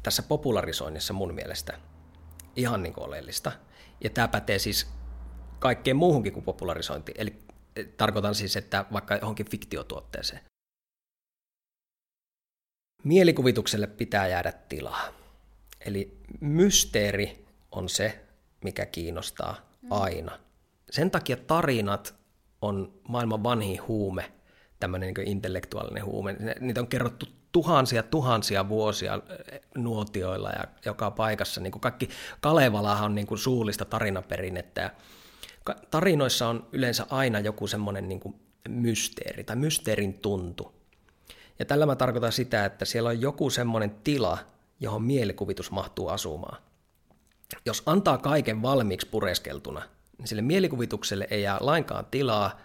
tässä 0.02 0.22
popularisoinnissa 0.22 1.12
mun 1.12 1.34
mielestä, 1.34 1.78
ihan 2.56 2.82
niin 2.82 2.92
kuin 2.92 3.04
oleellista. 3.04 3.52
Ja 4.04 4.10
tämä 4.10 4.28
pätee 4.28 4.58
siis 4.58 4.86
kaikkeen 5.58 5.96
muuhunkin 5.96 6.32
kuin 6.32 6.44
popularisointi. 6.44 7.12
Eli 7.18 7.42
eh, 7.76 7.86
tarkoitan 7.96 8.34
siis, 8.34 8.56
että 8.56 8.84
vaikka 8.92 9.16
johonkin 9.16 9.50
fiktiotuotteeseen. 9.50 10.40
Mielikuvitukselle 13.04 13.86
pitää 13.86 14.28
jäädä 14.28 14.52
tilaa. 14.52 15.08
Eli 15.80 16.20
mysteeri 16.40 17.46
on 17.72 17.88
se, 17.88 18.24
mikä 18.64 18.86
kiinnostaa 18.86 19.56
mm. 19.82 19.92
aina. 19.92 20.38
Sen 20.90 21.10
takia 21.10 21.36
tarinat 21.36 22.14
on 22.62 23.00
maailman 23.08 23.42
vanhin 23.42 23.86
huume, 23.88 24.32
tämmöinen 24.80 25.14
niin 25.14 25.28
intellektuaalinen 25.28 26.04
huume. 26.04 26.36
Niitä 26.60 26.80
on 26.80 26.86
kerrottu 26.86 27.26
tuhansia 27.52 28.02
tuhansia 28.02 28.68
vuosia 28.68 29.14
eh, 29.14 29.60
nuotioilla 29.76 30.50
ja 30.50 30.64
joka 30.84 31.10
paikassa. 31.10 31.60
Niin 31.60 31.72
kuin 31.72 31.80
kaikki 31.80 32.08
Kalevalahan 32.40 33.04
on 33.04 33.14
niin 33.14 33.26
kuin 33.26 33.38
suullista 33.38 33.84
tarinaperinnettä. 33.84 34.80
Ja 34.80 34.90
tarinoissa 35.90 36.48
on 36.48 36.66
yleensä 36.72 37.06
aina 37.10 37.40
joku 37.40 37.66
semmoinen 37.66 38.08
niin 38.08 38.20
kuin 38.20 38.34
mysteeri 38.68 39.44
tai 39.44 39.56
mysteerin 39.56 40.14
tuntu. 40.14 40.74
Ja 41.58 41.64
tällä 41.64 41.86
mä 41.86 41.96
tarkoitan 41.96 42.32
sitä, 42.32 42.64
että 42.64 42.84
siellä 42.84 43.08
on 43.08 43.20
joku 43.20 43.50
semmoinen 43.50 43.90
tila, 43.90 44.38
johon 44.80 45.02
mielikuvitus 45.02 45.70
mahtuu 45.70 46.08
asumaan. 46.08 46.62
Jos 47.66 47.82
antaa 47.86 48.18
kaiken 48.18 48.62
valmiiksi 48.62 49.06
pureskeltuna, 49.06 49.82
niin 50.18 50.28
sille 50.28 50.42
mielikuvitukselle 50.42 51.26
ei 51.30 51.42
jää 51.42 51.58
lainkaan 51.60 52.06
tilaa, 52.10 52.60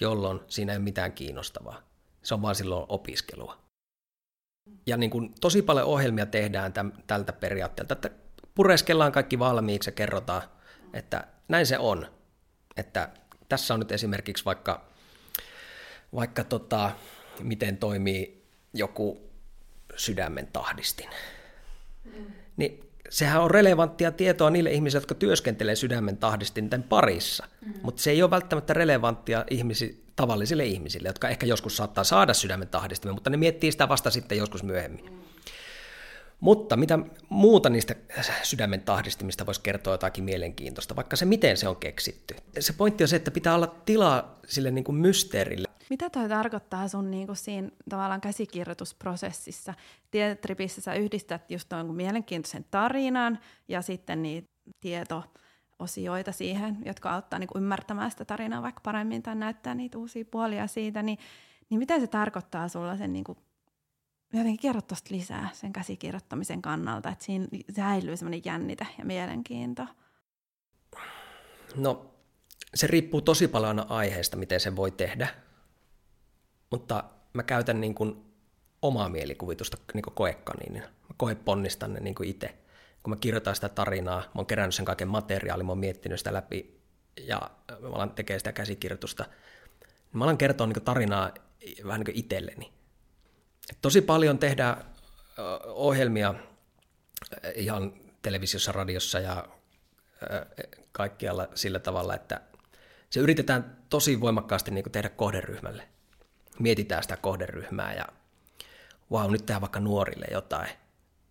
jolloin 0.00 0.40
siinä 0.46 0.72
ei 0.72 0.76
ole 0.76 0.84
mitään 0.84 1.12
kiinnostavaa. 1.12 1.82
Se 2.22 2.34
on 2.34 2.42
vaan 2.42 2.54
silloin 2.54 2.86
opiskelua. 2.88 3.58
Ja 4.86 4.96
niin 4.96 5.10
kuin 5.10 5.34
tosi 5.40 5.62
paljon 5.62 5.86
ohjelmia 5.86 6.26
tehdään 6.26 6.72
täm, 6.72 6.92
tältä 7.06 7.32
periaatteelta, 7.32 7.92
että 7.92 8.10
pureskellaan 8.54 9.12
kaikki 9.12 9.38
valmiiksi 9.38 9.88
ja 9.88 9.92
kerrotaan, 9.92 10.42
että 10.92 11.26
näin 11.48 11.66
se 11.66 11.78
on, 11.78 12.06
että 12.76 13.08
tässä 13.48 13.74
on 13.74 13.80
nyt 13.80 13.92
esimerkiksi 13.92 14.44
vaikka, 14.44 14.84
vaikka 16.14 16.44
tota, 16.44 16.90
miten 17.42 17.76
toimii 17.76 18.44
joku 18.74 19.30
sydämen 19.96 20.46
tahdistin. 20.46 21.10
Mm. 22.04 22.26
Niin 22.56 22.87
sehän 23.08 23.42
on 23.42 23.50
relevanttia 23.50 24.12
tietoa 24.12 24.50
niille 24.50 24.70
ihmisille, 24.70 25.02
jotka 25.02 25.14
työskentelee 25.14 25.76
sydämen 25.76 26.16
tahdistinten 26.16 26.82
parissa, 26.82 27.46
mm. 27.60 27.74
mutta 27.82 28.02
se 28.02 28.10
ei 28.10 28.22
ole 28.22 28.30
välttämättä 28.30 28.74
relevanttia 28.74 29.44
ihmisi, 29.50 30.04
tavallisille 30.16 30.64
ihmisille, 30.64 31.08
jotka 31.08 31.28
ehkä 31.28 31.46
joskus 31.46 31.76
saattaa 31.76 32.04
saada 32.04 32.34
sydämen 32.34 32.68
tahdistimen, 32.68 33.14
mutta 33.14 33.30
ne 33.30 33.36
miettii 33.36 33.72
sitä 33.72 33.88
vasta 33.88 34.10
sitten 34.10 34.38
joskus 34.38 34.62
myöhemmin. 34.62 35.04
Mm. 35.04 35.18
Mutta 36.40 36.76
mitä 36.76 36.98
muuta 37.28 37.70
niistä 37.70 37.94
sydämen 38.42 38.80
tahdistimista 38.80 39.46
voisi 39.46 39.60
kertoa 39.60 39.94
jotakin 39.94 40.24
mielenkiintoista, 40.24 40.96
vaikka 40.96 41.16
se 41.16 41.24
miten 41.24 41.56
se 41.56 41.68
on 41.68 41.76
keksitty. 41.76 42.36
Se 42.60 42.72
pointti 42.72 43.04
on 43.04 43.08
se, 43.08 43.16
että 43.16 43.30
pitää 43.30 43.54
olla 43.54 43.74
tilaa 43.84 44.38
sille 44.46 44.70
niin 44.70 44.84
kuin 44.84 44.96
mysteerille. 44.96 45.67
Mitä 45.90 46.10
toi 46.10 46.28
tarkoittaa 46.28 46.88
sun 46.88 47.10
niin 47.10 47.26
kuin 47.26 47.36
siinä 47.36 47.70
tavallaan 47.90 48.20
käsikirjoitusprosessissa? 48.20 49.74
Tietripissä 50.10 50.80
sä 50.80 50.94
yhdistät 50.94 51.50
just 51.50 51.68
tuon 51.68 51.94
mielenkiintoisen 51.94 52.64
tarinan 52.70 53.38
ja 53.68 53.82
sitten 53.82 54.22
niitä 54.22 54.48
tieto 54.80 55.24
osioita 55.78 56.32
siihen, 56.32 56.78
jotka 56.84 57.10
auttaa 57.10 57.38
niin 57.38 57.48
kuin 57.48 57.62
ymmärtämään 57.62 58.10
sitä 58.10 58.24
tarinaa 58.24 58.62
vaikka 58.62 58.80
paremmin 58.80 59.22
tai 59.22 59.34
näyttää 59.34 59.74
niitä 59.74 59.98
uusia 59.98 60.24
puolia 60.30 60.66
siitä, 60.66 61.02
niin, 61.02 61.18
niin 61.70 61.78
mitä 61.78 62.00
se 62.00 62.06
tarkoittaa 62.06 62.68
sulla 62.68 62.96
sen 62.96 63.12
niin 63.12 63.24
kuin 63.24 63.38
jotenkin 64.32 64.60
kerro 64.60 64.82
tuosta 64.82 65.14
lisää 65.14 65.48
sen 65.52 65.72
käsikirjoittamisen 65.72 66.62
kannalta, 66.62 67.08
että 67.08 67.24
siinä 67.24 67.46
säilyy 67.76 68.16
semmoinen 68.16 68.42
jännite 68.44 68.86
ja 68.98 69.04
mielenkiinto? 69.04 69.86
No, 71.76 72.14
se 72.74 72.86
riippuu 72.86 73.20
tosi 73.20 73.48
paljon 73.48 73.90
aiheesta, 73.90 74.36
miten 74.36 74.60
se 74.60 74.76
voi 74.76 74.90
tehdä, 74.90 75.28
mutta 76.70 77.04
mä 77.32 77.42
käytän 77.42 77.80
niin 77.80 77.94
kuin 77.94 78.24
omaa 78.82 79.08
mielikuvitusta 79.08 79.76
niin 79.94 80.02
kuin 80.02 80.14
koekaniinina. 80.14 80.86
Mä 80.86 81.14
koeponnistan 81.16 81.92
ne 81.92 82.00
niin 82.00 82.14
kuin 82.14 82.28
itse. 82.28 82.54
Kun 83.02 83.10
mä 83.10 83.16
kirjoitan 83.16 83.54
sitä 83.54 83.68
tarinaa, 83.68 84.20
mä 84.20 84.32
oon 84.34 84.46
kerännyt 84.46 84.74
sen 84.74 84.84
kaiken 84.84 85.08
materiaalin, 85.08 85.66
mä 85.66 85.72
oon 85.72 85.78
miettinyt 85.78 86.18
sitä 86.18 86.32
läpi 86.32 86.80
ja 87.20 87.50
mä 87.80 87.88
alan 87.88 88.10
tekemään 88.10 88.40
sitä 88.40 88.52
käsikirjoitusta. 88.52 89.24
Mä 90.12 90.24
alan 90.24 90.38
kertoa 90.38 90.66
niin 90.66 90.74
kuin 90.74 90.84
tarinaa 90.84 91.30
vähän 91.84 92.00
niin 92.00 92.04
kuin 92.04 92.18
itselleni. 92.18 92.72
Tosi 93.82 94.00
paljon 94.00 94.38
tehdään 94.38 94.84
ohjelmia 95.64 96.34
ihan 97.54 97.94
televisiossa, 98.22 98.72
radiossa 98.72 99.20
ja 99.20 99.48
kaikkialla 100.92 101.48
sillä 101.54 101.78
tavalla, 101.78 102.14
että 102.14 102.40
se 103.10 103.20
yritetään 103.20 103.78
tosi 103.88 104.20
voimakkaasti 104.20 104.70
niin 104.70 104.92
tehdä 104.92 105.08
kohderyhmälle. 105.08 105.88
Mietitään 106.58 107.02
sitä 107.02 107.16
kohderyhmää 107.16 107.94
ja 107.94 108.06
wow, 109.12 109.32
nyt 109.32 109.46
tehdään 109.46 109.60
vaikka 109.60 109.80
nuorille 109.80 110.26
jotain. 110.32 110.70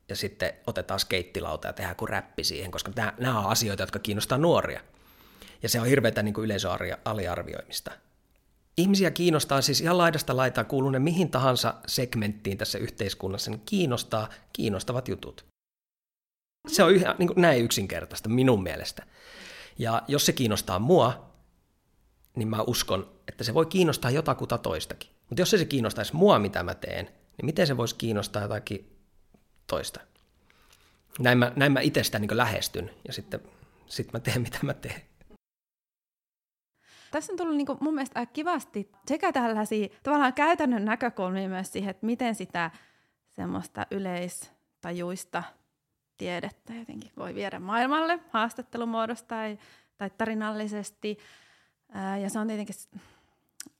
Ja 0.09 0.15
sitten 0.15 0.53
otetaan 0.67 0.99
skeittilauta 0.99 1.67
ja 1.67 1.73
tehdään 1.73 1.95
kuin 1.95 2.09
räppi 2.09 2.43
siihen, 2.43 2.71
koska 2.71 2.91
nämä 3.17 3.39
on 3.39 3.51
asioita, 3.51 3.84
jotka 3.84 3.99
kiinnostaa 3.99 4.38
nuoria. 4.38 4.82
Ja 5.63 5.69
se 5.69 5.82
on 5.82 5.88
hirveätä 5.88 6.23
niin 6.23 6.36
yleisöaliarvioimista 6.38 7.91
ihmisiä 8.78 9.11
kiinnostaa 9.11 9.61
siis 9.61 9.82
ihan 9.82 9.97
laidasta 9.97 10.38
laitaa, 10.38 10.63
kuuluu 10.63 10.89
ne 10.89 10.99
mihin 10.99 11.32
tahansa 11.32 11.73
segmenttiin 11.88 12.57
tässä 12.57 12.78
yhteiskunnassa, 12.78 13.51
niin 13.51 13.61
kiinnostaa 13.65 14.30
kiinnostavat 14.53 15.07
jutut. 15.07 15.45
Se 16.67 16.84
on 16.84 16.95
ihan 16.95 17.15
niin 17.19 17.30
näin 17.36 17.63
yksinkertaista 17.63 18.30
minun 18.30 18.63
mielestä. 18.63 19.05
Ja 19.78 20.01
jos 20.07 20.25
se 20.25 20.34
kiinnostaa 20.34 20.80
mua, 20.80 21.32
niin 22.36 22.47
mä 22.47 22.61
uskon, 22.61 23.09
että 23.28 23.43
se 23.43 23.53
voi 23.53 23.65
kiinnostaa 23.65 24.11
jotakuta 24.11 24.57
toistakin. 24.57 25.09
Mutta 25.30 25.41
jos 25.41 25.49
se 25.49 25.65
kiinnostaisi 25.65 26.15
mua, 26.15 26.39
mitä 26.39 26.63
mä 26.63 26.75
teen, 26.75 27.05
niin 27.05 27.45
miten 27.45 27.67
se 27.67 27.78
voisi 27.78 27.95
kiinnostaa 27.95 28.41
jotakin 28.41 28.97
toista? 29.67 29.99
Näin 31.19 31.38
mä, 31.38 31.51
näin 31.55 31.71
mä 31.71 31.80
itsestä 31.80 32.19
niin 32.19 32.38
lähestyn 32.38 32.91
ja 33.07 33.13
sitten 33.13 33.39
sit 33.88 34.13
mä 34.13 34.19
teen, 34.19 34.41
mitä 34.47 34.59
mä 34.61 34.73
teen. 34.73 35.01
Tässä 37.11 37.34
on 37.34 37.38
tullut 37.38 37.55
niin 37.55 37.65
kuin 37.65 37.78
mun 37.82 37.93
mielestä 37.93 38.25
kivasti 38.25 38.91
sekä 39.07 39.32
tällaisia 39.32 39.88
tavallaan 40.03 40.34
käytännön 40.34 40.86
näkökulmia 40.86 41.49
myös 41.49 41.71
siihen, 41.71 41.89
että 41.89 42.05
miten 42.05 42.36
sitä 42.36 42.71
semmoista 43.30 43.86
yleistajuista 43.91 45.43
tiedettä 46.17 46.73
jotenkin 46.73 47.11
voi 47.17 47.36
viedä 47.36 47.59
maailmalle 47.59 48.19
haastattelumuodosta 48.30 49.28
tai, 49.28 49.57
tai 49.97 50.09
tarinallisesti. 50.17 51.17
Ää, 51.91 52.17
ja 52.17 52.30
se 52.30 52.39
on 52.39 52.47
tietenkin 52.47 52.75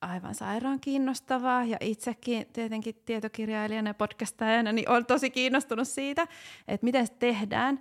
aivan 0.02 0.36
sairaan 0.36 0.80
kiinnostavaa 0.80 1.64
ja 1.64 1.78
itsekin 1.82 2.48
tietenkin 2.54 2.96
tietokirjailijana 3.06 3.90
ja 3.90 3.94
podcastajana 3.94 4.72
niin 4.72 4.90
olen 4.90 5.06
tosi 5.06 5.30
kiinnostunut 5.30 5.88
siitä, 5.88 6.28
että 6.68 6.86
miten 6.86 7.08
se 7.08 7.14
tehdään. 7.14 7.80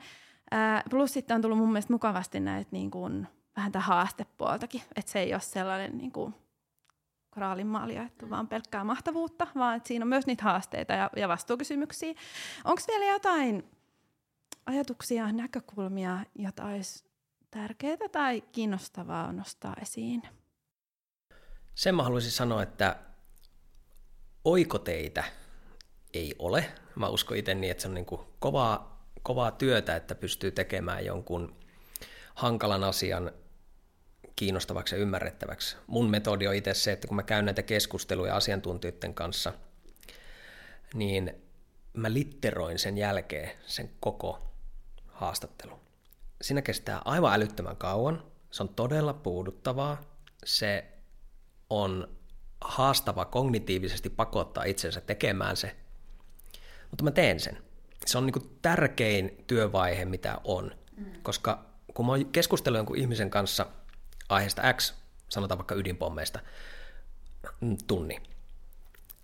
Ää, 0.50 0.82
plus 0.90 1.12
sitten 1.12 1.34
on 1.34 1.42
tullut 1.42 1.58
mun 1.58 1.72
mielestä 1.72 1.92
mukavasti 1.92 2.40
näitä 2.40 2.68
niin 2.70 2.90
kuin 2.90 3.26
vähän 3.56 3.72
tätä 3.72 3.84
haastepuoltakin, 3.84 4.82
että 4.96 5.12
se 5.12 5.20
ei 5.20 5.34
ole 5.34 5.40
sellainen 5.40 5.98
niin 5.98 6.12
kuin 6.12 6.34
kraalin 7.30 7.68
että 8.06 8.30
vaan 8.30 8.48
pelkkää 8.48 8.84
mahtavuutta, 8.84 9.46
vaan 9.54 9.76
että 9.76 9.88
siinä 9.88 10.04
on 10.04 10.08
myös 10.08 10.26
niitä 10.26 10.44
haasteita 10.44 10.92
ja, 10.92 11.10
ja 11.16 11.28
vastuukysymyksiä. 11.28 12.14
Onko 12.64 12.82
vielä 12.88 13.12
jotain 13.12 13.64
ajatuksia, 14.66 15.32
näkökulmia, 15.32 16.18
joita 16.34 16.64
olisi 16.64 17.04
tärkeää 17.50 18.08
tai 18.12 18.40
kiinnostavaa 18.40 19.32
nostaa 19.32 19.74
esiin? 19.82 20.22
Sen 21.76 21.94
mä 21.94 22.02
haluaisin 22.02 22.30
sanoa, 22.30 22.62
että 22.62 22.96
oikoteitä 24.44 25.24
ei 26.14 26.34
ole. 26.38 26.72
Mä 26.94 27.08
uskon 27.08 27.36
itse 27.36 27.54
niin, 27.54 27.70
että 27.70 27.82
se 27.82 27.88
on 27.88 27.94
niin 27.94 28.06
kuin 28.06 28.20
kovaa, 28.38 29.06
kovaa 29.22 29.50
työtä, 29.50 29.96
että 29.96 30.14
pystyy 30.14 30.50
tekemään 30.50 31.04
jonkun 31.04 31.56
hankalan 32.34 32.84
asian 32.84 33.32
kiinnostavaksi 34.36 34.94
ja 34.94 35.00
ymmärrettäväksi. 35.00 35.76
Mun 35.86 36.10
metodi 36.10 36.46
on 36.46 36.54
itse 36.54 36.74
se, 36.74 36.92
että 36.92 37.08
kun 37.08 37.16
mä 37.16 37.22
käyn 37.22 37.44
näitä 37.44 37.62
keskusteluja 37.62 38.36
asiantuntijoiden 38.36 39.14
kanssa, 39.14 39.52
niin 40.94 41.42
mä 41.92 42.12
litteroin 42.12 42.78
sen 42.78 42.98
jälkeen 42.98 43.50
sen 43.66 43.90
koko 44.00 44.52
haastattelun. 45.06 45.80
Siinä 46.42 46.62
kestää 46.62 47.02
aivan 47.04 47.34
älyttömän 47.34 47.76
kauan, 47.76 48.24
se 48.50 48.62
on 48.62 48.68
todella 48.68 49.14
puuduttavaa, 49.14 50.00
se 50.44 50.95
on 51.70 52.08
haastava 52.60 53.24
kognitiivisesti 53.24 54.10
pakottaa 54.10 54.64
itsensä 54.64 55.00
tekemään 55.00 55.56
se, 55.56 55.76
mutta 56.90 57.04
mä 57.04 57.10
teen 57.10 57.40
sen. 57.40 57.58
Se 58.06 58.18
on 58.18 58.26
niin 58.26 58.58
tärkein 58.62 59.44
työvaihe, 59.46 60.04
mitä 60.04 60.38
on, 60.44 60.76
mm. 60.96 61.06
koska 61.22 61.64
kun 61.94 62.06
mä 62.06 62.12
oon 62.12 62.26
keskustellut 62.26 62.78
jonkun 62.78 62.98
ihmisen 62.98 63.30
kanssa– 63.30 63.66
aiheesta 64.28 64.74
X, 64.74 64.94
sanotaan 65.28 65.58
vaikka 65.58 65.74
ydinpommeista, 65.74 66.40
mm, 67.60 67.76
tunni. 67.86 68.22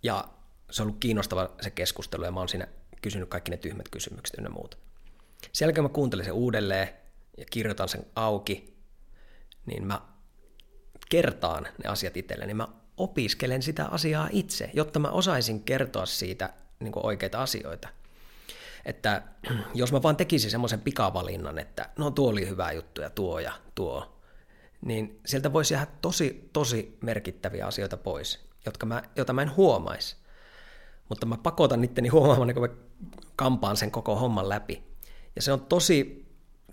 Ja 0.03 0.29
se 0.71 0.83
on 0.83 0.87
ollut 0.89 1.01
kiinnostava 1.01 1.51
se 1.61 1.71
keskustelu, 1.71 2.25
ja 2.25 2.33
mä 2.33 2.41
oon 2.41 2.49
siinä 2.49 2.69
kysynyt 3.03 3.29
kaikki 3.29 3.51
ne 3.51 3.57
tyhmät 3.57 3.89
kysymykset 3.89 4.37
ja 4.45 4.51
muuta. 4.51 4.77
Sen 5.53 5.67
jälkeen 5.67 5.85
mä 5.85 5.89
kuuntelen 5.89 6.25
sen 6.25 6.35
uudelleen 6.35 6.89
ja 7.39 7.45
kirjoitan 7.51 7.89
sen 7.89 8.07
auki, 8.17 8.77
niin 9.67 9.87
mä 9.87 10.01
kertaan 11.13 11.69
ne 11.85 11.91
asiat 11.91 12.17
itselleni, 12.17 12.47
niin 12.47 12.57
mä 12.57 12.69
opiskelen 12.97 13.63
sitä 13.63 13.87
asiaa 13.87 14.29
itse, 14.33 14.71
jotta 14.75 14.99
mä 14.99 15.11
osaisin 15.11 15.63
kertoa 15.63 16.07
siitä 16.07 16.53
niin 16.81 16.93
oikeita 16.97 17.43
asioita. 17.43 17.89
Että 18.85 19.23
jos 19.75 19.93
mä 19.93 20.03
vaan 20.03 20.17
tekisin 20.17 20.51
semmoisen 20.51 20.81
pikavalinnan, 20.81 21.59
että 21.59 21.89
no 21.99 22.11
tuo 22.11 22.31
oli 22.31 22.49
hyvä 22.49 22.73
juttu 22.73 23.01
ja 23.01 23.11
tuo 23.11 23.39
ja 23.39 23.53
tuo, 23.75 24.21
niin 24.85 25.21
sieltä 25.27 25.53
voisi 25.53 25.75
jäädä 25.75 25.91
tosi, 26.01 26.49
tosi 26.53 26.99
merkittäviä 27.01 27.67
asioita 27.67 27.97
pois, 27.97 28.39
jotka 28.67 28.87
mä, 28.87 29.03
joita 29.17 29.33
mä 29.33 29.43
en 29.43 29.57
huomaisi. 29.57 30.17
Mutta 31.09 31.27
mä 31.27 31.37
pakotan 31.37 31.85
itteni 31.85 32.09
huomaamaan, 32.09 32.55
kun 32.55 32.63
mä 32.63 32.77
kampaan 33.37 33.77
sen 33.77 33.91
koko 33.91 34.17
homman 34.17 34.49
läpi. 34.49 34.83
Ja 35.37 35.43
se 35.43 35.53
on 35.53 35.61
tosi 35.61 36.27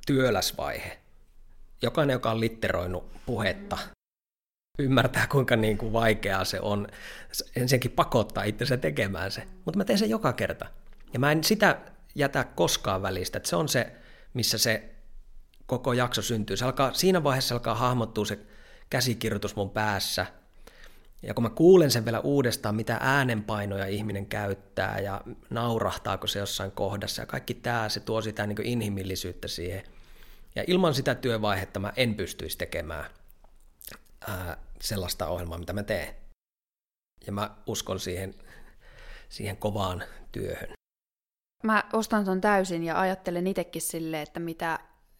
työläs 0.08 0.58
vaihe. 0.58 0.98
Jokainen, 1.82 2.14
joka 2.14 2.32
on 2.32 2.40
litteroinut 2.40 3.12
puhetta, 3.26 3.78
ymmärtää, 4.80 5.28
kuinka 5.28 5.56
niin 5.56 5.78
kuin 5.78 5.94
vaikeaa 5.94 6.46
se 6.46 6.60
on 6.60 6.88
ensinnäkin 7.56 7.92
pakottaa 7.92 8.44
itsensä 8.44 8.78
tekemään 8.78 9.32
se. 9.32 9.44
Mutta 9.66 9.78
mä 9.78 9.86
teen 9.86 10.00
sen 10.00 10.10
joka 10.10 10.34
kerta. 10.34 10.66
Ja 11.14 11.20
mä 11.20 11.32
en 11.32 11.44
sitä 11.44 11.80
jätä 12.16 12.44
koskaan 12.44 13.02
välistä. 13.02 13.38
Että 13.38 13.50
se 13.50 13.56
on 13.56 13.70
se, 13.70 13.92
missä 14.34 14.58
se 14.58 14.96
koko 15.66 15.94
jakso 15.94 16.22
syntyy. 16.22 16.58
Se 16.58 16.66
alkaa, 16.66 16.94
siinä 16.94 17.24
vaiheessa 17.24 17.56
alkaa 17.56 17.76
hahmottua 17.76 18.26
se 18.26 18.40
käsikirjoitus 18.90 19.56
mun 19.56 19.70
päässä. 19.70 20.26
Ja 21.24 21.34
kun 21.34 21.44
mä 21.44 21.50
kuulen 21.50 21.92
sen 21.92 22.06
vielä 22.06 22.20
uudestaan, 22.20 22.76
mitä 22.76 22.98
äänenpainoja 23.02 23.86
ihminen 23.88 24.26
käyttää 24.26 25.00
ja 25.00 25.22
naurahtaako 25.50 26.28
se 26.28 26.40
jossain 26.40 26.72
kohdassa 26.72 27.22
ja 27.22 27.26
kaikki 27.26 27.54
tämä, 27.54 27.90
se 27.90 28.00
tuo 28.00 28.22
sitä 28.22 28.48
niin 28.48 28.66
inhimillisyyttä 28.66 29.48
siihen. 29.48 29.84
Ja 30.56 30.64
ilman 30.68 30.94
sitä 30.94 31.16
työvaihetta 31.16 31.80
mä 31.80 31.94
en 31.96 32.16
pystyisi 32.16 32.58
tekemään 32.58 33.06
ää, 34.28 34.58
sellaista 34.82 35.28
ohjelmaa, 35.28 35.58
mitä 35.58 35.74
mä 35.74 35.84
teen. 35.84 36.16
Ja 37.28 37.32
mä 37.32 37.58
uskon 37.66 38.00
siihen, 38.00 38.34
siihen 39.30 39.58
kovaan 39.58 40.04
työhön. 40.32 40.74
Mä 41.64 41.84
ostan 41.94 42.26
ton 42.26 42.42
täysin 42.42 42.84
ja 42.84 43.00
ajattelen 43.00 43.48
itsekin 43.48 43.82
silleen, 43.82 44.24
että 44.24 44.40
mitä 44.40 44.80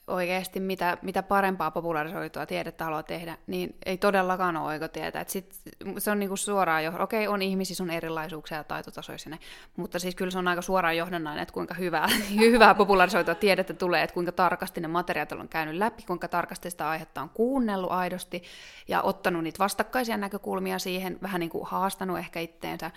oikeasti 0.10 0.60
mitä, 0.60 0.98
mitä 1.02 1.24
parempaa 1.24 1.72
popularisoitua 1.72 2.46
tiedettä 2.46 2.84
haluaa 2.84 3.04
tehdä, 3.04 3.38
niin 3.48 3.76
ei 3.86 3.98
todellakaan 3.98 4.58
ole 4.58 4.68
oikotietä. 4.68 5.22
Et 5.22 5.30
sit, 5.30 5.56
se 5.98 6.12
on 6.12 6.20
niinku 6.20 6.36
suoraan 6.36 6.84
jo, 6.84 6.92
okei, 7.00 7.28
on 7.28 7.42
ihmisiä, 7.42 7.76
sun 7.76 7.90
erilaisuuksia 7.90 8.58
ja 8.58 8.64
taitotasoja 8.64 9.18
sinne, 9.18 9.40
mutta 9.76 10.00
siis 10.00 10.16
kyllä 10.16 10.32
se 10.32 10.38
on 10.38 10.48
aika 10.48 10.62
suoraan 10.62 10.98
johdannainen, 10.98 11.42
että 11.42 11.54
kuinka 11.54 11.74
hyvää, 11.74 12.08
hyvää 12.40 12.76
popularisoitua 12.76 13.36
tiedettä 13.36 13.74
tulee, 13.74 14.04
että 14.04 14.14
kuinka 14.14 14.32
tarkasti 14.32 14.82
ne 14.82 14.88
materiaalit 14.88 15.32
on 15.32 15.50
käynyt 15.50 15.76
läpi, 15.76 16.04
kuinka 16.04 16.28
tarkasti 16.28 16.72
sitä 16.72 16.90
aihetta 16.90 17.22
on 17.22 17.30
kuunnellut 17.30 17.92
aidosti 17.92 18.44
ja 18.88 19.02
ottanut 19.02 19.44
niitä 19.44 19.60
vastakkaisia 19.60 20.18
näkökulmia 20.18 20.80
siihen, 20.80 21.18
vähän 21.22 21.40
niin 21.40 21.50
kuin 21.50 21.68
haastanut 21.68 22.18
ehkä 22.18 22.40
itteensä 22.40 22.92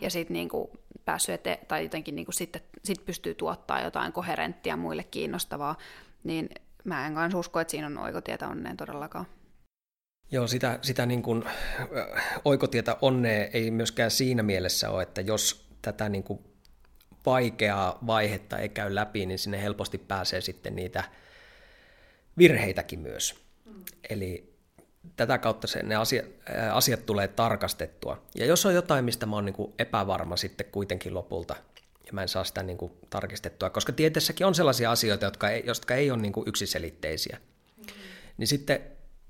ja 0.00 0.10
sitten 0.10 0.34
niin 0.34 0.48
päässyt 1.04 1.34
eteen, 1.34 1.58
tai 1.68 1.82
jotenkin 1.82 2.16
niin 2.16 2.26
kuin 2.26 2.34
sitten 2.34 2.62
sit 2.84 3.04
pystyy 3.04 3.34
tuottaa 3.34 3.80
jotain 3.80 4.12
koherenttia 4.12 4.76
muille 4.76 5.04
kiinnostavaa 5.04 5.76
niin 6.24 6.48
mä 6.84 7.06
en 7.06 7.14
kanssa 7.14 7.38
usko, 7.38 7.60
että 7.60 7.70
siinä 7.70 7.86
on 7.86 7.98
oikotietä 7.98 8.48
onneen 8.48 8.76
todellakaan. 8.76 9.26
Joo, 10.30 10.46
sitä, 10.46 10.78
sitä 10.82 11.06
niin 11.06 11.22
kuin, 11.22 11.44
oikotietä 12.44 12.96
onnea 13.00 13.44
ei 13.52 13.70
myöskään 13.70 14.10
siinä 14.10 14.42
mielessä 14.42 14.90
ole, 14.90 15.02
että 15.02 15.20
jos 15.20 15.68
tätä 15.82 16.08
niin 16.08 16.24
kuin 16.24 16.44
vaikeaa 17.26 17.98
vaihetta 18.06 18.58
ei 18.58 18.68
käy 18.68 18.94
läpi, 18.94 19.26
niin 19.26 19.38
sinne 19.38 19.62
helposti 19.62 19.98
pääsee 19.98 20.40
sitten 20.40 20.76
niitä 20.76 21.04
virheitäkin 22.38 23.00
myös. 23.00 23.34
Mm. 23.64 23.84
Eli 24.10 24.56
tätä 25.16 25.38
kautta 25.38 25.66
se, 25.66 25.82
ne 25.82 25.96
asiat, 25.96 26.26
asiat 26.72 27.06
tulee 27.06 27.28
tarkastettua. 27.28 28.22
Ja 28.34 28.46
jos 28.46 28.66
on 28.66 28.74
jotain, 28.74 29.04
mistä 29.04 29.26
mä 29.26 29.36
oon 29.36 29.44
niin 29.44 29.54
kuin 29.54 29.74
epävarma 29.78 30.36
sitten 30.36 30.66
kuitenkin 30.72 31.14
lopulta, 31.14 31.56
ja 32.06 32.12
mä 32.12 32.22
en 32.22 32.28
saa 32.28 32.44
sitä 32.44 32.62
niin 32.62 32.78
kuin 32.78 32.92
tarkistettua, 33.10 33.70
koska 33.70 33.92
tieteessäkin 33.92 34.46
on 34.46 34.54
sellaisia 34.54 34.90
asioita, 34.90 35.24
jotka 35.24 35.50
ei, 35.50 35.62
jotka 35.66 35.94
ei 35.94 36.10
ole 36.10 36.22
niin 36.22 36.32
kuin 36.32 36.48
yksiselitteisiä. 36.48 37.38
Mm-hmm. 37.76 37.92
Niin 38.36 38.46
sitten 38.46 38.80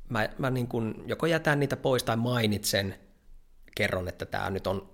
mä, 0.09 0.29
mä 0.39 0.51
niin 0.51 0.69
kuin 0.69 1.05
joko 1.07 1.27
jätän 1.27 1.61
niitä 1.61 1.77
pois 1.77 2.05
tai 2.05 2.17
mainitsen, 2.17 2.95
kerron, 3.77 4.09
että 4.09 4.27
tämä 4.27 4.51
nyt 4.51 4.67
on 4.67 4.91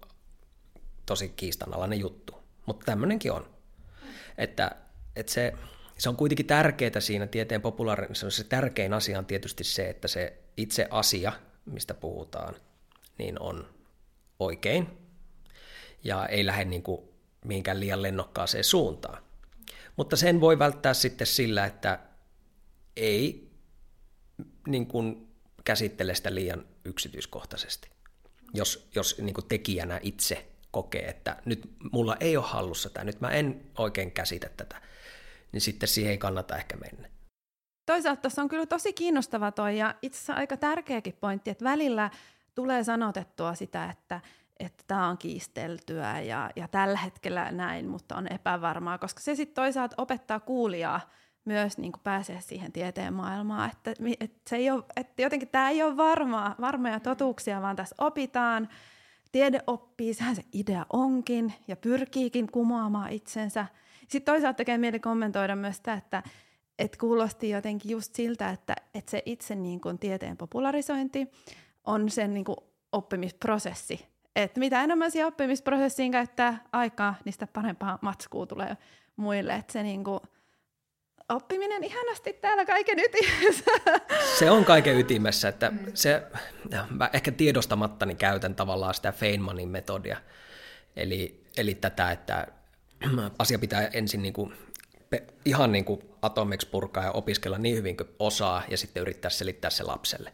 tosi 1.07 1.29
kiistanalainen 1.29 2.01
juttu. 2.01 2.35
Mutta 2.67 2.87
tämmöinenkin 2.87 3.33
on. 3.33 3.51
Että, 4.39 4.71
että 5.17 5.33
se, 5.33 5.53
se 5.99 6.09
on 6.09 6.17
kuitenkin 6.17 6.47
tärkeää 6.47 7.01
siinä 7.01 7.27
tieteen 7.27 7.63
populaarisoinnissa. 7.63 8.43
Se 8.43 8.49
tärkein 8.49 8.93
asia 8.95 9.19
on 9.19 9.27
tietysti 9.27 9.65
se, 9.65 9.91
että 9.91 10.09
se 10.09 10.39
itse 10.57 10.89
asia, 10.91 11.33
mistä 11.65 11.95
puhutaan, 11.95 12.55
niin 13.19 13.41
on 13.41 13.69
oikein. 14.39 14.99
Ja 16.05 16.27
ei 16.27 16.47
lähde 16.47 16.65
niin 16.65 16.83
kuin 16.83 17.12
mihinkään 17.45 17.81
liian 17.81 18.03
lennokkaaseen 18.03 18.65
suuntaan. 18.65 19.23
Mutta 19.97 20.17
sen 20.17 20.41
voi 20.41 20.59
välttää 20.59 20.95
sitten 20.95 21.27
sillä, 21.27 21.65
että 21.65 21.99
ei 22.97 23.51
niin 24.67 24.87
kuin 24.87 25.29
käsittele 25.65 26.15
sitä 26.15 26.35
liian 26.35 26.67
yksityiskohtaisesti. 26.85 27.91
Jos, 28.55 28.89
jos 28.95 29.19
niin 29.19 29.35
kuin 29.35 29.49
tekijänä 29.49 30.01
itse 30.03 30.49
kokee, 30.71 31.09
että 31.09 31.43
nyt 31.45 31.71
mulla 31.93 32.17
ei 32.21 32.37
ole 32.37 32.47
hallussa 32.47 32.91
tämä, 32.91 33.05
nyt 33.05 33.21
mä 33.21 33.31
en 33.31 33.71
oikein 33.79 34.13
käsitä 34.13 34.49
tätä, 34.57 34.83
niin 35.53 35.61
sitten 35.61 35.89
siihen 35.89 36.11
ei 36.11 36.19
kannata 36.19 36.57
ehkä 36.57 36.77
mennä. 36.77 37.09
Toisaalta 37.87 38.21
tuossa 38.21 38.43
on 38.43 38.49
kyllä 38.49 38.67
tosi 38.67 38.93
kiinnostava 38.93 39.53
toi 39.53 39.79
ja 39.79 39.95
itse 40.03 40.17
asiassa 40.17 40.35
aika 40.35 40.57
tärkeäkin 40.57 41.17
pointti, 41.21 41.51
että 41.51 41.65
välillä 41.65 42.11
tulee 42.55 42.85
sanotettua 42.85 43.55
sitä, 43.55 43.91
että 43.91 44.21
että 44.65 44.85
tämä 44.87 45.09
on 45.09 45.19
kiisteltyä 45.19 46.21
ja, 46.21 46.51
ja 46.57 46.69
tällä 46.69 46.99
hetkellä 46.99 47.53
näin, 47.53 47.89
mutta 47.89 48.17
on 48.17 48.33
epävarmaa, 48.33 48.99
koska 48.99 49.21
se 49.21 49.35
sitten 49.35 49.55
toisaalta 49.55 49.95
opettaa 49.99 50.41
kuulijaa 50.41 51.01
myös 51.45 51.79
niin 51.79 51.93
kuin 51.93 52.03
pääsee 52.03 52.41
siihen 52.41 52.73
tieteen 52.73 53.15
maailmaan, 53.15 53.71
että, 53.71 53.95
että, 54.21 54.41
se 54.51 54.57
ei 54.57 54.71
ole, 54.71 54.85
että 54.97 55.23
jotenkin 55.23 55.49
tämä 55.49 55.71
ei 55.71 55.83
ole 55.83 55.97
varmaa, 55.97 56.55
varmoja 56.61 57.01
totuuksia, 57.01 57.63
vaan 57.63 57.77
tässä 57.77 57.95
opitaan, 57.99 58.69
tiede 59.33 59.61
oppii, 59.67 60.15
sehän 60.15 60.37
se 60.37 60.43
idea 60.53 60.87
onkin 60.93 61.53
ja 61.69 61.77
pyrkiikin 61.77 62.53
kumoamaan 62.53 63.13
itsensä. 63.13 63.67
Sitten 64.09 64.33
toisaalta 64.35 64.57
tekee 64.57 64.79
mieli 64.79 65.01
kommentoida 65.01 65.57
myös 65.57 65.77
sitä, 65.77 65.95
että, 65.95 66.23
että 66.79 66.99
kuulosti 66.99 67.51
jotenkin 67.51 67.91
just 67.91 68.15
siltä, 68.15 68.51
että, 68.51 68.77
että 68.95 69.11
se 69.11 69.23
itse 69.27 69.55
niin 69.55 69.81
kuin 69.81 69.99
tieteen 69.99 70.37
popularisointi 70.37 71.29
on 71.85 72.11
sen 72.11 72.35
niin 72.35 72.45
kuin 72.45 72.57
oppimisprosessi, 72.93 74.12
että 74.37 74.61
mitä 74.61 74.85
enemmän 74.85 75.11
siihen 75.11 75.27
oppimisprosessiin 75.27 76.13
käyttää 76.13 76.65
aikaa, 76.73 77.15
niin 77.25 77.33
sitä 77.33 77.47
parempaa 77.47 77.99
matskua 78.03 78.47
tulee 78.47 78.77
muille. 79.17 79.55
Että 79.55 79.73
se 79.73 79.83
niinku, 79.83 80.21
oppiminen 81.29 81.85
ihanasti 81.85 82.33
täällä 82.33 82.65
kaiken 82.65 82.99
ytimessä. 82.99 83.71
Se 84.39 84.51
on 84.51 84.65
kaiken 84.65 84.99
ytimessä, 84.99 85.49
että 85.49 85.71
mm. 85.71 85.79
se, 85.95 86.23
mä 86.91 87.11
ehkä 87.13 87.33
tiedostamattani 87.33 88.15
käytän 88.15 88.55
tavallaan 88.55 88.95
sitä 88.95 89.13
Feynmanin 89.13 89.69
metodia. 89.69 90.17
Eli, 90.97 91.45
eli 91.57 91.75
tätä, 91.75 92.11
että 92.11 92.47
asia 93.39 93.59
pitää 93.59 93.91
ensin 93.93 94.23
niin 94.23 94.35
kuin, 94.35 94.55
ihan 95.45 95.73
niin 95.73 95.85
kuin 95.85 96.01
atomeksi 96.23 96.69
purkaa 96.69 97.05
ja 97.05 97.13
opiskella 97.13 97.59
niin 97.59 97.77
hyvin 97.77 97.97
kuin 97.97 98.09
osaa 98.19 98.63
ja 98.69 98.77
sitten 98.77 99.01
yrittää 99.01 99.31
selittää 99.31 99.71
se 99.71 99.83
lapselle 99.83 100.33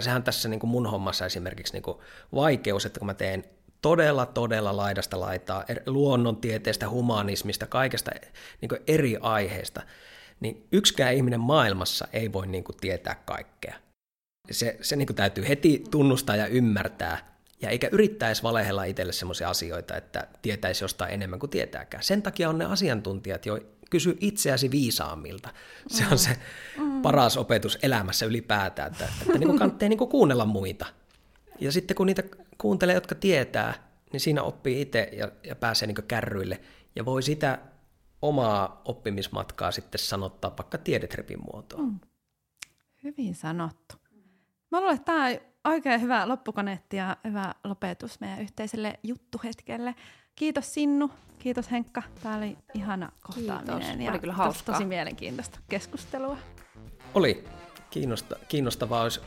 sehän 0.00 0.22
tässä 0.22 0.48
niin 0.48 0.60
kuin 0.60 0.70
mun 0.70 0.86
hommassa 0.86 1.26
esimerkiksi 1.26 1.72
niin 1.72 1.82
kuin 1.82 1.98
vaikeus, 2.34 2.86
että 2.86 2.98
kun 2.98 3.06
mä 3.06 3.14
teen 3.14 3.44
todella, 3.82 4.26
todella 4.26 4.76
laidasta 4.76 5.20
laitaa 5.20 5.64
luonnontieteestä, 5.86 6.88
humanismista, 6.88 7.66
kaikesta 7.66 8.10
niin 8.60 8.68
kuin 8.68 8.80
eri 8.86 9.16
aiheista, 9.20 9.82
niin 10.40 10.66
yksikään 10.72 11.14
ihminen 11.14 11.40
maailmassa 11.40 12.08
ei 12.12 12.32
voi 12.32 12.46
niin 12.46 12.64
kuin 12.64 12.76
tietää 12.80 13.22
kaikkea. 13.24 13.74
Se, 14.50 14.76
se 14.80 14.96
niin 14.96 15.06
kuin 15.06 15.16
täytyy 15.16 15.48
heti 15.48 15.84
tunnustaa 15.90 16.36
ja 16.36 16.46
ymmärtää, 16.46 17.32
ja 17.62 17.70
eikä 17.70 17.88
yrittäisi 17.92 18.42
valehella 18.42 18.84
itselle 18.84 19.12
sellaisia 19.12 19.50
asioita, 19.50 19.96
että 19.96 20.26
tietäisi 20.42 20.84
jostain 20.84 21.14
enemmän 21.14 21.38
kuin 21.38 21.50
tietääkään. 21.50 22.02
Sen 22.02 22.22
takia 22.22 22.48
on 22.48 22.58
ne 22.58 22.64
asiantuntijat, 22.64 23.46
kysy 23.92 24.16
itseäsi 24.20 24.70
viisaammilta. 24.70 25.48
Se 25.86 26.04
on 26.12 26.18
se 26.18 26.38
paras 27.02 27.36
opetus 27.36 27.78
elämässä 27.82 28.26
ylipäätään, 28.26 28.92
että, 28.92 29.08
että 29.22 29.38
niin 29.38 29.58
kannattaa 29.58 29.88
niin 29.88 29.98
kuunnella 29.98 30.44
muita. 30.44 30.86
Ja 31.60 31.72
sitten 31.72 31.96
kun 31.96 32.06
niitä 32.06 32.22
kuuntelee, 32.58 32.94
jotka 32.94 33.14
tietää, 33.14 33.74
niin 34.12 34.20
siinä 34.20 34.42
oppii 34.42 34.80
itse 34.80 35.08
ja, 35.12 35.28
ja 35.44 35.56
pääsee 35.56 35.86
niin 35.86 36.08
kärryille. 36.08 36.60
Ja 36.96 37.04
voi 37.04 37.22
sitä 37.22 37.58
omaa 38.22 38.82
oppimismatkaa 38.84 39.70
sitten 39.70 39.98
sanottaa 39.98 40.56
vaikka 40.58 40.78
tiedetrepin 40.78 41.38
muotoon. 41.52 41.84
Mm. 41.84 42.00
Hyvin 43.04 43.34
sanottu. 43.34 43.94
Mä 44.70 44.80
luulen, 44.80 44.96
että 44.96 45.04
tämä 45.04 45.26
on 45.26 45.72
oikein 45.72 46.00
hyvä 46.00 46.28
loppukoneetti 46.28 46.96
ja 46.96 47.16
hyvä 47.24 47.54
lopetus 47.64 48.20
meidän 48.20 48.42
yhteiselle 48.42 48.98
juttuhetkelle. 49.02 49.94
Kiitos 50.36 50.74
Sinnu, 50.74 51.10
kiitos 51.38 51.70
Henkka. 51.70 52.02
Tämä 52.22 52.36
oli 52.36 52.58
ihana 52.74 53.12
kohtaaminen 53.22 53.78
kiitos. 53.78 54.04
ja 54.04 54.10
oli 54.10 54.18
kyllä 54.18 54.32
hauskaa. 54.32 54.74
tosi 54.74 54.84
mielenkiintoista 54.84 55.58
keskustelua. 55.68 56.36
Oli. 57.14 57.44
Kiinnosta, 57.90 58.36
kiinnostavaa 58.48 59.02
olisi 59.02 59.20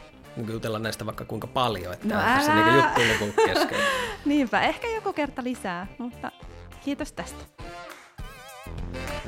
jutella 0.54 0.80
näistä 0.80 1.06
vaikka 1.06 1.26
kuinka 1.26 1.48
paljon, 1.48 1.94
että 1.94 2.08
no 2.08 2.32
onko 2.32 2.46
se 2.46 2.54
niin 2.54 2.76
juttu 2.76 3.00
niin 3.00 3.34
kesken. 3.46 3.80
Niinpä, 4.26 4.62
ehkä 4.62 4.88
joku 4.88 5.14
kerta 5.14 5.44
lisää, 5.44 5.88
mutta 5.98 6.32
kiitos 6.84 7.12
tästä. 7.12 7.46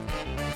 thank 0.07 0.39
you 0.39 0.46